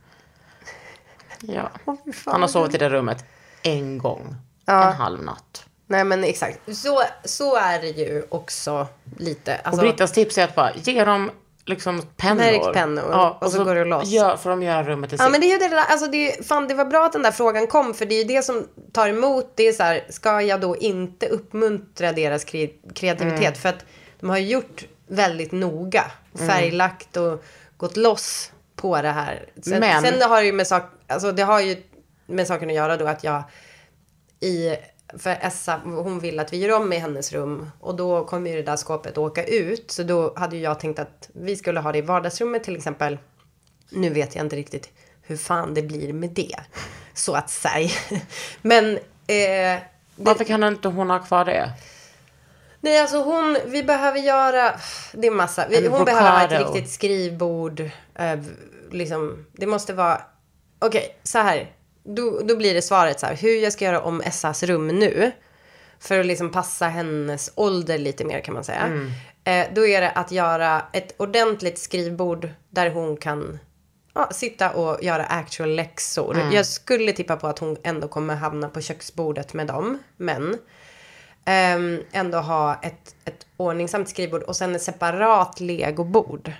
Ja. 1.40 1.70
Han 2.26 2.40
har 2.40 2.48
sovit 2.48 2.74
i 2.74 2.78
det 2.78 2.88
rummet 2.88 3.24
en 3.62 3.98
gång. 3.98 4.36
En 4.66 4.92
halv 4.92 5.22
natt. 5.22 5.66
Nej 5.92 6.04
men 6.04 6.24
exakt. 6.24 6.58
Så, 6.76 7.02
så 7.24 7.56
är 7.56 7.80
det 7.80 7.88
ju 7.88 8.24
också 8.28 8.86
lite. 9.18 9.54
Och 9.60 9.66
Alltså, 9.66 9.82
Brittas 9.82 10.12
tips 10.12 10.38
är 10.38 10.44
att 10.44 10.54
bara 10.54 10.72
ge 10.74 11.04
dem 11.04 11.30
liksom 11.64 12.02
pennor. 12.16 12.36
Märkpennor, 12.36 13.36
och 13.40 13.52
så 13.52 13.64
går 13.64 13.74
det 13.74 13.84
loss. 13.84 14.08
Gör, 14.08 14.36
får 14.36 14.50
de 14.50 14.62
göra 14.62 14.82
rummet 14.84 15.10
till 15.10 15.18
Ja 15.18 15.24
sitt. 15.24 15.32
men 15.32 15.40
det 15.40 15.46
är 15.46 15.52
ju 15.52 15.58
det 15.58 15.68
där, 15.68 15.84
alltså 15.88 16.06
det, 16.06 16.32
är- 16.38 16.42
fan 16.42 16.68
det 16.68 16.74
var 16.74 16.84
bra 16.84 17.06
att 17.06 17.12
den 17.12 17.22
där 17.22 17.30
frågan 17.30 17.66
kom 17.66 17.94
för 17.94 18.06
det 18.06 18.14
är 18.14 18.18
ju 18.18 18.24
det 18.24 18.42
som 18.42 18.66
tar 18.92 19.08
emot. 19.08 19.52
Det 19.54 19.62
är 19.68 19.72
så 19.72 19.82
här, 19.82 20.04
ska 20.10 20.40
jag 20.42 20.60
då 20.60 20.76
inte 20.76 21.26
uppmuntra 21.28 22.12
deras 22.12 22.46
kre- 22.46 22.92
kreativitet? 22.94 23.40
Mm. 23.42 23.54
För 23.54 23.68
att 23.68 23.84
de 24.20 24.30
har 24.30 24.38
ju 24.38 24.46
gjort 24.48 24.84
väldigt 25.06 25.52
noga, 25.52 26.04
färglagt 26.48 27.16
och 27.16 27.44
gått 27.76 27.96
loss 27.96 28.52
på 28.76 29.02
det 29.02 29.08
här. 29.10 29.48
Sen, 29.62 29.80
Men- 29.80 30.02
sen 30.02 30.22
har 30.22 30.40
det 30.40 30.46
ju 30.46 30.52
med 30.52 30.66
sak, 30.66 30.82
alltså 31.06 31.32
det 31.32 31.42
har 31.42 31.60
ju 31.60 31.76
med 32.26 32.46
saken 32.46 32.68
att 32.68 32.74
göra 32.74 32.96
då 32.96 33.06
att 33.06 33.24
jag 33.24 33.42
i, 34.40 34.76
för 35.18 35.30
Essa, 35.30 35.80
hon 35.84 36.20
vill 36.20 36.40
att 36.40 36.52
vi 36.52 36.56
gör 36.56 36.76
om 36.76 36.92
i 36.92 36.98
hennes 36.98 37.32
rum 37.32 37.70
och 37.80 37.96
då 37.96 38.24
kommer 38.24 38.50
ju 38.50 38.56
det 38.56 38.62
där 38.62 38.76
skåpet 38.76 39.18
åka 39.18 39.44
ut. 39.44 39.90
Så 39.90 40.02
då 40.02 40.32
hade 40.36 40.56
ju 40.56 40.62
jag 40.62 40.80
tänkt 40.80 40.98
att 40.98 41.30
vi 41.32 41.56
skulle 41.56 41.80
ha 41.80 41.92
det 41.92 41.98
i 41.98 42.02
vardagsrummet 42.02 42.64
till 42.64 42.76
exempel. 42.76 43.18
Nu 43.90 44.10
vet 44.10 44.34
jag 44.34 44.44
inte 44.44 44.56
riktigt 44.56 44.90
hur 45.22 45.36
fan 45.36 45.74
det 45.74 45.82
blir 45.82 46.12
med 46.12 46.30
det. 46.30 46.56
Så 47.14 47.34
att 47.34 47.50
säga. 47.50 47.90
Men 48.62 48.96
eh, 49.26 49.82
Varför 50.16 50.44
kan 50.44 50.62
inte 50.62 50.88
hon 50.88 51.10
ha 51.10 51.18
kvar 51.18 51.44
det? 51.44 51.72
Nej, 52.80 53.00
alltså 53.00 53.22
hon, 53.22 53.58
vi 53.66 53.82
behöver 53.82 54.18
göra, 54.18 54.74
det 55.12 55.26
är 55.26 55.30
massa, 55.30 55.68
vi, 55.68 55.88
hon 55.88 56.04
behöver 56.04 56.30
ha 56.30 56.42
ett 56.42 56.74
riktigt 56.74 56.92
skrivbord. 56.92 57.80
Eh, 58.14 58.38
liksom, 58.90 59.46
det 59.52 59.66
måste 59.66 59.92
vara, 59.92 60.22
okej, 60.78 61.16
så 61.22 61.38
här. 61.38 61.70
Då, 62.04 62.40
då 62.44 62.56
blir 62.56 62.74
det 62.74 62.82
svaret 62.82 63.20
så 63.20 63.26
här, 63.26 63.36
hur 63.36 63.62
jag 63.62 63.72
ska 63.72 63.84
göra 63.84 64.00
om 64.00 64.20
Essas 64.20 64.62
rum 64.62 64.88
nu. 64.88 65.32
För 65.98 66.20
att 66.20 66.26
liksom 66.26 66.50
passa 66.50 66.88
hennes 66.88 67.52
ålder 67.54 67.98
lite 67.98 68.24
mer 68.24 68.40
kan 68.40 68.54
man 68.54 68.64
säga. 68.64 68.80
Mm. 68.80 69.10
Eh, 69.44 69.74
då 69.74 69.86
är 69.86 70.00
det 70.00 70.10
att 70.10 70.32
göra 70.32 70.82
ett 70.92 71.14
ordentligt 71.16 71.78
skrivbord 71.78 72.48
där 72.70 72.90
hon 72.90 73.16
kan 73.16 73.58
ja, 74.14 74.28
sitta 74.32 74.70
och 74.70 75.04
göra 75.04 75.24
actual 75.24 75.74
läxor. 75.74 76.34
Mm. 76.34 76.52
Jag 76.52 76.66
skulle 76.66 77.12
tippa 77.12 77.36
på 77.36 77.46
att 77.46 77.58
hon 77.58 77.76
ändå 77.82 78.08
kommer 78.08 78.34
hamna 78.34 78.68
på 78.68 78.80
köksbordet 78.80 79.54
med 79.54 79.66
dem. 79.66 79.98
Men 80.16 80.58
Ehm, 81.44 82.02
ändå 82.12 82.38
ha 82.38 82.80
ett, 82.82 83.14
ett 83.24 83.46
ordningsamt 83.56 84.08
skrivbord 84.08 84.42
och 84.42 84.56
sen 84.56 84.74
ett 84.74 84.82
separat 84.82 85.60
legobord. 85.60 86.52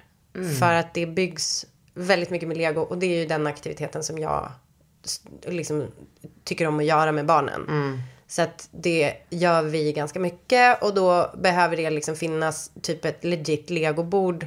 För 0.58 0.72
att 0.72 0.94
det 0.94 1.06
byggs 1.06 1.66
väldigt 1.94 2.30
mycket 2.30 2.48
med 2.48 2.56
lego 2.56 2.80
och 2.80 2.98
det 2.98 3.06
är 3.06 3.20
ju 3.20 3.26
den 3.26 3.46
aktiviteten 3.46 4.02
som 4.02 4.18
jag 4.18 4.52
liksom 5.46 5.86
tycker 6.44 6.66
om 6.66 6.78
att 6.78 6.84
göra 6.84 7.12
med 7.12 7.26
barnen. 7.26 7.66
Så 8.26 8.42
att 8.42 8.68
det 8.70 9.14
gör 9.30 9.62
vi 9.62 9.92
ganska 9.92 10.20
mycket 10.20 10.82
och 10.82 10.94
då 10.94 11.30
behöver 11.38 11.76
det 11.76 11.90
liksom 11.90 12.16
finnas 12.16 12.70
typ 12.82 13.04
ett 13.04 13.24
legit 13.24 13.70
legobord. 13.70 14.46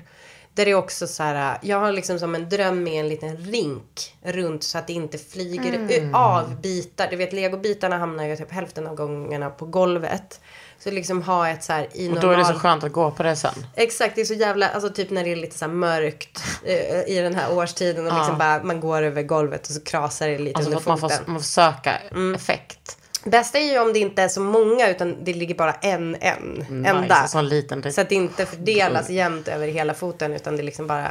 Där 0.53 0.65
det 0.65 0.71
är 0.71 0.75
också 0.75 1.07
så 1.07 1.23
här, 1.23 1.57
jag 1.61 1.79
har 1.79 1.91
liksom 1.91 2.19
som 2.19 2.35
en 2.35 2.49
dröm 2.49 2.83
med 2.83 2.93
en 2.93 3.09
liten 3.09 3.37
rink 3.37 4.15
runt 4.23 4.63
så 4.63 4.77
att 4.77 4.87
det 4.87 4.93
inte 4.93 5.17
flyger 5.17 5.73
Mm. 5.73 6.15
av 6.15 6.61
bitar. 6.61 7.07
Du 7.09 7.15
vet 7.15 7.33
legobitarna 7.33 7.97
hamnar 7.97 8.23
ju 8.23 8.35
typ 8.35 8.51
hälften 8.51 8.87
av 8.87 8.95
gångerna 8.95 9.49
på 9.49 9.65
golvet. 9.65 10.41
Så 10.85 10.91
liksom 10.91 11.21
ha 11.21 11.49
ett 11.49 11.63
så 11.63 11.73
här 11.73 11.87
i 11.93 12.07
Och 12.07 12.13
normal... 12.13 12.21
då 12.21 12.31
är 12.31 12.37
det 12.37 12.45
så 12.45 12.53
skönt 12.59 12.83
att 12.83 12.91
gå 12.91 13.11
på 13.11 13.23
det 13.23 13.35
sen. 13.35 13.65
Exakt, 13.75 14.15
det 14.15 14.21
är 14.21 14.25
så 14.25 14.33
jävla, 14.33 14.69
alltså 14.69 14.89
typ 14.89 15.09
när 15.09 15.23
det 15.23 15.31
är 15.31 15.35
lite 15.35 15.57
så 15.57 15.65
här 15.65 15.71
mörkt 15.73 16.43
eh, 16.65 17.01
i 17.15 17.19
den 17.21 17.35
här 17.35 17.53
årstiden 17.57 18.07
och 18.07 18.17
liksom 18.17 18.37
bara 18.37 18.63
man 18.63 18.79
går 18.79 19.01
över 19.01 19.23
golvet 19.23 19.67
och 19.67 19.73
så 19.73 19.81
krasar 19.81 20.27
det 20.27 20.37
lite 20.37 20.57
Alltså 20.57 20.69
under 20.69 20.79
att 20.79 20.85
man 20.87 20.97
får, 20.97 21.09
foten. 21.09 21.23
man 21.27 21.35
får 21.39 21.43
söka 21.43 21.97
effekt. 22.35 22.97
Bästa 23.23 23.57
är 23.59 23.71
ju 23.71 23.79
om 23.79 23.93
det 23.93 23.99
inte 23.99 24.21
är 24.23 24.27
så 24.27 24.41
många 24.41 24.89
utan 24.89 25.23
det 25.23 25.33
ligger 25.33 25.55
bara 25.55 25.73
en, 25.73 26.15
en, 26.15 26.65
Nice, 26.69 26.89
enda. 26.89 27.15
en 27.21 27.27
sån 27.27 27.47
liten. 27.47 27.93
Så 27.93 28.01
att 28.01 28.09
det 28.09 28.15
inte 28.15 28.45
fördelas 28.45 29.09
jämnt 29.09 29.47
över 29.47 29.67
hela 29.67 29.93
foten 29.93 30.33
utan 30.33 30.57
det 30.57 30.63
liksom 30.63 30.87
bara... 30.87 31.07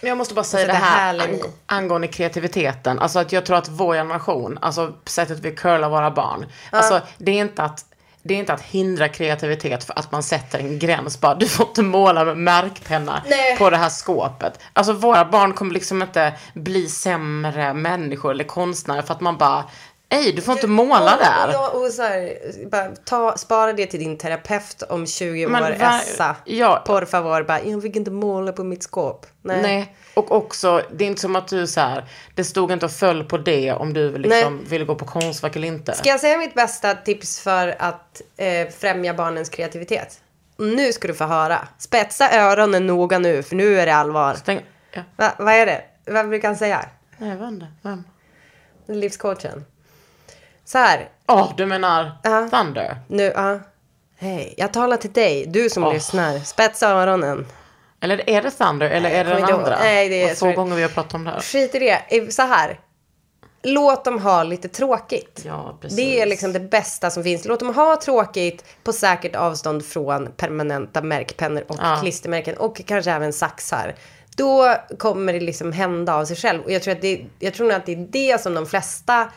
Men 0.00 0.08
jag 0.08 0.18
måste 0.18 0.34
bara 0.34 0.44
säga 0.44 0.66
Så 0.66 0.72
det 0.72 0.78
här 0.78 1.14
ang- 1.18 1.42
angående 1.66 2.06
kreativiteten. 2.06 2.98
Alltså 2.98 3.18
att 3.18 3.32
jag 3.32 3.46
tror 3.46 3.56
att 3.56 3.68
vår 3.68 3.94
generation, 3.94 4.58
alltså 4.62 4.92
sättet 5.04 5.38
vi 5.38 5.50
curlar 5.54 5.88
våra 5.88 6.10
barn. 6.10 6.46
Alltså 6.72 7.00
det 7.18 7.30
är 7.32 7.40
inte 7.40 7.62
att 7.62 7.84
det 8.28 8.34
är 8.34 8.38
inte 8.38 8.52
att 8.52 8.62
hindra 8.62 9.08
kreativitet 9.08 9.84
för 9.84 9.98
att 9.98 10.12
man 10.12 10.22
sätter 10.22 10.58
en 10.58 10.78
gräns. 10.78 11.20
Bara, 11.20 11.34
du 11.34 11.48
får 11.48 11.66
inte 11.68 11.82
måla 11.82 12.24
med 12.24 12.36
märkpenna 12.36 13.22
Nej. 13.26 13.56
på 13.56 13.70
det 13.70 13.76
här 13.76 13.88
skåpet. 13.88 14.60
Alltså 14.72 14.92
våra 14.92 15.24
barn 15.24 15.52
kommer 15.52 15.74
liksom 15.74 16.02
inte 16.02 16.32
bli 16.54 16.88
sämre 16.88 17.74
människor 17.74 18.30
eller 18.30 18.44
konstnärer 18.44 19.02
för 19.02 19.14
att 19.14 19.20
man 19.20 19.38
bara, 19.38 19.64
ej 20.08 20.32
du 20.32 20.42
får 20.42 20.54
inte 20.54 20.66
måla 20.66 21.16
där. 21.16 21.58
Och, 21.58 21.82
och, 21.82 21.90
så 21.92 22.02
här, 22.02 22.32
bara 22.70 22.88
ta, 23.04 23.36
spara 23.36 23.72
det 23.72 23.86
till 23.86 24.00
din 24.00 24.18
terapeut 24.18 24.82
om 24.82 25.06
20 25.06 25.46
Men 25.48 25.62
år, 25.62 25.70
Essa. 25.70 26.36
ja. 26.44 26.82
Por 26.86 27.04
favor, 27.04 27.42
bara, 27.42 27.62
jag 27.62 27.82
fick 27.82 27.96
inte 27.96 28.10
måla 28.10 28.52
på 28.52 28.64
mitt 28.64 28.82
skåp. 28.82 29.26
Nej. 29.42 29.62
Nej. 29.62 29.94
Och 30.18 30.32
också, 30.32 30.82
det 30.92 31.04
är 31.04 31.08
inte 31.08 31.20
som 31.20 31.36
att 31.36 31.48
du 31.48 31.66
så 31.66 31.80
här, 31.80 32.04
det 32.34 32.44
stod 32.44 32.70
inte 32.72 32.86
och 32.86 32.92
föll 32.92 33.24
på 33.24 33.38
det 33.38 33.72
om 33.72 33.92
du 33.92 34.18
liksom 34.18 34.64
ville 34.64 34.84
gå 34.84 34.94
på 34.94 35.04
konstverk 35.04 35.56
eller 35.56 35.68
inte. 35.68 35.92
Ska 35.94 36.08
jag 36.08 36.20
säga 36.20 36.38
mitt 36.38 36.54
bästa 36.54 36.94
tips 36.94 37.40
för 37.40 37.76
att 37.78 38.22
eh, 38.36 38.68
främja 38.68 39.14
barnens 39.14 39.48
kreativitet? 39.48 40.20
Nu 40.56 40.92
ska 40.92 41.08
du 41.08 41.14
få 41.14 41.24
höra. 41.24 41.68
Spetsa 41.78 42.30
öronen 42.32 42.86
noga 42.86 43.18
nu, 43.18 43.42
för 43.42 43.56
nu 43.56 43.80
är 43.80 43.86
det 43.86 43.94
allvar. 43.94 44.36
Tänk, 44.44 44.60
ja. 44.92 45.02
Va, 45.16 45.32
vad 45.38 45.54
är 45.54 45.66
det? 45.66 45.82
Vad 46.06 46.28
brukar 46.28 46.48
han 46.48 46.56
säga? 46.56 46.84
Nej, 47.18 47.30
jag 47.30 47.36
vet 47.36 47.48
inte. 47.48 47.66
Vem? 47.82 48.04
Livscoachen. 48.86 49.64
Så 50.64 50.78
här, 50.78 51.08
Åh, 51.28 51.52
du 51.56 51.66
menar 51.66 52.12
Ja. 52.22 52.48
Thunder? 52.50 52.96
nu, 53.08 53.32
ja. 53.36 53.58
Hej, 54.20 54.54
jag 54.56 54.72
talar 54.72 54.96
till 54.96 55.12
dig, 55.12 55.46
du 55.46 55.70
som 55.70 55.84
Åh. 55.84 55.92
lyssnar. 55.94 56.38
Spetsa 56.38 56.88
öronen. 56.88 57.46
Eller 58.00 58.30
är 58.30 58.42
det 58.42 58.50
Thunder 58.50 58.90
eller 58.90 59.10
är 59.10 59.24
det 59.24 59.30
den 59.30 59.44
andra? 59.44 59.78
Nej, 59.78 60.08
det 60.08 60.22
är- 60.22 60.34
tror- 60.34 60.52
gånger 60.52 60.76
vi 60.76 60.82
har 60.82 60.88
pratat 60.88 61.14
om 61.14 61.24
det 61.24 61.30
här. 61.30 61.40
Skit 61.40 61.74
i 61.74 61.78
det. 61.78 62.32
Så 62.34 62.42
här. 62.42 62.80
Låt 63.62 64.04
dem 64.04 64.18
ha 64.22 64.42
lite 64.42 64.68
tråkigt. 64.68 65.42
Ja, 65.46 65.78
precis. 65.80 65.96
Det 65.96 66.20
är 66.20 66.26
liksom 66.26 66.52
det 66.52 66.60
bästa 66.60 67.10
som 67.10 67.22
finns. 67.24 67.44
Låt 67.44 67.60
dem 67.60 67.74
ha 67.74 67.96
tråkigt 68.00 68.64
på 68.84 68.92
säkert 68.92 69.36
avstånd 69.36 69.84
från 69.84 70.32
permanenta 70.36 71.02
märkpennor 71.02 71.64
och 71.68 71.76
Ja. 71.78 71.98
klistermärken 72.02 72.56
och 72.56 72.80
kanske 72.86 73.10
även 73.10 73.32
saxar. 73.32 73.94
Då 74.36 74.74
kommer 74.98 75.32
det 75.32 75.40
liksom 75.40 75.72
hända 75.72 76.14
av 76.14 76.24
sig 76.24 76.36
själv. 76.36 76.62
Och 76.62 76.72
jag 76.72 76.82
tror, 76.82 76.92
att 76.92 77.00
det, 77.00 77.24
jag 77.38 77.54
tror 77.54 77.66
nog 77.66 77.76
att 77.76 77.86
det 77.86 77.92
är 77.92 78.06
det 78.10 78.40
som 78.40 78.54
de 78.54 78.66
flesta 78.66 79.30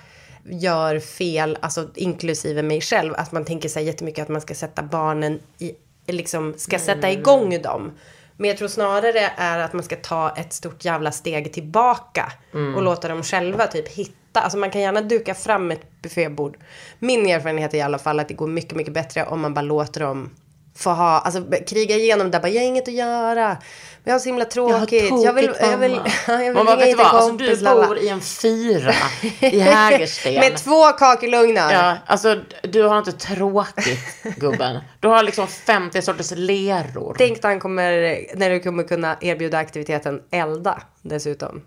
gör 0.45 0.99
fel, 0.99 1.57
alltså 1.61 1.87
inklusive 1.95 2.63
mig 2.63 2.81
själv. 2.81 3.13
Att 3.17 3.31
man 3.31 3.45
tänker 3.45 3.69
sig 3.69 3.83
jättemycket 3.85 4.21
att 4.23 4.29
man 4.29 4.41
ska 4.41 4.53
sätta 4.55 4.83
barnen 4.83 5.39
i, 5.59 5.71
liksom 6.07 6.53
ska 6.57 6.79
sätta 6.79 7.07
Mm. 7.07 7.19
igång 7.19 7.61
dem. 7.61 7.91
Men 8.41 8.47
jag 8.47 8.57
tror 8.57 8.67
snarare 8.67 9.31
är 9.37 9.59
att 9.59 9.73
man 9.73 9.83
ska 9.83 9.95
ta 9.95 10.29
ett 10.37 10.53
stort 10.53 10.85
jävla 10.85 11.11
steg 11.11 11.53
tillbaka 11.53 12.31
Mm. 12.53 12.75
och 12.75 12.81
låta 12.81 13.07
dem 13.07 13.23
själva 13.23 13.67
typ 13.67 13.87
hitta. 13.87 14.39
Alltså 14.41 14.57
man 14.57 14.71
kan 14.71 14.81
gärna 14.81 15.01
duka 15.01 15.33
fram 15.33 15.71
ett 15.71 16.01
buffébord. 16.01 16.57
Min 16.99 17.25
erfarenhet 17.27 17.73
är 17.73 17.77
i 17.77 17.81
alla 17.81 17.97
fall 17.99 18.19
att 18.19 18.27
det 18.27 18.33
går 18.33 18.47
mycket, 18.47 18.75
mycket 18.75 18.93
bättre 18.93 19.25
om 19.25 19.41
man 19.41 19.53
bara 19.53 19.61
låter 19.61 20.01
dem 20.01 20.29
få 20.77 20.89
ha, 20.89 21.19
alltså 21.19 21.43
kriga 21.67 21.95
igenom 21.95 22.31
det 22.31 22.39
bara, 22.39 22.49
jag 22.49 22.61
har 22.61 22.67
inget 22.67 22.87
att 22.87 22.93
göra. 22.93 23.47
Men 24.03 24.11
jag 24.11 24.13
har 24.13 24.19
så 24.19 24.25
himla 24.29 24.45
tråkigt. 24.45 25.11
Jag, 25.23 25.33
vill, 25.33 25.51
jag 25.61 25.77
vill, 25.77 25.99
jag 26.27 26.37
vill 26.37 26.53
Man 26.53 26.65
bara, 26.65 26.75
vet 26.75 26.89
du 26.89 26.95
vad? 26.95 27.05
Alltså, 27.05 27.31
du 27.31 27.55
lalla. 27.55 27.87
bor 27.87 27.97
i 27.97 28.09
en 28.09 28.21
fyra 28.21 28.93
i 29.39 29.59
Hägersten. 29.59 30.33
Med 30.33 30.57
två 30.57 30.83
kakelugnar. 30.91 31.73
Ja, 31.73 31.97
alltså 32.05 32.37
du 32.63 32.83
har 32.83 32.97
inte 32.97 33.11
tråkigt 33.11 34.23
gubben. 34.37 34.79
Du 34.99 35.07
har 35.07 35.23
liksom 35.23 35.47
50 35.47 36.01
sorters 36.01 36.31
leror. 36.35 37.15
Tänk 37.17 37.43
när, 37.43 37.49
han 37.49 37.59
kommer, 37.59 38.19
när 38.37 38.49
du 38.49 38.59
kommer 38.59 38.83
kunna 38.83 39.17
erbjuda 39.21 39.57
aktiviteten 39.57 40.21
elda 40.31 40.81
dessutom. 41.01 41.61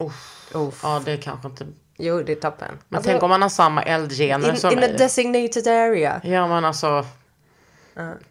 Uff. 0.00 0.80
Ja, 0.82 1.02
det 1.04 1.12
är 1.12 1.16
kanske 1.16 1.48
inte... 1.48 1.66
Jo, 1.98 2.22
det 2.22 2.32
är 2.32 2.36
toppen. 2.36 2.68
Men 2.88 2.96
Alltså, 2.96 3.10
tänk 3.10 3.22
om 3.22 3.30
man 3.30 3.42
har 3.42 3.48
samma 3.48 3.82
eldgener 3.82 4.50
in, 4.50 4.56
som 4.56 4.72
in 4.72 4.78
a 4.78 4.80
mig. 4.80 4.96
designated 4.98 5.66
area. 5.66 6.20
Ja, 6.24 6.46
men 6.48 6.64
alltså... 6.64 7.04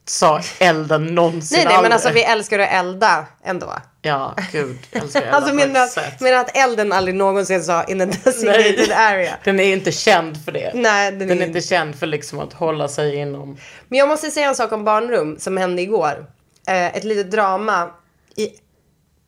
Sa 0.06 0.42
elden 0.60 1.06
någonsin 1.06 1.58
Nej, 1.58 1.66
nej, 1.74 1.82
men 1.82 1.92
alltså 1.92 2.10
vi 2.10 2.24
älskar 2.24 2.60
att 2.60 2.72
elda 2.72 3.26
ändå. 3.44 3.74
Ja, 4.02 4.36
gud. 4.52 4.78
Älskar 4.92 5.22
elda 5.22 5.36
Alltså 5.36 5.94
sätt. 5.94 6.14
att, 6.14 6.22
menar 6.22 6.38
att 6.40 6.58
elden 6.58 6.92
aldrig 6.92 7.16
någonsin 7.16 7.64
sa 7.64 7.84
in 7.84 8.02
a 8.02 8.06
designated 8.06 8.92
area. 8.92 9.38
Den 9.44 9.60
är 9.60 9.74
inte 9.74 9.92
känd 9.92 10.46
för 10.46 10.52
det. 10.52 10.72
Nej, 10.74 11.12
den, 11.12 11.28
Den 11.28 11.38
är 11.38 11.42
är 11.44 11.48
inte 11.48 11.62
känd 11.62 11.96
för 11.96 12.08
liksom 12.08 12.40
att 12.40 12.54
hålla 12.54 12.88
sig 12.88 13.16
inom... 13.16 13.58
Men 13.88 14.00
jag 14.00 14.08
måste 14.08 14.32
säga 14.32 14.48
en 14.48 14.56
sak 14.56 14.72
om 14.72 14.84
barnrum 14.84 15.40
som 15.40 15.58
hände 15.58 15.82
igår. 15.82 16.26
Eh, 16.68 16.98
ett 16.98 17.04
litet 17.04 17.32
drama 17.32 17.92
i 18.36 18.50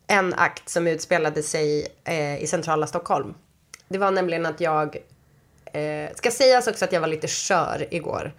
en 0.08 0.34
akt 0.34 0.70
som 0.70 0.88
utspelade 0.88 1.44
sig 1.44 1.88
eh, 2.04 2.44
i 2.44 2.48
centrala 2.48 2.88
Stockholm. 2.88 3.34
Det 3.88 3.98
var 3.98 4.12
nämligen 4.12 4.46
att 4.46 4.62
jag, 4.62 4.96
eh, 5.74 6.16
ska 6.16 6.32
sägas 6.32 6.68
också 6.68 6.86
att 6.86 6.92
jag 6.92 7.02
var 7.02 7.08
lite 7.08 7.28
skör 7.28 7.88
igår. 7.92 8.34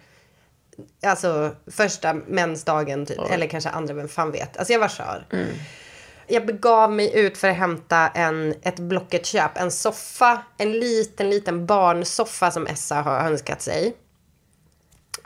Alltså 1.05 1.55
första 1.67 2.13
mensdagen 2.13 3.05
typ, 3.05 3.19
eller 3.29 3.47
kanske 3.47 3.69
andra, 3.69 3.93
vem 3.93 4.07
fan 4.07 4.31
vet. 4.31 4.57
Alltså 4.57 4.73
jag 4.73 4.79
var 4.79 4.87
skör. 4.87 5.25
Jag 6.27 6.45
begav 6.45 6.91
mig 6.91 7.15
ut 7.19 7.37
för 7.37 7.49
att 7.49 7.55
hämta 7.55 8.07
en, 8.07 8.55
ett 8.61 8.79
Blocket-köp, 8.79 9.57
en 9.57 9.71
soffa, 9.71 10.43
en 10.57 10.71
liten, 10.71 11.29
liten 11.29 11.65
barnsoffa 11.65 12.51
som 12.51 12.67
Essa 12.67 12.95
har 12.95 13.19
önskat 13.19 13.61
sig. 13.61 13.95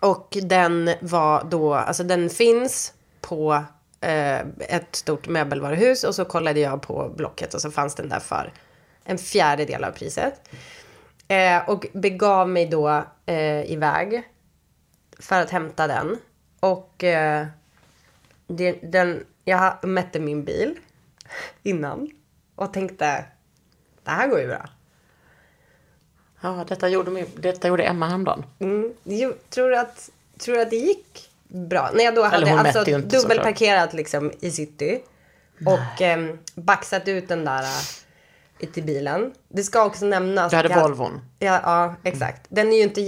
Och 0.02 0.38
den 0.42 0.92
var 1.02 1.44
då, 1.44 1.74
alltså 1.74 2.04
den 2.04 2.30
finns 2.30 2.94
på 3.22 3.64
eh, 4.02 4.40
ett 4.60 4.96
stort 4.96 5.28
möbelvaruhus 5.28 6.04
och 6.04 6.16
så 6.16 6.26
kollade 6.26 6.60
jag 6.60 6.82
på 6.82 7.14
Blocket 7.18 7.54
och 7.54 7.62
så 7.62 7.72
fanns 7.72 7.96
den 7.96 8.10
där 8.10 8.20
för 8.20 8.54
en 9.04 9.18
fjärdedel 9.18 9.84
av 9.84 9.92
priset. 9.92 10.50
Eh, 11.28 11.70
och 11.70 11.86
begav 11.94 12.50
mig 12.50 12.66
då 12.66 13.04
eh, 13.26 13.72
iväg 13.72 14.24
för 15.20 15.42
att 15.42 15.50
hämta 15.50 15.88
den. 15.88 16.18
Och 16.60 17.04
eh, 17.04 17.48
det, 18.48 18.72
den, 18.72 19.26
jag 19.46 19.88
mätte 19.88 20.20
min 20.20 20.44
bil 20.44 20.76
innan 21.64 22.10
och 22.56 22.74
tänkte 22.74 23.26
det 24.04 24.12
här 24.12 24.28
går 24.28 24.40
ju 24.40 24.48
bra. 24.48 24.70
Ja, 26.42 26.66
detta 26.68 26.90
gjorde, 26.90 27.26
detta 27.36 27.68
gjorde 27.68 27.84
Emma 27.84 28.08
häromdagen. 28.08 28.44
Mm. 28.60 28.94
Tror, 29.50 29.70
du 29.70 29.78
att, 29.78 30.10
tror 30.38 30.60
att 30.60 30.70
det 30.70 30.76
gick 30.76 31.30
bra? 31.48 31.92
När 31.94 32.04
jag 32.04 32.16
då 32.16 32.24
hade 32.24 32.60
alltså 32.60 32.84
dubbelparkerat 32.84 33.94
liksom 33.94 34.32
i 34.40 34.52
city 34.52 35.02
och 35.66 36.02
eh, 36.02 36.36
baxat 36.56 37.08
ut 37.08 37.28
den 37.28 37.46
där 37.46 37.62
uh, 37.62 38.70
till 38.72 38.84
bilen. 38.84 39.34
Det 39.48 39.64
ska 39.64 39.86
också 39.86 40.06
nämnas. 40.06 40.50
Du 40.52 40.56
hade 40.56 40.70
jag- 40.70 40.82
Volvon. 40.82 41.22
Ja, 41.40 41.60
ja, 41.64 41.96
exakt. 42.04 42.46
Den 42.50 42.74
är 42.74 42.78
ju 42.78 42.84
inte 42.84 43.02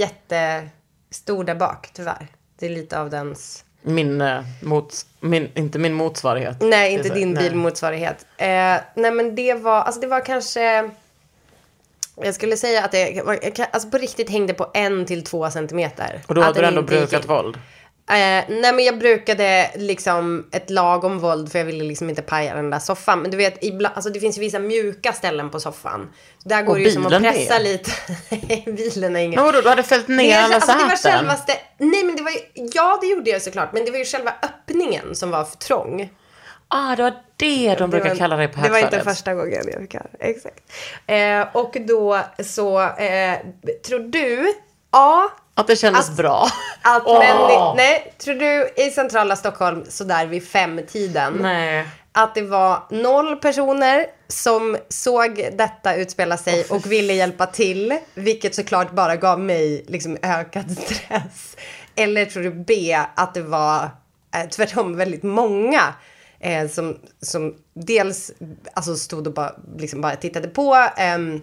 jättestor 1.10 1.44
där 1.44 1.56
bak, 1.56 1.90
tyvärr. 1.94 2.28
Det 2.60 2.66
är 2.66 2.70
lite 2.70 3.00
av 3.00 3.10
dens... 3.10 3.64
Min, 3.82 4.22
eh, 4.22 4.44
mot, 4.62 5.06
min, 5.20 5.50
inte 5.56 5.80
min 5.80 5.94
motsvarighet. 5.94 6.58
Nej, 6.62 6.94
inte 6.94 7.10
din 7.10 7.34
nej. 7.34 7.44
bilmotsvarighet. 7.44 8.26
Eh, 8.38 8.48
nej, 8.96 9.12
men 9.12 9.36
det 9.36 9.54
var, 9.54 9.82
alltså 9.82 10.02
det 10.02 10.08
var 10.08 10.26
kanske... 10.26 10.90
Jag 12.16 12.36
skulle 12.36 12.58
säga 12.58 12.86
att 12.86 12.92
det 12.92 13.22
var, 13.26 13.40
alltså 13.72 13.90
på 13.90 13.98
riktigt 13.98 14.30
hängde 14.30 14.54
på 14.54 14.68
en 14.74 15.06
till 15.06 15.24
två 15.24 15.50
centimeter. 15.50 16.22
Och 16.28 16.36
då 16.36 16.42
hade 16.42 16.62
du 16.62 16.68
ändå 16.68 16.82
gick 16.82 16.90
brukat 16.90 17.24
in. 17.24 17.30
våld. 17.30 17.58
Eh, 18.10 18.16
nej 18.50 18.74
men 18.74 18.80
jag 18.80 19.00
brukade 19.00 19.72
liksom 19.76 20.50
ett 20.52 20.70
lagom 20.70 21.20
våld 21.20 21.52
för 21.52 21.60
jag 21.60 21.66
ville 21.66 21.84
liksom 21.84 22.10
inte 22.10 22.22
paja 22.22 22.56
den 22.56 22.70
där 22.70 22.80
soffan. 22.80 23.20
Men 23.22 23.32
du 23.32 23.38
vet, 23.38 23.64
ibland, 23.64 23.96
alltså 23.96 24.10
det 24.12 24.20
finns 24.20 24.38
ju 24.38 24.42
vissa 24.42 24.60
mjuka 24.60 25.14
ställen 25.14 25.50
på 25.50 25.60
soffan. 25.60 26.10
Där 26.44 26.62
går 26.62 26.74
Och 26.74 26.78
det 26.80 26.84
ju 26.84 26.92
som 26.92 27.06
att 27.06 27.22
pressa 27.22 27.56
är. 27.56 27.60
lite. 27.60 27.92
Bilen 28.72 29.16
är 29.16 29.20
ingen. 29.20 29.36
Men 29.36 29.46
vadå, 29.46 29.62
du 29.62 29.70
hade 29.70 29.84
fällt 29.84 30.08
Det 30.08 30.14
ner 30.16 30.38
alla 30.40 30.56
alltså, 30.56 30.72
det 30.72 30.84
var 30.86 30.96
säten? 30.96 31.18
självaste, 31.18 31.54
nej 31.78 32.04
men 32.04 32.16
det 32.16 32.24
var 32.24 32.32
ju, 32.32 32.38
ja 32.74 32.98
det 33.02 33.08
gjorde 33.08 33.30
jag 33.30 33.42
såklart. 33.42 33.74
Men 33.74 33.86
det 33.86 33.92
var 33.92 33.98
ju 33.98 34.06
själva 34.06 34.34
öppningen 34.44 35.16
som 35.16 35.32
var 35.32 35.44
för 35.46 35.58
trång. 35.58 36.10
Ah, 36.68 36.96
det 36.96 37.04
var 37.04 37.14
det 37.38 37.76
de 37.80 37.90
brukar 37.90 38.10
var- 38.10 38.16
kalla 38.16 38.36
det 38.38 38.48
på 38.48 38.62
Det 38.62 38.70
var 38.70 38.78
inte 38.78 38.82
högstadiet. 38.96 39.18
första 39.18 39.34
gången 39.34 39.62
jag 39.74 39.82
fick 39.82 39.94
höra. 39.94 40.08
Exakt. 40.20 40.60
Eh, 41.08 41.56
och 41.64 41.78
då 41.88 42.20
så, 42.46 42.82
eh, 42.82 43.38
tror 43.88 44.00
du, 44.00 44.54
ja, 44.92 45.30
Att 45.60 45.68
det 45.68 45.76
kändes 45.76 46.10
Att- 46.10 46.16
bra. 46.18 46.48
att 46.82 47.04
Åh. 47.06 47.20
män, 47.20 47.76
nej, 47.78 48.14
tror 48.18 48.34
du 48.36 48.70
i 48.84 48.92
centrala 48.92 49.36
Stockholm 49.36 49.86
sådär 49.90 50.26
vid 50.26 50.48
femtiden 50.48 51.38
Nej. 51.42 51.88
att 52.12 52.36
det 52.36 52.42
var 52.42 52.84
noll 52.90 53.36
personer 53.36 54.06
som 54.28 54.78
såg 54.90 55.50
detta 55.58 55.96
utspela 55.96 56.38
sig 56.38 56.64
och 56.70 56.92
ville 56.92 57.14
hjälpa 57.14 57.46
till, 57.46 57.98
vilket 58.14 58.56
såklart 58.56 58.92
bara 58.92 59.16
gav 59.16 59.40
mig 59.40 59.86
liksom 59.88 60.18
ökad 60.22 60.72
stress. 60.72 61.56
Eller 61.96 62.26
tror 62.26 62.44
du 62.44 62.52
B, 62.52 63.00
att 63.16 63.34
det 63.34 63.42
var 63.42 63.84
eh, 64.36 64.50
tvärtom 64.50 64.98
väldigt 64.98 65.24
många 65.24 65.82
eh, 66.40 66.68
som, 66.68 66.98
som 67.22 67.56
dels 67.74 68.32
alltså 68.74 68.96
stod 68.96 69.28
och 69.28 69.34
bara, 69.34 69.56
liksom 69.78 70.02
bara 70.02 70.16
tittade 70.16 70.48
på 70.48 70.88
ehm, 70.98 71.42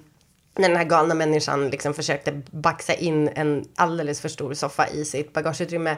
när 0.59 0.69
den 0.69 0.77
här 0.77 0.85
galna 0.85 1.15
människan 1.15 1.69
liksom 1.69 1.95
försökte 1.95 2.33
baxa 2.51 2.95
in 2.95 3.29
en 3.35 3.65
alldeles 3.77 4.21
för 4.21 4.29
stor 4.29 4.55
soffa 4.55 4.89
i 4.89 5.05
sitt 5.05 5.33
bagageutrymme. 5.33 5.97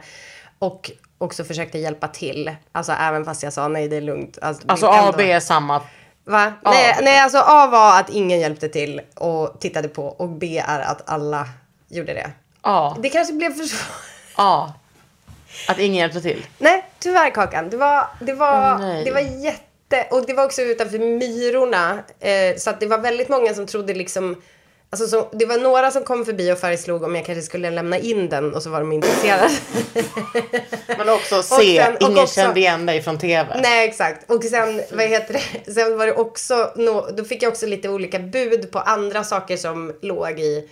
Och 0.59 0.91
också 1.19 1.45
försökte 1.45 1.79
hjälpa 1.79 2.09
till. 2.09 2.57
Alltså 2.73 2.93
även 2.93 3.25
fast 3.25 3.43
jag 3.43 3.53
sa 3.53 3.69
nej 3.69 3.89
det 3.89 3.97
är 3.97 4.01
lugnt. 4.01 4.39
Alltså, 4.43 4.63
Alltså 4.69 4.87
A 4.87 5.09
och 5.09 5.15
B 5.17 5.33
är 5.33 5.41
samma. 5.41 5.83
Va? 6.25 6.53
A. 6.63 6.71
Nej, 6.71 6.99
nej, 7.03 7.21
alltså 7.21 7.39
A 7.39 7.67
var 7.67 8.01
att 8.01 8.11
ingen 8.11 8.41
hjälpte 8.41 8.69
till 8.69 9.01
och 9.15 9.61
tittade 9.61 9.89
på 9.89 10.07
och 10.07 10.29
B 10.29 10.63
är 10.67 10.81
att 10.81 11.11
alla 11.11 11.49
gjorde 11.89 12.15
det. 12.15 12.31
A. 12.61 12.97
Det 12.99 13.09
kanske 13.09 13.35
blev 13.35 13.53
för 13.53 13.65
svårt. 13.65 14.05
A. 14.37 14.73
Att 15.69 15.79
ingen 15.79 15.97
hjälpte 15.97 16.21
till. 16.21 16.47
Nej, 16.59 16.85
tyvärr 16.99 17.31
Kakan. 17.31 17.71
Det 17.71 17.77
var, 17.77 18.07
det 18.21 18.33
var, 18.33 18.79
nej. 18.79 19.05
det 19.05 19.13
var 19.13 19.21
jätte... 19.21 19.63
Och 20.11 20.27
det 20.27 20.33
var 20.35 20.45
också 20.45 20.63
utanför 20.63 20.99
Myrorna. 20.99 21.99
Eh, 22.21 22.57
så 22.57 22.71
att 22.71 22.81
det 22.81 22.87
var 22.87 22.99
väldigt 22.99 23.29
många 23.29 23.55
som 23.55 23.67
trodde 23.67 23.95
liksom... 23.95 24.43
Alltså 24.91 25.07
så, 25.07 25.29
det 25.33 25.47
var 25.47 25.59
några 25.59 25.91
som 25.91 26.05
kom 26.05 26.25
förbi 26.25 26.53
och 26.53 26.59
föreslog 26.59 27.03
om 27.03 27.15
jag 27.15 27.27
kanske 27.27 27.43
skulle 27.43 27.71
lämna 27.71 27.99
in 27.99 28.29
den 28.29 28.55
och 28.55 28.63
så 28.63 28.71
var 28.71 28.81
de 28.81 28.93
intresserade. 28.93 29.51
Men 30.99 31.09
också 31.09 31.43
sen- 31.43 31.59
C. 31.61 31.87
och 32.01 32.03
Ingen 32.11 32.19
också- 32.23 32.35
kände 32.35 32.61
igen 32.61 32.87
dig 32.87 33.03
från 33.03 33.19
TV. 33.19 33.61
Nej, 33.63 33.89
exakt. 33.89 34.31
Och 34.31 34.45
sen, 34.45 34.83
vad 34.93 35.07
heter 35.07 35.33
det? 35.65 35.73
Sen 35.75 35.99
var 35.99 36.07
det 36.07 36.13
också, 36.15 36.73
då 37.17 37.25
fick 37.25 37.43
jag 37.43 37.51
också 37.51 37.67
lite 37.67 37.89
olika 37.89 38.19
bud 38.19 38.71
på 38.73 38.79
andra 38.79 39.25
saker 39.25 39.57
som 39.57 39.93
låg 40.03 40.41
i 40.41 40.69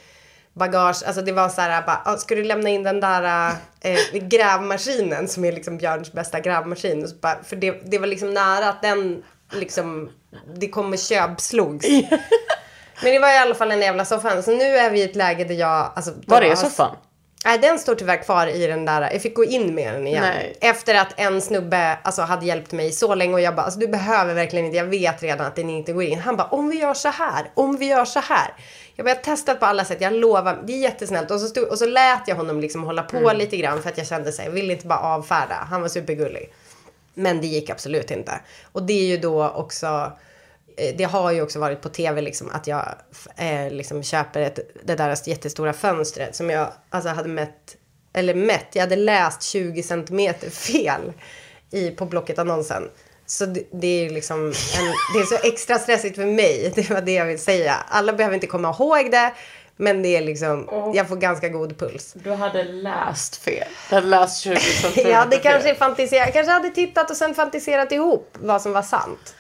bagage. 0.59 1.03
Alltså 1.07 1.23
det 1.23 1.33
var 1.33 1.49
så 1.49 1.61
här, 1.61 1.83
bara, 1.83 2.03
"Ah, 2.05 2.17
ska 2.17 2.35
du 2.35 2.45
lämna 2.45 2.69
in 2.71 2.83
den 2.83 3.01
där 3.01 3.53
eh, 3.81 3.99
grävmaskinen 4.23 5.29
som 5.29 5.45
är 5.45 5.53
liksom 5.53 5.79
Björns 5.79 6.13
bästa 6.13 6.41
grävmaskin? 6.41 7.03
Och 7.03 7.09
så 7.09 7.17
bara, 7.17 7.43
för 7.45 7.57
det, 7.57 7.71
det 7.91 7.99
var 7.99 8.07
liksom 8.07 8.35
nära 8.35 8.69
att 8.69 8.83
den 8.83 9.23
liksom, 9.53 10.11
det 10.57 10.69
kom 10.69 10.93
och 10.93 10.99
köpslogs. 10.99 11.87
Men 13.03 13.13
det 13.13 13.19
var 13.19 13.35
i 13.35 13.39
alla 13.39 13.55
fall 13.55 13.71
en 13.71 13.81
jävla 13.81 14.05
soffan. 14.05 14.43
Så 14.43 14.51
nu 14.57 14.65
är 14.65 14.91
vi 14.91 15.01
i 15.01 15.03
ett 15.05 15.17
läge 15.17 15.45
där 15.45 15.55
jag... 15.55 15.93
Alltså, 15.97 16.13
Var 16.27 16.43
är 16.43 16.49
har- 16.49 16.57
soffan? 16.57 16.97
Nej, 17.47 17.59
den 17.59 17.79
står 17.79 17.95
tyvärr 17.95 18.23
kvar 18.23 18.47
i 18.47 18.67
den 18.67 18.85
där. 18.85 19.11
Jag 19.13 19.23
fick 19.23 19.35
gå 19.35 19.45
in 19.45 19.75
med 19.75 19.95
den 19.95 20.07
igen. 20.07 20.23
Nej. 20.23 20.57
Efter 20.61 20.95
att 20.95 21.09
en 21.17 21.41
snubbe 21.41 21.99
alltså, 22.03 22.23
hade 22.23 22.47
hjälpt 22.47 22.73
mig 22.73 22.93
så 22.93 23.15
länge 23.15 23.35
och 23.35 23.41
jag 23.41 23.55
bara, 23.55 23.63
alltså, 23.63 23.81
du 23.81 23.89
behöver 23.89 24.35
verkligen 24.35 24.65
inte, 24.67 24.77
jag 24.77 24.85
vet 24.85 25.23
redan 25.23 25.47
att 25.47 25.57
den 25.57 25.71
inte 25.71 25.93
går 25.93 26.03
in. 26.03 26.19
Han 26.19 26.37
bara, 26.37 26.47
om 26.47 26.71
vi 26.71 26.77
gör 26.81 26.95
så 26.95 27.09
här, 27.09 27.51
om 27.55 27.77
vi 27.77 27.87
gör 27.87 28.05
så 28.05 28.21
här. 28.21 28.55
Jag 28.95 29.05
bara, 29.07 29.11
jag 29.11 29.17
har 29.17 29.23
testat 29.23 29.61
på 29.61 29.67
alla 29.67 29.85
sätt, 29.85 30.01
jag 30.01 30.13
lovar, 30.13 30.63
det 30.67 30.73
är 30.73 30.79
jättesnällt. 30.79 31.31
Och 31.31 31.41
så, 31.41 31.47
stod, 31.47 31.69
och 31.69 31.79
så 31.79 31.87
lät 31.87 32.29
jag 32.29 32.37
honom 32.37 32.61
liksom 32.61 32.85
hålla 32.85 33.03
på 33.03 33.33
lite 33.33 33.57
grann 33.57 33.83
för 33.83 33.89
att 33.89 33.99
jag 33.99 34.07
kände 34.07 34.33
sig, 34.33 34.45
jag 34.45 34.53
ville 34.53 34.73
inte 34.73 34.87
bara 34.87 35.01
avfärda. 35.01 35.55
Han 35.55 35.83
var 35.83 35.89
supergullig. 35.89 36.53
Men 37.15 37.41
det 37.41 37.47
gick 37.47 37.71
absolut 37.71 38.11
inte. 38.11 38.41
Och 38.73 38.83
det 38.83 38.93
är 38.93 39.07
ju 39.07 39.17
då 39.17 39.49
också, 39.49 40.13
det 40.77 41.05
har 41.05 41.33
ju 41.33 41.43
också 41.43 41.59
varit 41.59 41.81
på 41.81 41.89
tv 41.89 42.21
liksom 42.21 42.51
att 42.53 42.67
jag 42.67 42.95
eh, 43.37 43.71
liksom 43.71 44.03
köper 44.03 44.41
ett, 44.41 44.59
det 44.85 44.95
där 44.95 45.29
jättestora 45.29 45.73
fönstret 45.73 46.37
som 46.37 46.51
jag 46.51 46.73
alltså 46.91 47.09
hade 47.09 47.29
mätt, 47.29 47.77
eller 48.13 48.35
mätt, 48.35 48.67
jag 48.73 48.83
hade 48.83 48.97
läst 48.97 49.43
20 49.43 49.83
centimeter 49.83 50.51
fel 50.51 51.13
i, 51.71 51.91
på 51.91 52.07
Blocket-annonsen. 52.07 52.83
Så 53.27 53.47
det, 53.47 53.63
det 53.73 53.87
är 53.87 54.05
ju 54.05 54.11
liksom, 54.11 54.47
en, 54.47 54.85
det 55.15 55.21
är 55.21 55.25
så 55.27 55.49
extra 55.49 55.79
stressigt 55.79 56.17
för 56.17 56.27
mig, 56.27 56.73
det 56.77 56.91
var 56.91 57.01
det 57.01 57.13
jag 57.13 57.27
vill 57.27 57.39
säga. 57.39 57.75
Alla 57.89 58.13
behöver 58.13 58.35
inte 58.35 58.47
komma 58.47 58.71
ihåg 58.71 59.11
det, 59.11 59.33
men 59.77 60.03
det 60.03 60.17
är 60.17 60.21
liksom, 60.23 60.69
jag 60.95 61.09
får 61.09 61.17
ganska 61.17 61.49
god 61.49 61.79
puls. 61.79 62.13
Du 62.15 62.33
hade 62.33 62.65
läst 62.65 63.37
fel. 63.37 63.69
Du 63.89 63.95
hade 63.95 64.07
läst 64.07 64.43
20 64.43 64.57
centimeter 64.61 65.11
Jag 65.11 65.19
hade 65.19 65.37
fel. 65.37 65.43
kanske 65.43 65.75
fantiserat, 65.75 66.33
kanske 66.33 66.53
hade 66.53 66.71
tittat 66.71 67.11
och 67.11 67.17
sen 67.17 67.35
fantiserat 67.35 67.93
ihop 67.93 68.39
vad 68.41 68.63
som 68.63 68.73
var 68.73 68.83
sant. 68.83 69.35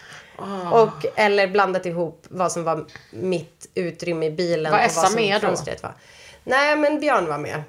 Och, 0.72 1.06
eller 1.14 1.48
blandat 1.48 1.86
ihop 1.86 2.26
vad 2.28 2.52
som 2.52 2.64
var 2.64 2.84
mitt 3.10 3.70
utrymme 3.74 4.26
i 4.26 4.30
bilen. 4.30 4.72
Var 4.72 4.78
och 4.78 4.84
Essa 4.84 5.00
vad 5.00 5.10
som 5.10 5.20
med 5.20 5.40
då? 5.40 5.48
Var. 5.82 5.94
Nej, 6.44 6.76
men 6.76 7.00
Björn 7.00 7.26
var 7.26 7.38
med. 7.38 7.62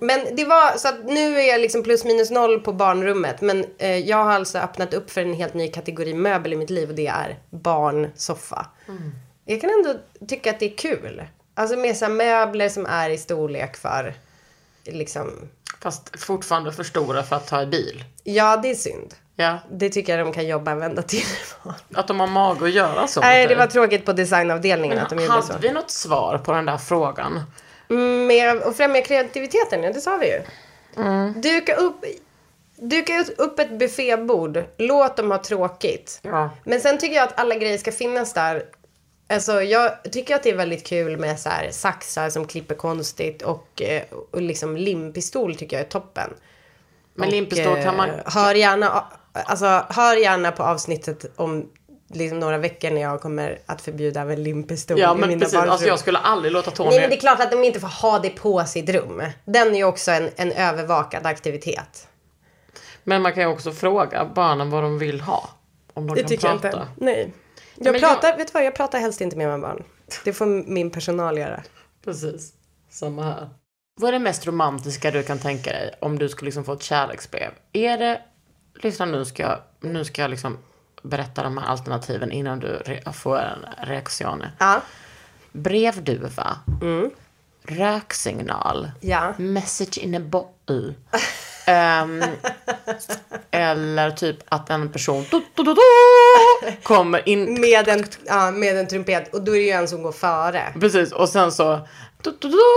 Men 0.00 0.36
det 0.36 0.44
var 0.44 0.78
så 0.78 0.88
att 0.88 1.04
nu 1.04 1.40
är 1.40 1.48
jag 1.48 1.60
liksom 1.60 1.82
plus 1.82 2.04
minus 2.04 2.30
noll 2.30 2.60
på 2.60 2.72
barnrummet. 2.72 3.40
Men 3.40 3.64
eh, 3.78 3.98
jag 3.98 4.16
har 4.16 4.32
alltså 4.32 4.58
öppnat 4.58 4.94
upp 4.94 5.10
för 5.10 5.20
en 5.20 5.34
helt 5.34 5.54
ny 5.54 5.68
kategori 5.68 6.14
möbel 6.14 6.52
i 6.52 6.56
mitt 6.56 6.70
liv 6.70 6.88
och 6.88 6.94
det 6.94 7.06
är 7.06 7.38
barnsoffa. 7.50 8.66
Jag 9.44 9.60
kan 9.60 9.70
ändå 9.70 9.94
tycka 10.28 10.50
att 10.50 10.60
det 10.60 10.72
är 10.72 10.76
kul. 10.76 11.22
Alltså 11.54 11.76
med 11.76 11.96
så 11.96 12.08
möbler 12.08 12.68
som 12.68 12.86
är 12.86 13.10
i 13.10 13.18
storlek 13.18 13.76
för 13.76 14.14
liksom 14.84 15.48
Fast 15.80 16.20
fortfarande 16.20 16.72
för 16.72 16.84
stora 16.84 17.22
för 17.22 17.36
att 17.36 17.46
ta 17.46 17.62
i 17.62 17.66
bil. 17.66 18.04
Ja, 18.24 18.56
det 18.56 18.70
är 18.70 18.74
synd. 18.74 19.14
Ja. 19.42 19.58
Det 19.70 19.88
tycker 19.90 20.16
jag 20.18 20.26
de 20.26 20.32
kan 20.32 20.46
jobba 20.46 20.70
en 20.70 20.78
vända 20.78 21.02
till. 21.02 21.24
Att 21.94 22.08
de 22.08 22.20
har 22.20 22.26
mag 22.26 22.62
att 22.64 22.70
göra 22.70 23.06
så. 23.06 23.20
Nej, 23.20 23.46
det 23.46 23.54
var 23.54 23.66
tråkigt 23.66 24.04
på 24.04 24.12
designavdelningen 24.12 24.98
att 24.98 25.08
de 25.08 25.14
Men 25.16 25.24
gjorde 25.24 25.42
så. 25.42 25.52
hade 25.52 25.68
vi 25.68 25.72
något 25.74 25.90
svar 25.90 26.38
på 26.38 26.52
den 26.52 26.66
där 26.66 26.78
frågan? 26.78 27.40
Mm, 27.90 28.26
Med 28.26 28.62
att 28.62 28.76
främja 28.76 29.02
kreativiteten, 29.02 29.82
ja 29.82 29.92
det 29.92 30.00
sa 30.00 30.16
vi 30.16 30.26
ju. 30.26 30.40
Mm. 30.96 31.40
Duka 31.40 31.74
upp, 31.74 32.04
duka 32.76 33.24
upp 33.38 33.58
ett 33.58 33.70
buffébord, 33.78 34.64
låt 34.78 35.16
dem 35.16 35.30
ha 35.30 35.38
tråkigt. 35.38 36.20
Ja. 36.22 36.50
Men 36.64 36.80
sen 36.80 36.98
tycker 36.98 37.16
jag 37.16 37.24
att 37.28 37.40
alla 37.40 37.54
grejer 37.54 37.78
ska 37.78 37.92
finnas 37.92 38.32
där. 38.32 38.62
Alltså 39.28 39.62
jag 39.62 40.02
tycker 40.12 40.34
att 40.36 40.42
det 40.42 40.50
är 40.50 40.56
väldigt 40.56 40.86
kul 40.86 41.16
med 41.16 41.40
så 41.40 41.48
här 41.48 41.68
saxar 41.70 42.30
som 42.30 42.46
klipper 42.46 42.74
konstigt 42.74 43.42
och, 43.42 43.82
eh, 43.82 44.02
och 44.30 44.42
liksom 44.42 44.76
limpistol 44.76 45.54
tycker 45.56 45.76
jag 45.76 45.86
är 45.86 45.90
toppen. 45.90 46.30
Men 47.14 47.28
Och, 47.28 47.34
limpistol 47.34 47.82
kan 47.82 47.96
man... 47.96 48.10
eh, 48.10 48.16
Hör 48.26 48.54
gärna, 48.54 49.04
alltså, 49.32 49.84
hör 49.88 50.16
gärna 50.16 50.52
på 50.52 50.62
avsnittet 50.62 51.24
om 51.36 51.68
liksom 52.14 52.38
några 52.38 52.58
veckor 52.58 52.90
när 52.90 53.00
jag 53.00 53.20
kommer 53.20 53.58
att 53.66 53.80
förbjuda 53.80 54.20
även 54.20 54.42
limpistol 54.42 54.98
Ja 55.00 55.14
i 55.14 55.18
men 55.18 55.28
mina 55.28 55.40
precis, 55.40 55.54
barns 55.58 55.70
alltså 55.70 55.84
rum. 55.84 55.88
jag 55.88 55.98
skulle 55.98 56.18
aldrig 56.18 56.52
låta 56.52 56.70
Tony... 56.70 56.90
Nej 56.90 57.00
men 57.00 57.10
det 57.10 57.16
är 57.16 57.20
klart 57.20 57.40
att 57.40 57.50
de 57.50 57.64
inte 57.64 57.80
får 57.80 57.88
ha 57.88 58.18
det 58.18 58.30
på 58.30 58.64
sitt 58.64 58.88
rum. 58.88 59.22
Den 59.44 59.68
är 59.68 59.76
ju 59.76 59.84
också 59.84 60.10
en, 60.10 60.30
en 60.36 60.52
övervakad 60.52 61.26
aktivitet. 61.26 62.08
Men 63.04 63.22
man 63.22 63.32
kan 63.32 63.42
ju 63.42 63.48
också 63.48 63.72
fråga 63.72 64.24
barnen 64.34 64.70
vad 64.70 64.82
de 64.82 64.98
vill 64.98 65.20
ha. 65.20 65.48
Om 65.94 66.06
de 66.06 66.14
Det 66.14 66.20
kan 66.20 66.28
tycker 66.28 66.48
jag 66.48 66.60
prata. 66.62 66.78
inte. 66.82 66.88
Nej. 67.04 67.32
Jag 67.76 67.92
men 67.92 68.00
pratar, 68.00 68.28
jag- 68.28 68.36
vet 68.36 68.46
du 68.46 68.52
vad, 68.52 68.64
jag 68.64 68.74
pratar 68.74 68.98
helst 68.98 69.20
inte 69.20 69.36
med 69.36 69.46
mina 69.46 69.58
barn. 69.58 69.84
Det 70.24 70.32
får 70.32 70.46
min 70.46 70.90
personal 70.90 71.38
göra. 71.38 71.62
Precis. 72.04 72.52
Samma 72.90 73.22
här. 73.24 73.48
Vad 74.00 74.08
är 74.08 74.12
det 74.12 74.18
mest 74.18 74.46
romantiska 74.46 75.10
du 75.10 75.22
kan 75.22 75.38
tänka 75.38 75.70
dig 75.70 75.94
om 76.00 76.18
du 76.18 76.28
skulle 76.28 76.46
liksom 76.46 76.64
få 76.64 76.72
ett 76.72 76.82
kärleksbrev? 76.82 77.50
Är 77.72 77.98
det, 77.98 78.20
lyssna 78.74 79.06
nu 79.06 79.24
ska 79.24 79.42
jag, 79.42 79.58
nu 79.80 80.04
ska 80.04 80.22
jag 80.22 80.30
liksom 80.30 80.58
berätta 81.02 81.42
de 81.42 81.58
här 81.58 81.66
alternativen 81.66 82.32
innan 82.32 82.60
du 82.60 82.66
re- 82.68 83.12
får 83.12 83.38
en 83.38 83.66
reaktion. 83.88 84.44
Ja. 84.58 84.80
Brevduva. 85.52 86.56
Röksignal. 87.64 88.90
Ja. 89.00 89.34
Message 89.38 89.98
in 89.98 90.14
a 90.14 90.20
bottle. 90.20 90.94
Ehm, 91.66 92.24
eller 93.50 94.10
typ 94.10 94.36
att 94.48 94.70
en 94.70 94.92
person 94.92 95.24
du, 95.30 95.42
du, 95.54 95.64
du, 95.64 95.76
kommer 96.82 97.28
in. 97.28 97.60
Med 97.60 97.88
en, 97.88 98.04
ja, 98.24 98.50
med 98.50 98.76
en 98.78 98.88
trumpet. 98.88 99.34
Och 99.34 99.42
då 99.42 99.52
är 99.52 99.56
det 99.58 99.64
ju 99.64 99.70
en 99.70 99.88
som 99.88 100.02
går 100.02 100.12
före. 100.12 100.72
Precis, 100.80 101.12
och 101.12 101.28
sen 101.28 101.52
så 101.52 101.80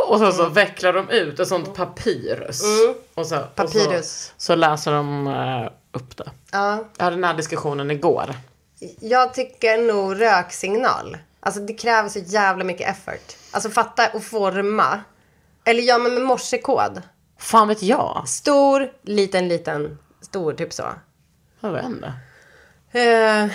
och 0.08 0.20
sen 0.20 0.34
så 0.34 0.50
vecklar 0.50 0.94
de 0.94 1.10
ut 1.10 1.40
ett 1.40 1.48
sånt 1.48 1.76
papyrus. 1.76 2.64
Och 3.14 3.28
så, 3.28 3.38
och 3.40 3.56
Papyrus. 3.56 4.34
så, 4.38 4.44
så 4.46 4.56
läser 4.56 4.92
de 4.92 5.28
eh, 5.28 5.70
upp 5.96 6.18
det. 6.18 6.32
Ja. 6.52 6.86
Jag 6.98 7.04
hade 7.04 7.16
den 7.16 7.24
här 7.24 7.34
diskussionen 7.34 7.92
igår. 7.92 8.36
Jag 9.00 9.34
tycker 9.34 9.78
nog 9.78 10.22
röksignal. 10.22 11.18
Alltså 11.40 11.60
det 11.60 11.74
kräver 11.74 12.10
så 12.10 12.20
jävla 12.20 12.64
mycket 12.64 12.90
effort. 12.90 13.36
Alltså 13.52 13.70
fatta 13.70 14.10
och 14.14 14.24
forma. 14.24 15.02
Eller 15.64 15.82
gör 15.82 16.00
man 16.00 16.14
med 16.14 16.24
morsekod. 16.24 17.02
Fan 17.40 17.68
vet 17.68 17.84
jag? 17.84 18.24
Stor, 18.28 18.92
liten, 19.02 19.48
liten, 19.48 19.98
stor, 20.22 20.54
typ 20.54 20.74
så. 20.74 20.84
Jag 21.60 21.72
vet 21.72 21.86
inte. 21.86 22.14
Eh, 22.92 23.50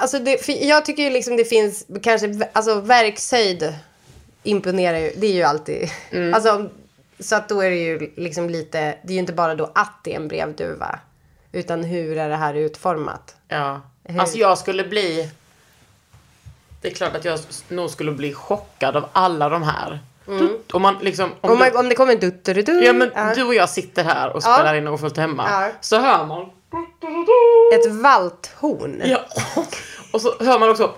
alltså 0.00 0.18
det, 0.18 0.48
jag 0.48 0.84
tycker 0.84 1.02
ju 1.02 1.10
liksom 1.10 1.36
det 1.36 1.44
finns 1.44 1.86
kanske, 2.02 2.48
alltså 2.52 2.80
verkshöjd 2.80 3.74
imponerar 4.42 4.98
ju, 4.98 5.12
det 5.16 5.26
är 5.26 5.32
ju 5.32 5.42
alltid, 5.42 5.90
alltså 6.34 6.70
så 7.20 7.36
att 7.36 7.48
då 7.48 7.60
är 7.60 7.70
det 7.70 7.76
ju 7.76 8.12
liksom 8.16 8.50
lite, 8.50 8.78
det 8.78 9.08
är 9.08 9.14
ju 9.14 9.18
inte 9.18 9.32
bara 9.32 9.54
då 9.54 9.72
att 9.74 10.00
det 10.04 10.12
är 10.12 10.16
en 10.16 10.28
brevduva. 10.28 11.00
Utan 11.56 11.84
hur 11.84 12.18
är 12.18 12.28
det 12.28 12.36
här 12.36 12.54
utformat? 12.54 13.36
Ja. 13.48 13.80
Alltså 14.18 14.38
jag 14.38 14.58
skulle 14.58 14.84
bli... 14.84 15.30
Det 16.80 16.88
är 16.90 16.94
klart 16.94 17.16
att 17.16 17.24
jag 17.24 17.40
nog 17.68 17.90
skulle 17.90 18.12
bli 18.12 18.32
chockad 18.32 18.96
av 18.96 19.08
alla 19.12 19.48
de 19.48 19.62
här. 19.62 20.00
Du, 20.24 20.60
om 20.72 20.82
man 20.82 20.96
liksom... 21.00 21.30
Om 21.40 21.50
Om, 21.50 21.58
du, 21.58 21.64
man, 21.64 21.76
om 21.76 21.88
det 21.88 21.94
kommer 21.94 22.12
en 22.12 22.20
dutterudu, 22.20 22.84
ja 22.84 22.92
men 22.92 23.34
du 23.34 23.44
och 23.44 23.54
jag 23.54 23.70
sitter 23.70 24.04
här 24.04 24.36
och 24.36 24.42
spelar 24.42 24.74
in 24.74 24.84
något 24.84 25.00
fullt 25.00 25.16
hemma. 25.16 25.46
Ja. 25.50 25.70
Så 25.80 25.98
hör 25.98 26.26
man... 26.26 26.50
ett 27.74 27.92
valthorn. 27.92 29.02
Ja. 29.04 29.20
Och 30.12 30.20
så 30.20 30.34
hör 30.40 30.58
man 30.58 30.70
också... 30.70 30.94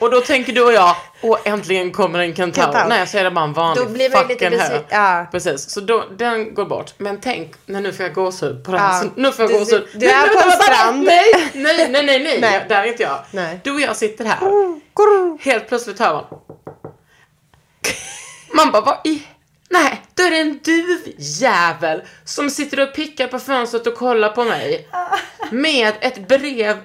Och 0.00 0.10
då 0.10 0.20
tänker 0.20 0.52
du 0.52 0.62
och 0.64 0.72
jag, 0.72 0.96
åh 1.20 1.38
äntligen 1.44 1.92
kommer 1.92 2.18
en 2.18 2.34
kentaur. 2.36 2.62
Kentaur. 2.62 2.88
Nej, 2.88 3.06
så 3.06 3.18
är 3.18 3.24
det 3.24 3.30
bara 3.30 3.44
en 3.44 3.52
vanlig 3.52 3.84
Då 3.86 3.90
blir 3.92 4.10
man 4.10 4.26
lite 4.28 4.48
hö. 4.48 4.78
ja. 4.88 5.26
Precis, 5.32 5.70
så 5.70 5.80
då, 5.80 6.04
den 6.18 6.54
går 6.54 6.64
bort. 6.64 6.94
Men 6.98 7.20
tänk, 7.20 7.52
när 7.66 7.80
nu 7.80 7.92
får 7.92 8.06
jag 8.06 8.14
gåshud 8.14 8.64
på 8.64 8.70
det 8.72 8.76
Ja. 8.78 8.82
här. 8.82 9.02
Så 9.02 9.08
nu 9.16 9.32
får 9.32 9.50
jag 9.50 9.60
gåshud. 9.60 9.88
du- 9.92 9.98
du 9.98 10.08
är 10.10 10.26
på 10.28 10.48
en 10.50 10.52
strand. 10.52 11.04
Nej, 11.04 11.50
nej, 11.52 11.88
nej, 11.90 12.02
nej, 12.06 12.22
nej. 12.22 12.38
Nej. 12.40 12.66
Där 12.68 12.82
är 12.82 12.84
inte 12.86 13.02
jag. 13.02 13.18
Nej. 13.30 13.60
Du 13.64 13.70
och 13.74 13.80
jag 13.80 13.96
sitter 13.96 14.24
här. 14.24 14.38
Helt 15.44 15.68
plötsligt 15.68 15.98
hör 15.98 16.12
man. 16.14 16.24
Man 18.54 18.70
bara, 18.72 18.82
vad 18.82 18.98
i... 19.04 19.22
Nej, 19.72 20.02
då 20.14 20.22
är 20.22 20.30
det 20.30 20.36
en 20.36 20.58
duvjävel 20.64 22.02
som 22.24 22.50
sitter 22.50 22.80
och 22.80 22.94
pickar 22.94 23.26
på 23.26 23.38
fönstret 23.38 23.86
och 23.86 23.94
kollar 23.94 24.28
på 24.28 24.44
mig. 24.44 24.88
Med 25.50 25.94
ett 26.00 26.28
brev. 26.28 26.76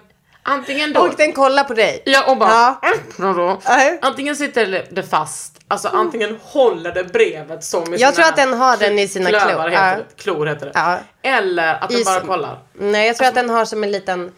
Antingen 0.48 0.93
då... 0.93 1.02
Och 1.02 1.14
den 1.18 1.34
kollar 1.34 1.64
på 1.64 1.74
dig. 1.74 2.02
Ja, 2.06 2.32
och 2.32 2.38
bara 2.38 2.78
Ja. 3.20 3.34
då. 3.34 3.62
Antingen 4.02 4.36
sitter 4.36 4.88
det 4.91 5.04
fast, 5.04 5.60
alltså 5.68 5.88
antingen 5.88 6.38
håller 6.41 6.91
det 6.93 7.04
brevet 7.04 7.64
så 7.64 7.86
med 7.86 8.00
Jag 8.00 8.16
tror 8.16 8.26
att 8.26 8.36
den 8.36 8.54
har 8.54 8.78
den 8.78 9.00
i 9.00 9.08
sina 9.08 9.30
klövar, 9.30 9.48
klor. 9.54 9.70
Heter 9.70 9.98
det. 9.98 10.06
Klor 10.24 10.46
heter 10.46 10.66
det. 10.66 10.72
Ja. 10.76 10.98
Eller 11.22 11.74
att 11.74 11.89
den 11.89 12.00
I 12.00 12.04
bara 12.04 12.20
som- 12.20 12.28
kollar. 12.28 12.60
Nej, 12.74 13.08
jag 13.08 13.16
tror 13.18 13.28
att 13.28 13.36
den 13.36 13.50
har 13.50 13.66
som 13.66 13.84
en 13.84 13.91
liten... 13.91 14.32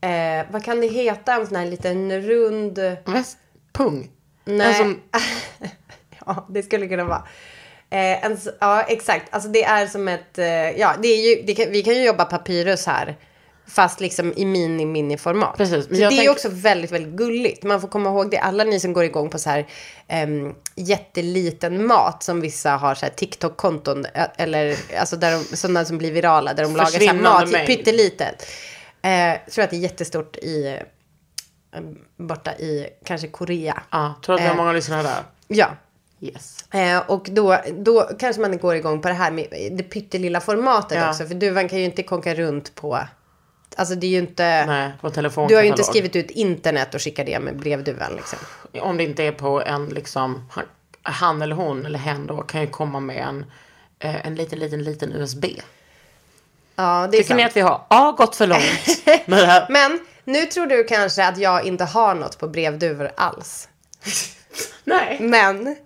Eh, 0.00 0.46
vad 0.50 0.64
kan 0.64 0.80
det 0.80 0.86
heta? 0.86 1.34
En 1.34 1.46
sån 1.46 1.56
här 1.56 1.66
liten 1.66 2.22
rund... 2.22 2.78
Väst, 3.04 3.38
pung. 3.72 4.10
Nej. 4.44 4.74
Som- 4.74 5.00
ja, 6.26 6.46
det 6.50 6.62
skulle 6.62 6.88
kunna 6.88 7.04
vara. 7.04 7.22
Eh, 7.90 8.24
en, 8.24 8.38
ja, 8.60 8.82
exakt. 8.82 9.34
Alltså 9.34 9.48
det 9.48 9.64
är 9.64 9.86
som 9.86 10.08
ett... 10.08 10.38
Eh, 10.38 10.70
ja, 10.70 10.92
det 11.02 11.08
är 11.08 11.28
ju, 11.36 11.42
det 11.42 11.54
kan, 11.54 11.70
vi 11.72 11.82
kan 11.82 11.94
ju 11.94 12.04
jobba 12.04 12.24
papyrus 12.24 12.86
här. 12.86 13.16
Fast 13.70 14.00
liksom 14.00 14.32
i 14.36 14.44
mini-mini-format. 14.44 15.56
Precis, 15.56 15.86
det 15.86 15.98
jag 15.98 16.12
är 16.12 16.30
också 16.30 16.48
väldigt, 16.52 16.90
väldigt 16.92 17.12
gulligt. 17.12 17.62
Man 17.62 17.80
får 17.80 17.88
komma 17.88 18.08
ihåg 18.10 18.30
det. 18.30 18.38
Alla 18.38 18.64
ni 18.64 18.80
som 18.80 18.92
går 18.92 19.04
igång 19.04 19.30
på 19.30 19.38
så 19.38 19.50
här 19.50 19.66
ehm, 20.08 20.54
jätteliten 20.74 21.86
mat 21.86 22.22
som 22.22 22.40
vissa 22.40 22.70
har 22.70 22.94
så 22.94 23.06
här 23.06 23.12
TikTok-konton. 23.12 24.06
eh, 24.14 24.24
Eller 24.36 24.76
alltså 24.98 25.16
där 25.16 25.32
de, 25.32 25.56
sådana 25.56 25.84
som 25.84 25.98
blir 25.98 26.12
virala. 26.12 26.54
Där 26.54 26.62
de 26.62 26.76
lagar 26.76 26.86
så 26.90 27.04
här 27.06 27.14
mat 27.14 27.50
mängd. 27.50 27.66
pyttelitet. 27.66 28.46
Jag 29.02 29.38
tror 29.52 29.64
att 29.64 29.70
det 29.70 29.76
är 29.76 29.80
jättestort 29.80 30.36
i... 30.36 30.66
Eh, 31.72 31.80
borta 32.16 32.52
i 32.54 32.86
kanske 33.04 33.28
Korea. 33.28 33.82
Ja, 33.90 34.14
tror 34.24 34.34
att 34.34 34.40
vi 34.40 34.44
har 34.44 34.50
Eh. 34.52 34.56
många 34.56 34.72
lyssnare 34.72 35.02
där. 35.02 35.22
Ja. 35.48 35.66
Yes. 36.20 36.64
Eh, 36.74 36.98
och 37.10 37.28
då, 37.30 37.58
då 37.78 38.10
kanske 38.18 38.42
man 38.42 38.58
går 38.58 38.74
igång 38.76 39.00
på 39.02 39.08
det 39.08 39.14
här 39.14 39.30
med 39.30 39.46
det 39.72 39.82
pyttelilla 39.82 40.40
formatet 40.40 40.98
Ja. 40.98 41.10
också. 41.10 41.26
För 41.26 41.34
duvan 41.34 41.68
kan 41.68 41.78
ju 41.78 41.84
inte 41.84 42.02
konka 42.02 42.34
runt 42.34 42.74
på... 42.74 42.98
Alltså 43.80 43.94
det 43.94 44.06
är 44.06 44.10
ju 44.10 44.18
inte... 44.18 44.66
Nej, 44.66 44.92
på 45.00 45.10
telefon. 45.10 45.48
Du 45.48 45.54
har 45.54 45.62
ju 45.62 45.68
inte 45.68 45.84
skrivit 45.84 46.16
ut 46.16 46.30
internet 46.30 46.94
och 46.94 47.02
skickat 47.02 47.26
det 47.26 47.40
med 47.40 47.56
brevduvan 47.56 48.12
liksom. 48.16 48.38
Om 48.80 48.96
det 48.96 49.04
inte 49.04 49.24
är 49.24 49.32
på 49.32 49.62
en 49.62 49.86
liksom, 49.88 50.48
han, 50.50 50.64
han 51.02 51.42
eller 51.42 51.56
hon 51.56 51.86
eller 51.86 51.98
hen 51.98 52.26
då 52.26 52.42
kan 52.42 52.60
ju 52.60 52.66
komma 52.66 53.00
med 53.00 53.16
en, 53.16 53.44
eh, 53.98 54.26
en 54.26 54.34
liten, 54.34 54.58
liten, 54.58 54.84
liten 54.84 55.12
USB. 55.12 55.44
Ja, 56.76 57.08
det 57.10 57.16
är 57.16 57.22
Tycker 57.22 57.34
ni 57.34 57.42
sant. 57.42 57.50
att 57.50 57.56
vi 57.56 57.60
har 57.60 57.84
A, 57.88 58.14
gått 58.16 58.36
för 58.36 58.46
långt 58.46 59.06
med 59.26 59.38
det 59.38 59.46
här? 59.46 59.66
Men 59.68 60.00
nu 60.24 60.46
tror 60.46 60.66
du 60.66 60.84
kanske 60.84 61.26
att 61.26 61.38
jag 61.38 61.64
inte 61.64 61.84
har 61.84 62.14
något 62.14 62.38
på 62.38 62.48
brevduvor 62.48 63.10
alls. 63.16 63.68
Nej. 64.84 65.16
Men 65.20 65.76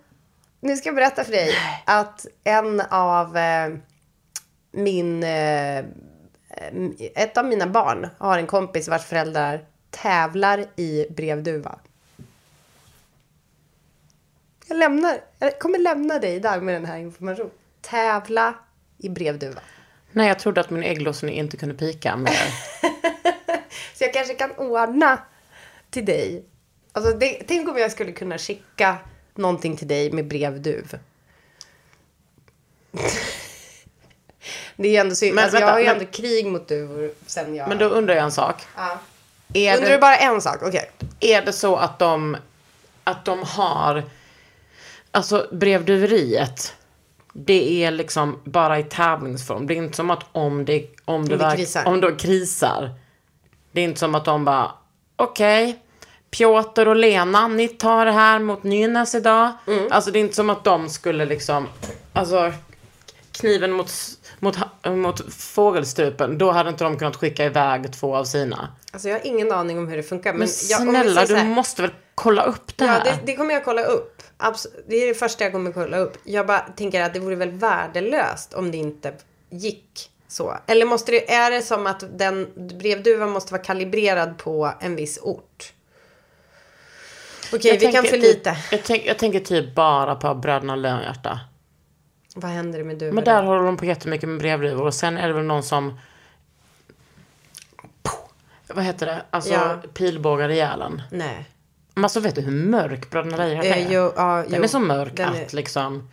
nu 0.59 0.77
ska 0.77 0.89
jag 0.89 0.95
berätta 0.95 1.23
för 1.23 1.31
dig 1.31 1.55
att 1.85 2.25
en 2.43 2.81
av 2.81 3.37
eh, 3.37 3.69
min... 4.71 5.23
Eh, 5.23 5.85
ett 7.15 7.37
av 7.37 7.45
mina 7.45 7.67
barn 7.67 8.07
har 8.17 8.37
en 8.37 8.47
kompis 8.47 8.87
vars 8.87 9.05
föräldrar 9.05 9.65
tävlar 9.89 10.65
i 10.75 11.07
brevduva. 11.09 11.79
Jag 14.67 14.77
lämnar, 14.77 15.21
jag 15.39 15.59
kommer 15.59 15.79
lämna 15.79 16.19
dig 16.19 16.35
idag 16.35 16.63
med 16.63 16.75
den 16.75 16.85
här 16.85 16.97
informationen. 16.97 17.51
Tävla 17.81 18.55
i 18.97 19.09
brevduva. 19.09 19.61
Nej, 20.11 20.27
jag 20.27 20.39
trodde 20.39 20.61
att 20.61 20.69
min 20.69 20.83
ägglossning 20.83 21.35
inte 21.35 21.57
kunde 21.57 21.75
pika 21.75 22.17
mer. 22.17 22.31
Så 23.93 24.03
jag 24.03 24.13
kanske 24.13 24.33
kan 24.33 24.51
ordna 24.51 25.19
till 25.89 26.05
dig. 26.05 26.45
Alltså, 26.91 27.11
det, 27.11 27.43
tänk 27.47 27.69
om 27.69 27.77
jag 27.77 27.91
skulle 27.91 28.11
kunna 28.11 28.37
skicka 28.37 28.97
någonting 29.33 29.77
till 29.77 29.87
dig 29.87 30.11
med 30.11 30.27
brevduv. 30.27 30.99
Det 34.75 34.97
är 34.97 35.01
ändå 35.01 35.15
synd. 35.15 35.35
Men 35.35 35.43
Alltså, 35.43 35.57
jag 35.59 35.65
vänta, 35.65 35.73
har 35.73 35.79
ju 35.79 35.85
men- 35.85 35.95
ändå 35.95 36.11
krig 36.11 36.45
mot 36.45 36.67
duvor 36.67 37.11
sen 37.25 37.55
jag... 37.55 37.69
Men 37.69 37.77
då 37.77 37.85
undrar 37.85 38.15
jag 38.15 38.23
en 38.23 38.31
sak. 38.31 38.63
Ja. 38.75 38.99
Är 39.53 39.73
Undrar 39.75 39.89
det, 39.89 39.95
du 39.95 40.01
bara 40.01 40.17
en 40.17 40.41
sak? 40.41 40.57
Okej. 40.61 40.91
är 41.19 41.41
det 41.41 41.53
så 41.53 41.75
att 41.75 41.99
de, 41.99 42.37
att 43.03 43.25
de 43.25 43.43
har, 43.43 44.03
alltså 45.11 45.47
brevduveriet, 45.51 46.73
det 47.33 47.83
är 47.83 47.91
liksom 47.91 48.39
bara 48.43 48.79
i 48.79 48.83
tävlingsform. 48.83 49.67
Det 49.67 49.73
är 49.73 49.75
inte 49.75 49.95
som 49.95 50.09
att 50.09 50.23
om 50.31 50.65
det, 50.65 50.87
om 51.05 51.27
det, 51.29 51.37
det 51.37 51.43
verk- 51.43 51.55
krisar. 51.55 51.85
om 51.85 52.01
det 52.01 52.15
krisar. 52.15 52.89
Det 53.71 53.81
är 53.81 53.85
inte 53.85 53.99
som 53.99 54.15
att 54.15 54.25
de 54.25 54.45
bara, 54.45 54.71
okej, 55.15 55.79
Piotr 56.31 56.87
och 56.87 56.95
Lena, 56.95 57.47
ni 57.47 57.67
tar 57.67 58.05
det 58.05 58.11
här 58.11 58.39
mot 58.39 58.63
Nynäs 58.63 59.15
idag. 59.15 59.51
Mm. 59.67 59.87
Alltså 59.91 60.11
det 60.11 60.19
är 60.19 60.21
inte 60.21 60.35
som 60.35 60.49
att 60.49 60.63
de 60.63 60.89
skulle 60.89 61.25
liksom, 61.25 61.67
alltså 62.13 62.53
kniven 63.31 63.71
mot, 63.71 63.91
mot, 64.45 64.57
mot 64.85 65.33
fågelstrupen, 65.33 66.37
då 66.37 66.51
hade 66.51 66.69
inte 66.69 66.83
de 66.83 66.97
kunnat 66.97 67.15
skicka 67.15 67.45
iväg 67.45 67.93
två 67.93 68.15
av 68.15 68.23
sina. 68.25 68.69
Alltså 68.91 69.09
jag 69.09 69.15
har 69.15 69.25
ingen 69.27 69.51
aning 69.51 69.77
om 69.79 69.87
hur 69.87 69.97
det 69.97 70.03
funkar. 70.03 70.33
Men, 70.33 70.39
Men 70.39 70.47
jag, 70.69 70.81
snälla, 70.81 71.27
så 71.27 71.33
du 71.33 71.43
måste 71.43 71.81
väl 71.81 71.91
kolla 72.15 72.43
upp 72.43 72.77
det 72.77 72.85
Ja, 72.85 72.91
här? 72.91 73.03
det, 73.03 73.19
det 73.25 73.35
kommer 73.35 73.53
jag 73.53 73.65
kolla 73.65 73.83
upp. 73.83 74.21
Abs- 74.37 74.67
det 74.87 74.95
är 74.95 75.07
det 75.07 75.13
första 75.13 75.43
jag 75.43 75.53
kommer 75.53 75.71
kolla 75.71 75.97
upp. 75.97 76.17
Jag 76.23 76.47
bara 76.47 76.59
tänker 76.59 77.01
att 77.01 77.13
det 77.13 77.19
vore 77.19 77.35
väl 77.35 77.51
värdelöst 77.51 78.53
om 78.53 78.71
det 78.71 78.77
inte 78.77 79.13
gick 79.49 80.11
så. 80.27 80.57
Eller 80.67 80.85
måste 80.85 81.11
det, 81.11 81.31
är 81.33 81.51
det 81.51 81.61
som 81.61 81.87
att 81.87 82.03
den 82.17 82.47
brevduvan 82.79 83.29
måste 83.29 83.53
vara 83.53 83.63
kalibrerad 83.63 84.37
på 84.37 84.73
en 84.79 84.95
viss 84.95 85.19
ort? 85.21 85.73
Okej, 87.53 87.71
Jag 87.71 87.79
vi 87.79 87.85
kan 87.85 87.93
tänker 87.93 88.09
förlita. 88.09 88.51
Typ, 88.55 88.71
jag, 88.71 88.83
tänk, 88.83 89.05
jag 89.05 89.17
tänker 89.17 89.39
typ 89.39 89.75
bara 89.75 90.15
på 90.15 90.35
bröderna 90.35 90.75
Lönnhjärta. 90.75 91.39
Vad 92.37 92.51
händer 92.51 92.83
med 92.83 92.97
duvor? 92.97 93.13
Men 93.13 93.23
där 93.23 93.43
håller 93.43 93.63
de 93.63 93.77
på 93.77 93.85
jättemycket 93.85 94.29
med 94.29 94.39
brevduvor 94.39 94.85
och 94.85 94.93
sen 94.93 95.17
är 95.17 95.27
det 95.27 95.33
väl 95.33 95.43
någon 95.45 95.63
som 95.63 95.99
vad 98.67 98.83
heter 98.83 99.05
det? 99.05 99.21
Alltså 99.29 99.53
Ja. 99.53 99.77
pilbågar 99.93 100.49
ihjäl 100.49 100.81
en. 100.81 101.01
Nej. 101.11 101.49
Men 101.93 102.03
alltså 102.05 102.19
vet 102.19 102.35
du 102.35 102.41
hur 102.41 102.51
mörk 102.69 103.09
Bröderna 103.09 103.37
Lejonhjärta 103.37 103.67
är? 103.79 103.85
Eh, 103.85 103.93
jo, 103.93 104.13
ja, 104.15 104.35
Den 104.47 104.53
jo. 104.57 104.63
är 104.63 104.67
så 104.67 104.79
mörk 104.79 105.11
Den 105.15 105.29
att 105.29 105.53
är- 105.53 105.55
liksom 105.55 106.09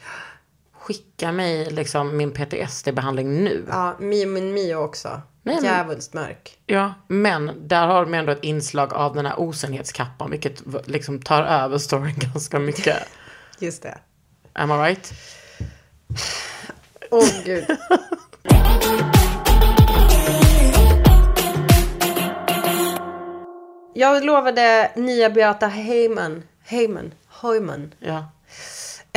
skicka 0.73 1.33
mig 1.33 1.71
liksom 1.71 2.17
min 2.17 2.33
PTSD-behandling 2.33 3.45
nu. 3.45 3.65
Ja, 3.69 3.97
Mio 4.01 4.27
min 4.27 4.53
Mio 4.55 4.75
också. 4.75 5.09
Nej, 5.43 5.55
men- 5.55 5.65
Djävulskt 5.65 6.15
mörk. 6.15 6.59
Ja, 6.67 6.95
men 7.09 7.69
där 7.69 7.87
har 7.87 8.05
de 8.05 8.15
ändå 8.15 8.33
ett 8.33 8.45
inslag 8.45 8.95
av 8.95 9.15
den 9.15 9.27
här 9.27 9.41
osenhetskappan, 9.41 10.31
vilket 10.31 10.63
liksom 10.87 11.23
tar 11.23 11.43
över 11.43 11.79
storyn 11.79 12.15
ganska 12.33 12.59
mycket. 12.59 12.97
Just 13.59 13.83
det. 13.83 13.99
Am 14.53 14.71
I 14.71 14.75
right? 14.75 15.13
Åh 17.11 17.29
gud. 17.45 17.65
Jag 23.95 24.25
lovade 24.25 24.91
nya 24.97 25.31
Beata 25.31 25.67
Heyman. 25.67 26.43
Heyman. 26.65 27.15
Heyman. 27.43 27.95
Ja. 27.99 28.19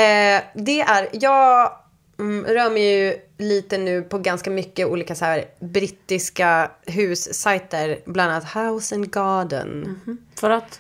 Eh, 0.03 0.43
det 0.53 0.81
är, 0.81 1.09
jag 1.11 1.71
mm, 2.19 2.45
rör 2.45 2.69
mig 2.69 2.83
ju 2.83 3.15
lite 3.37 3.77
nu 3.77 4.01
på 4.01 4.17
ganska 4.17 4.49
mycket 4.49 4.87
olika 4.87 5.15
så 5.15 5.25
här 5.25 5.45
brittiska 5.59 6.71
hussajter. 6.87 7.99
Bland 8.05 8.31
annat 8.31 8.53
House 8.53 8.95
and 8.95 9.11
Garden. 9.11 9.99
För 10.35 10.49
att? 10.49 10.79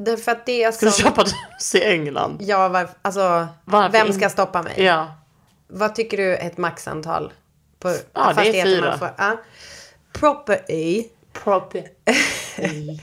Därför 0.00 0.32
att 0.32 0.46
det 0.46 0.64
är 0.64 0.72
Ska 0.72 0.86
du 0.86 0.92
som... 0.92 1.04
köpa 1.04 1.22
ett 1.22 1.32
hus 1.58 1.74
i 1.74 1.82
England? 1.84 2.38
Ja, 2.40 2.68
var, 2.68 2.88
alltså, 3.02 3.46
Varför 3.64 3.92
vem 3.92 4.06
in- 4.06 4.14
ska 4.14 4.28
stoppa 4.28 4.62
mig? 4.62 4.74
Ja. 4.76 5.14
Vad 5.68 5.94
tycker 5.94 6.16
du 6.16 6.36
är 6.36 6.46
ett 6.46 6.56
maxantal? 6.58 7.32
På 7.78 7.88
Ja, 7.88 7.94
det 8.12 8.20
är 8.20 8.34
fastigheter 8.34 8.70
fyra. 8.70 8.88
man 8.90 8.98
får- 8.98 9.10
Ja. 9.18 9.36
Property. 10.12 11.04
Property. 11.32 11.88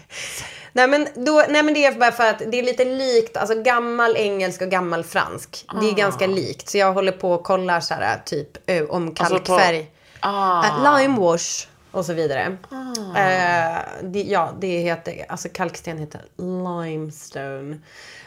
Nej 0.74 0.88
men, 0.88 1.08
då, 1.16 1.43
nej 1.50 1.64
men 1.64 1.74
det 1.74 1.86
är 1.86 1.91
bara 2.00 2.12
för 2.12 2.30
att 2.30 2.39
det 2.52 2.60
är 2.60 2.64
lite 2.64 2.86
likt, 2.86 3.38
alltså 3.38 3.62
gammal 3.64 4.18
engelsk 4.18 4.62
och 4.62 4.68
gammal 4.70 5.04
fransk. 5.04 5.66
Det 5.82 5.88
är 5.88 5.91
Ah. 5.91 5.96
ganska 5.96 6.28
likt. 6.28 6.70
Så 6.70 6.78
jag 6.78 6.93
håller 6.93 7.12
på 7.12 7.32
och 7.32 7.43
kollar 7.43 7.80
så 7.80 7.93
här 7.93 8.22
typ 8.26 8.48
om 8.89 9.08
Alltså 9.20 9.36
på- 9.38 9.43
kalkfärg. 9.46 9.91
Ah. 10.20 10.66
Eh, 10.66 10.98
lime 11.02 11.20
wash 11.20 11.68
och 11.96 12.06
så 12.06 12.14
vidare. 12.14 12.58
Eh, 13.16 14.04
det, 14.04 14.24
ja, 14.24 14.54
det 14.60 14.80
heter, 14.80 15.26
alltså 15.30 15.50
kalksten 15.54 15.98
heter 15.98 16.22
limestone. 16.38 17.80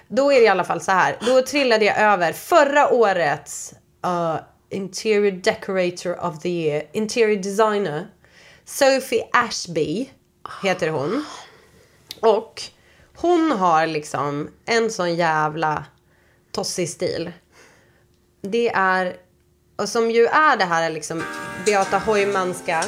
Då 0.09 0.33
är 0.33 0.37
det 0.37 0.45
i 0.45 0.49
alla 0.49 0.64
fall 0.64 0.81
så 0.81 0.93
här. 0.93 1.16
Då 1.21 1.43
trillade 1.43 1.85
jag 1.85 1.99
över 1.99 2.33
förra 2.33 2.91
årets 2.93 3.75
eh, 4.05 4.37
interior 4.71 5.31
decorator 5.31 6.25
of 6.27 6.41
the 6.41 6.49
year, 6.49 6.83
interior 6.93 7.43
designer. 7.43 8.07
Sophie 8.64 9.29
Ashby 9.33 10.11
heter 10.62 10.89
hon. 10.89 11.25
Och 12.21 12.62
Hon 13.21 13.51
har 13.51 13.87
liksom 13.87 14.51
en 14.64 14.91
sån 14.91 15.14
jävla 15.14 15.85
tossig 16.53 16.89
stil. 16.89 17.33
Det 18.43 18.69
är, 18.69 19.16
och 19.77 19.89
som 19.89 20.11
ju 20.11 20.27
är 20.27 20.57
det 20.57 20.64
här 20.64 20.91
liksom 20.91 21.23
Beata 21.66 21.99
Hojmanska. 21.99 22.85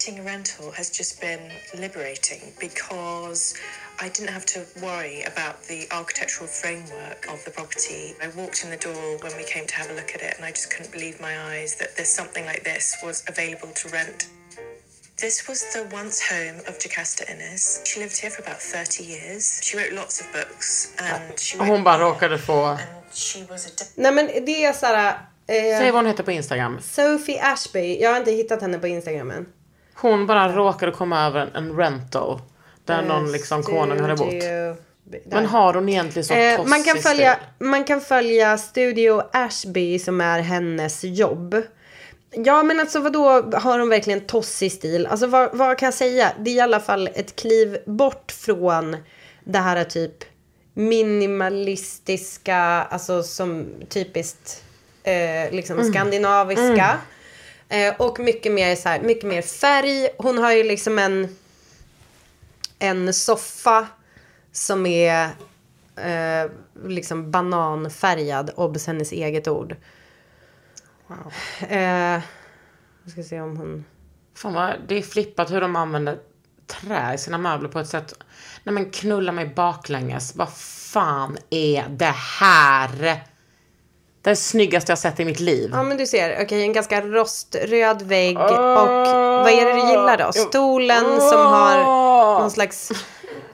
Decorating 0.00 0.26
a 0.26 0.32
rental 0.32 0.70
has 0.70 0.88
just 0.88 1.20
been 1.20 1.52
liberating 1.78 2.40
because 2.58 3.54
I 4.00 4.08
didn't 4.08 4.30
have 4.30 4.46
to 4.46 4.64
worry 4.82 5.24
about 5.24 5.62
the 5.64 5.86
architectural 5.92 6.48
framework 6.48 7.26
of 7.28 7.44
the 7.44 7.50
property. 7.50 8.14
I 8.22 8.28
walked 8.28 8.64
in 8.64 8.70
the 8.70 8.78
door 8.78 9.18
when 9.20 9.36
we 9.36 9.44
came 9.44 9.66
to 9.66 9.74
have 9.74 9.90
a 9.90 9.92
look 9.92 10.14
at 10.14 10.22
it 10.22 10.36
and 10.38 10.44
I 10.46 10.52
just 10.52 10.70
couldn't 10.70 10.90
believe 10.90 11.20
my 11.20 11.38
eyes 11.52 11.76
that 11.76 11.96
there's 11.96 12.08
something 12.08 12.46
like 12.46 12.64
this 12.64 12.96
was 13.04 13.24
available 13.28 13.68
to 13.74 13.88
rent. 13.90 14.28
This 15.18 15.46
was 15.46 15.60
the 15.74 15.86
once 15.92 16.18
home 16.22 16.60
of 16.66 16.78
Jocasta 16.78 17.30
Innes. 17.30 17.82
She 17.84 18.00
lived 18.00 18.16
here 18.16 18.30
for 18.30 18.40
about 18.40 18.62
30 18.62 19.04
years. 19.04 19.60
She 19.62 19.76
wrote 19.76 19.92
lots 19.92 20.22
of 20.22 20.32
books 20.32 20.94
and 20.98 21.38
she 21.38 21.58
Och 21.58 21.66
hon 21.66 21.84
bara 21.84 21.98
råkade 21.98 22.38
få... 22.38 22.78
she 23.12 23.44
was 23.50 23.66
a 23.66 23.84
Nej 23.94 24.12
men 24.12 24.26
det 24.26 24.64
är 24.64 24.72
såhär... 24.72 25.18
Säg 25.46 25.88
Eh, 25.88 25.92
vad 25.92 25.94
hon 25.94 26.06
heter 26.06 26.24
på 26.24 26.32
Instagram. 26.32 26.80
Sophie 26.80 27.42
Ashby. 27.42 28.00
Jag 28.00 28.10
har 28.10 28.18
inte 28.18 28.32
hittat 28.32 28.62
henne 28.62 28.78
på 28.78 28.88
Instagram 28.88 29.30
än. 29.30 29.46
Hon 30.00 30.26
bara 30.26 30.52
råkade 30.56 30.92
komma 30.92 31.26
över 31.26 31.40
en, 31.40 31.54
en 31.54 31.76
rental. 31.76 32.40
Där 32.84 33.02
någon 33.02 33.32
liksom 33.32 33.62
konung 33.62 34.00
hade 34.00 34.16
bott. 34.16 34.34
Men 35.26 35.46
har 35.46 35.74
hon 35.74 35.88
egentligen 35.88 36.24
så 36.24 36.34
Eh, 36.34 36.64
man, 36.64 36.82
kan 36.84 36.98
följa, 36.98 37.38
man 37.58 37.84
kan 37.84 38.00
följa 38.00 38.58
Studio 38.58 39.22
Ashby 39.32 39.98
som 39.98 40.20
är 40.20 40.40
hennes 40.40 41.04
jobb. 41.04 41.62
Ja 42.30 42.62
men 42.62 42.80
alltså 42.80 43.00
vadå 43.00 43.28
har 43.54 43.78
hon 43.78 43.88
verkligen 43.88 44.20
tossig 44.20 44.72
stil? 44.72 45.06
Alltså 45.06 45.26
vad, 45.26 45.56
vad 45.56 45.78
kan 45.78 45.86
jag 45.86 45.94
säga? 45.94 46.32
Det 46.38 46.50
är 46.50 46.54
i 46.54 46.60
alla 46.60 46.80
fall 46.80 47.08
ett 47.14 47.36
kliv 47.36 47.78
bort 47.86 48.32
från 48.32 48.96
det 49.44 49.58
här 49.58 49.84
typ 49.84 50.24
minimalistiska, 50.74 52.56
alltså 52.90 53.22
som 53.22 53.66
typiskt 53.88 54.62
eh, 55.02 55.52
liksom 55.52 55.78
Mm. 55.78 55.92
skandinaviska. 55.92 56.98
Eh, 57.70 57.94
och 57.98 58.20
mycket 58.20 58.52
mer, 58.52 58.76
så 58.76 58.88
här, 58.88 59.00
mycket 59.00 59.24
mer 59.24 59.42
färg. 59.42 60.08
Hon 60.18 60.38
har 60.38 60.52
ju 60.52 60.64
liksom 60.64 60.98
en, 60.98 61.36
en 62.78 63.14
soffa 63.14 63.86
som 64.52 64.86
är 64.86 65.24
eh, 65.96 66.50
liksom 66.84 67.30
bananfärgad. 67.30 68.50
Obs 68.56 68.86
hennes 68.86 69.12
eget 69.12 69.48
ord. 69.48 69.76
Wow. 71.06 71.32
Eh, 71.68 72.20
jag 73.02 73.12
ska 73.12 73.22
se 73.22 73.40
om 73.40 73.56
hon... 73.56 73.84
Fan 74.34 74.54
vad, 74.54 74.76
det 74.88 74.94
är 74.94 75.02
flippat 75.02 75.50
hur 75.50 75.60
de 75.60 75.76
använder 75.76 76.18
trä 76.66 77.14
i 77.14 77.18
sina 77.18 77.38
möbler 77.38 77.68
på 77.68 77.78
ett 77.78 77.88
sätt. 77.88 78.14
Nej 78.64 78.74
men 78.74 78.90
knulla 78.90 79.32
mig 79.32 79.46
baklänges. 79.46 80.36
Vad 80.36 80.52
fan 80.54 81.38
är 81.50 81.88
det 81.88 82.14
här? 82.40 83.22
Det 84.22 84.36
snyggaste 84.36 84.92
jag 84.92 84.98
sett 84.98 85.20
i 85.20 85.24
mitt 85.24 85.40
liv. 85.40 85.70
Ja 85.72 85.82
men 85.82 85.96
du 85.96 86.06
ser, 86.06 86.42
okej 86.42 86.62
en 86.62 86.72
ganska 86.72 87.00
roströd 87.00 88.02
vägg 88.02 88.38
och 88.38 88.50
vad 88.50 89.48
är 89.48 89.64
det 89.64 89.72
du 89.72 89.90
gillar 89.90 90.16
då? 90.16 90.32
Stolen 90.32 91.20
som 91.20 91.46
har 91.46 91.84
någon 92.40 92.50
slags 92.50 92.92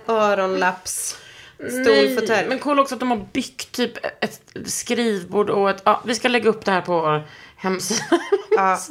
öronlaps 0.08 1.16
stolfåtölj. 1.56 2.48
Men 2.48 2.58
kolla 2.58 2.82
också 2.82 2.94
att 2.94 3.00
de 3.00 3.10
har 3.10 3.26
byggt 3.32 3.72
typ 3.72 3.92
ett 4.20 4.40
skrivbord 4.66 5.50
och 5.50 5.70
ett... 5.70 5.82
Ja, 5.84 6.00
vi 6.04 6.14
ska 6.14 6.28
lägga 6.28 6.50
upp 6.50 6.64
det 6.64 6.70
här 6.70 6.80
på 6.80 7.00
vår 7.00 7.28
hemsida. 7.56 8.04
Ja. 8.50 8.78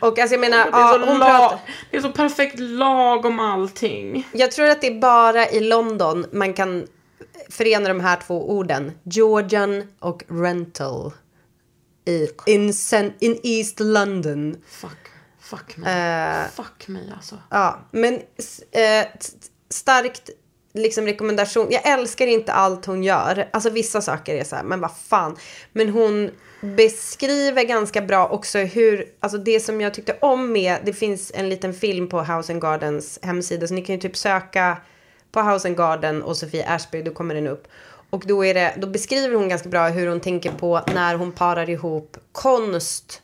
Och 0.00 0.18
alltså 0.18 0.34
jag 0.34 0.40
menar, 0.40 0.64
Det 0.64 0.70
är, 0.70 0.80
ja, 0.80 1.04
hon 1.06 1.20
pratar... 1.20 1.58
det 1.90 1.96
är 1.96 2.00
så 2.00 2.10
perfekt 2.12 2.58
lag 2.58 3.24
om 3.24 3.40
allting. 3.40 4.28
Jag 4.32 4.52
tror 4.52 4.68
att 4.68 4.80
det 4.80 4.86
är 4.86 5.00
bara 5.00 5.48
i 5.48 5.60
London 5.60 6.26
man 6.32 6.52
kan 6.54 6.86
förena 7.50 7.88
de 7.88 8.00
här 8.00 8.20
två 8.26 8.50
orden. 8.50 8.92
Georgian 9.02 9.82
och 9.98 10.24
rental. 10.28 11.12
I, 12.04 12.28
in, 12.46 12.72
cen- 12.72 13.12
in 13.18 13.40
East 13.42 13.80
London. 13.80 14.56
Fuck. 14.68 14.90
Fuck 15.40 15.76
mig. 15.76 15.92
Eh, 15.94 16.48
Fuck 16.50 16.88
mig 16.88 17.12
alltså. 17.16 17.38
Ja, 17.50 17.80
men 17.90 18.18
t- 18.18 18.24
starkt 19.70 20.30
liksom 20.74 21.06
rekommendation. 21.06 21.66
Jag 21.70 21.86
älskar 21.88 22.26
inte 22.26 22.52
allt 22.52 22.86
hon 22.86 23.02
gör. 23.02 23.48
Alltså 23.52 23.70
vissa 23.70 24.00
saker 24.02 24.34
är 24.34 24.44
så 24.44 24.56
här, 24.56 24.62
men 24.62 24.80
vad 24.80 24.96
fan. 24.96 25.36
Men 25.72 25.88
hon 25.88 26.30
beskriver 26.60 27.62
ganska 27.64 28.00
bra 28.02 28.28
också 28.28 28.58
hur, 28.58 29.04
alltså 29.20 29.38
det 29.38 29.60
som 29.60 29.80
jag 29.80 29.94
tyckte 29.94 30.16
om 30.20 30.52
med, 30.52 30.78
det 30.84 30.92
finns 30.92 31.32
en 31.34 31.48
liten 31.48 31.74
film 31.74 32.08
på 32.08 32.20
House 32.22 32.52
and 32.52 32.62
Gardens 32.62 33.18
hemsida, 33.22 33.66
så 33.66 33.74
ni 33.74 33.82
kan 33.84 33.94
ju 33.94 34.00
typ 34.00 34.16
söka 34.16 34.76
på 35.36 35.42
House 35.50 35.68
and 35.68 35.76
Garden 35.76 36.22
och 36.22 36.36
Sofie 36.36 36.68
Ashby, 36.68 37.02
då 37.02 37.10
kommer 37.10 37.34
den 37.34 37.46
upp. 37.46 37.68
Och 38.10 38.22
då, 38.26 38.44
är 38.44 38.54
det, 38.54 38.74
då 38.76 38.86
beskriver 38.86 39.34
hon 39.36 39.48
ganska 39.48 39.68
bra 39.68 39.88
hur 39.88 40.06
hon 40.06 40.20
tänker 40.20 40.52
på 40.52 40.80
när 40.94 41.14
hon 41.14 41.32
parar 41.32 41.70
ihop 41.70 42.16
konst 42.32 43.22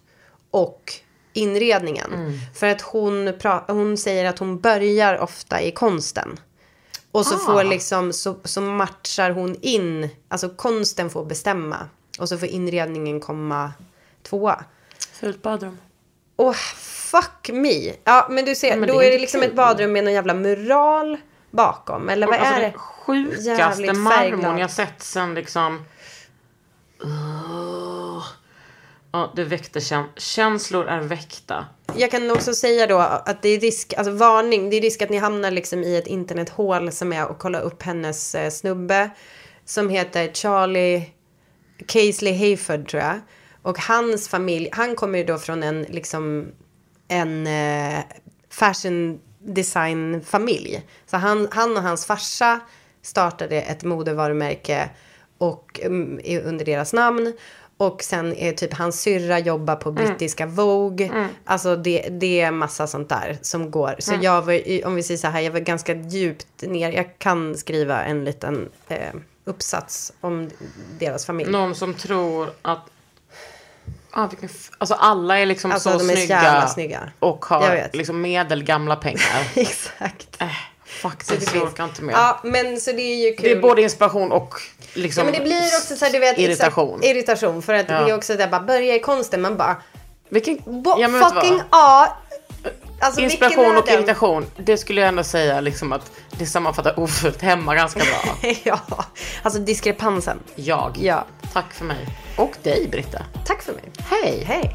och 0.51 0.93
inredningen. 1.33 2.39
För 2.55 2.67
att 2.67 2.81
hon, 2.81 3.33
hon 3.67 3.97
säger 3.97 4.25
att 4.25 4.39
hon 4.39 4.61
börjar 4.61 5.19
ofta 5.19 5.61
i 5.63 5.71
konsten. 5.71 6.41
Och 7.13 7.27
så 7.27 7.35
Ah. 7.35 7.39
får 7.39 7.65
liksom, 7.65 8.13
så, 8.13 8.37
så 8.45 8.61
matchar 8.61 9.31
hon 9.31 9.57
in, 9.61 10.09
alltså 10.29 10.49
konsten 10.49 11.11
får 11.11 11.25
bestämma. 11.25 11.77
Och 12.19 12.29
så 12.29 12.39
får 12.39 12.49
inredningen 12.49 13.21
komma 13.21 13.73
tvåa. 14.23 14.65
Fult 15.13 15.43
badrum. 15.43 15.79
Åh, 16.37 16.53
fuck 17.13 17.51
me. 17.53 17.93
Ja, 18.05 18.27
men 18.31 18.45
du 18.45 18.55
ser, 18.55 18.77
Men 18.77 18.89
då 18.89 19.03
är 19.03 19.11
det 19.11 19.19
liksom 19.19 19.41
kul. 19.41 19.51
ett 19.51 19.57
badrum 19.57 19.93
med 19.93 20.05
någon 20.05 20.13
jävla 20.13 20.35
mural 20.35 21.17
bakom. 21.53 22.09
Eller 22.09 22.27
vad 22.27 22.37
alltså 22.37 22.55
är 22.55 22.61
det? 22.61 22.73
sjukaste 22.79 23.93
marmorn 23.93 24.59
jag 24.59 24.71
sett 24.71 25.03
sen 25.03 25.35
liksom... 25.35 25.85
Ugh. 27.05 28.25
Ja, 29.13 29.33
det 29.37 29.45
väckte 29.45 29.81
käns- 29.81 30.11
känslor 30.17 30.87
är 30.87 31.01
väckta. 31.01 31.67
Jag 31.97 32.11
kan 32.11 32.31
också 32.31 32.55
säga 32.55 32.87
då 32.87 32.99
att 32.99 33.43
det 33.43 33.49
är 33.49 33.61
risk, 33.61 33.95
alltså 33.97 34.13
varning, 34.13 34.71
det 34.71 34.77
är 34.77 34.81
risk 34.81 35.03
att 35.03 35.11
ni 35.11 35.19
hamnar 35.19 35.51
liksom 35.51 35.83
i 35.85 35.97
ett 35.97 36.07
internethål 36.07 36.93
som 36.93 37.13
är 37.13 37.23
att 37.23 37.39
kolla 37.39 37.61
upp 37.61 37.83
hennes 37.83 38.35
eh, 38.35 38.51
snubbe. 38.51 39.11
Som 39.65 39.89
heter 39.89 40.33
Charlie 40.33 41.11
Casely 41.87 42.39
Hayford 42.39 42.89
tror 42.89 43.03
jag. 43.03 43.21
Och 43.63 43.79
hans 43.79 44.29
familj, 44.29 44.69
han 44.73 44.97
kommer 44.97 45.19
ju 45.19 45.25
då 45.25 45.39
från 45.39 45.63
en 45.63 45.83
liksom 45.83 46.53
en 47.09 47.47
eh, 47.47 47.99
fashion 48.51 49.21
design 49.45 50.21
familj. 50.25 50.83
Så 51.07 51.17
han, 51.17 51.49
han 51.51 51.77
och 51.77 51.83
hans 51.83 52.07
farsa 52.07 52.61
startade 53.03 53.61
ett 53.63 53.85
modevarumärke 53.85 54.91
och 55.39 55.81
i- 56.23 56.39
under 56.41 56.65
deras 56.65 56.93
namn. 56.93 57.33
Och 57.77 58.03
sen 58.03 58.35
är 58.37 58.53
typ 58.53 58.75
hans 58.75 59.01
syrra 59.01 59.39
jobbar 59.39 59.77
på 59.77 59.93
brittiska 59.93 60.47
Vogue. 60.47 61.11
Alltså 61.45 61.77
det, 61.77 62.09
det 62.11 62.41
är 62.41 62.51
massa 62.51 62.87
sånt 62.87 63.09
där 63.09 63.39
som 63.43 63.71
går. 63.71 63.95
Så 63.99 64.13
jag 64.23 64.43
var, 64.43 64.87
om 64.87 64.95
vi 64.95 65.03
säger 65.03 65.19
så 65.19 65.27
här, 65.27 65.41
jag 65.41 65.51
var 65.53 65.61
ganska 65.61 65.95
djupt 65.95 66.63
ner. 66.63 66.93
Jag 66.93 67.19
kan 67.19 67.55
skriva 67.57 68.05
en 68.05 68.25
liten 68.25 68.69
eh, 68.89 69.15
uppsats 69.45 70.13
om 70.21 70.51
deras 70.99 71.27
familj. 71.27 71.51
Någon 71.51 71.75
som 71.75 71.95
tror 71.95 72.49
att... 72.63 72.81
Ah, 74.15 74.27
vilken 74.27 74.49
f- 74.53 74.71
alltså 74.79 74.95
alla 74.95 75.39
är 75.39 75.47
liksom 75.47 75.73
Alltså, 75.73 75.91
så 75.93 75.99
de 75.99 76.11
är 76.11 76.17
snygga, 76.17 76.67
snygga. 76.69 77.01
och 77.19 77.45
har 77.45 77.89
liksom 77.93 78.21
medelgamla 78.21 78.97
pengar. 78.97 79.49
Exakt. 79.55 80.41
äh, 80.43 80.47
fuck, 80.85 81.23
Så 81.25 81.35
det, 81.35 81.55
jag 81.55 81.63
orkar 81.63 81.85
inte 81.85 82.03
mer. 82.03 82.13
Ja, 82.15 82.41
men 82.45 82.81
så 82.81 82.93
det 82.93 83.03
är 83.03 83.31
ju 83.31 83.35
kul. 83.37 83.45
det 83.45 83.51
är 83.53 83.61
både 83.61 83.83
inspiration 83.83 84.33
och 84.33 84.55
liksom 84.95 85.21
Ja 85.27 85.31
men 85.33 85.41
det 85.41 85.45
blir 85.45 85.63
också 85.67 85.97
så 85.97 86.05
här, 86.05 86.13
du 86.13 86.19
vet, 86.19 86.39
irritation. 86.39 86.89
Exakt, 87.01 87.05
irritation. 87.05 87.63
För 87.63 87.75
att 87.75 87.89
Ja. 87.89 88.01
det 88.01 88.11
är 88.11 88.15
också 88.17 88.35
det 88.37 88.47
bara 88.47 88.61
börja 88.61 88.95
i 88.95 89.01
konsten. 89.01 89.43
Man 89.43 89.57
bara, 89.57 89.77
Vilken, 90.29 90.83
bo, 90.83 90.95
ja, 91.01 91.09
fucking 91.09 91.63
vad? 91.71 92.09
Alltså 93.03 93.21
Inspiration 93.21 93.77
och 93.77 93.89
irritation, 93.89 94.47
det 94.57 94.77
skulle 94.77 95.01
jag 95.01 95.09
ändå 95.09 95.25
säga 95.25 95.61
liksom 95.61 95.93
att 95.93 96.11
det 96.31 96.47
sammanfattar 96.47 96.99
ofullt 96.99 97.43
hemma 97.43 97.75
ganska 97.75 98.01
bra. 98.01 98.51
ja, 98.63 98.81
alltså 99.43 99.61
diskrepansen. 99.61 100.39
Jag. 100.55 100.99
Ja. 101.01 101.27
Tack 101.53 101.73
för 101.73 101.85
mig. 101.85 102.07
Och 102.37 102.53
dig 102.63 102.89
Britta. 102.91 103.23
Tack 103.47 103.63
för 103.63 103.73
mig. 103.73 103.85
Hej. 103.99 104.45
Hej. 104.45 104.75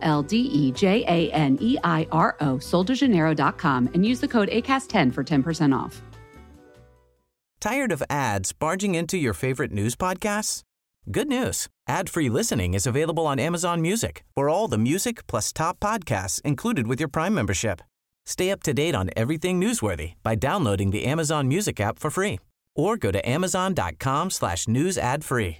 L 0.01 0.23
D 0.23 0.37
E 0.37 0.71
J 0.71 1.03
A 1.07 1.31
N 1.31 1.57
E 1.61 1.77
I 1.83 2.07
R 2.11 2.35
O, 2.41 2.55
soldejaneiro.com, 2.57 3.89
and 3.93 4.05
use 4.05 4.19
the 4.19 4.27
code 4.27 4.49
ACAST10 4.49 5.13
for 5.13 5.23
10% 5.23 5.77
off. 5.77 6.01
Tired 7.59 7.91
of 7.91 8.01
ads 8.09 8.53
barging 8.53 8.95
into 8.95 9.17
your 9.17 9.33
favorite 9.33 9.71
news 9.71 9.95
podcasts? 9.95 10.63
Good 11.09 11.27
news. 11.27 11.67
Ad-free 11.87 12.29
listening 12.29 12.73
is 12.73 12.87
available 12.87 13.25
on 13.27 13.39
Amazon 13.39 13.81
Music 13.81 14.23
for 14.35 14.49
all 14.49 14.67
the 14.67 14.77
music 14.77 15.25
plus 15.27 15.51
top 15.53 15.79
podcasts 15.79 16.41
included 16.41 16.87
with 16.87 16.99
your 16.99 17.09
Prime 17.09 17.33
membership. 17.33 17.81
Stay 18.25 18.51
up 18.51 18.63
to 18.63 18.73
date 18.73 18.95
on 18.95 19.09
everything 19.15 19.59
newsworthy 19.59 20.13
by 20.23 20.35
downloading 20.35 20.91
the 20.91 21.05
Amazon 21.05 21.47
Music 21.47 21.79
app 21.79 21.99
for 21.99 22.09
free 22.09 22.39
or 22.75 22.97
go 22.97 23.11
to 23.11 23.29
amazon.com 23.29 24.29
slash 24.29 24.67
news 24.67 24.97
ad 24.97 25.23
free. 25.23 25.59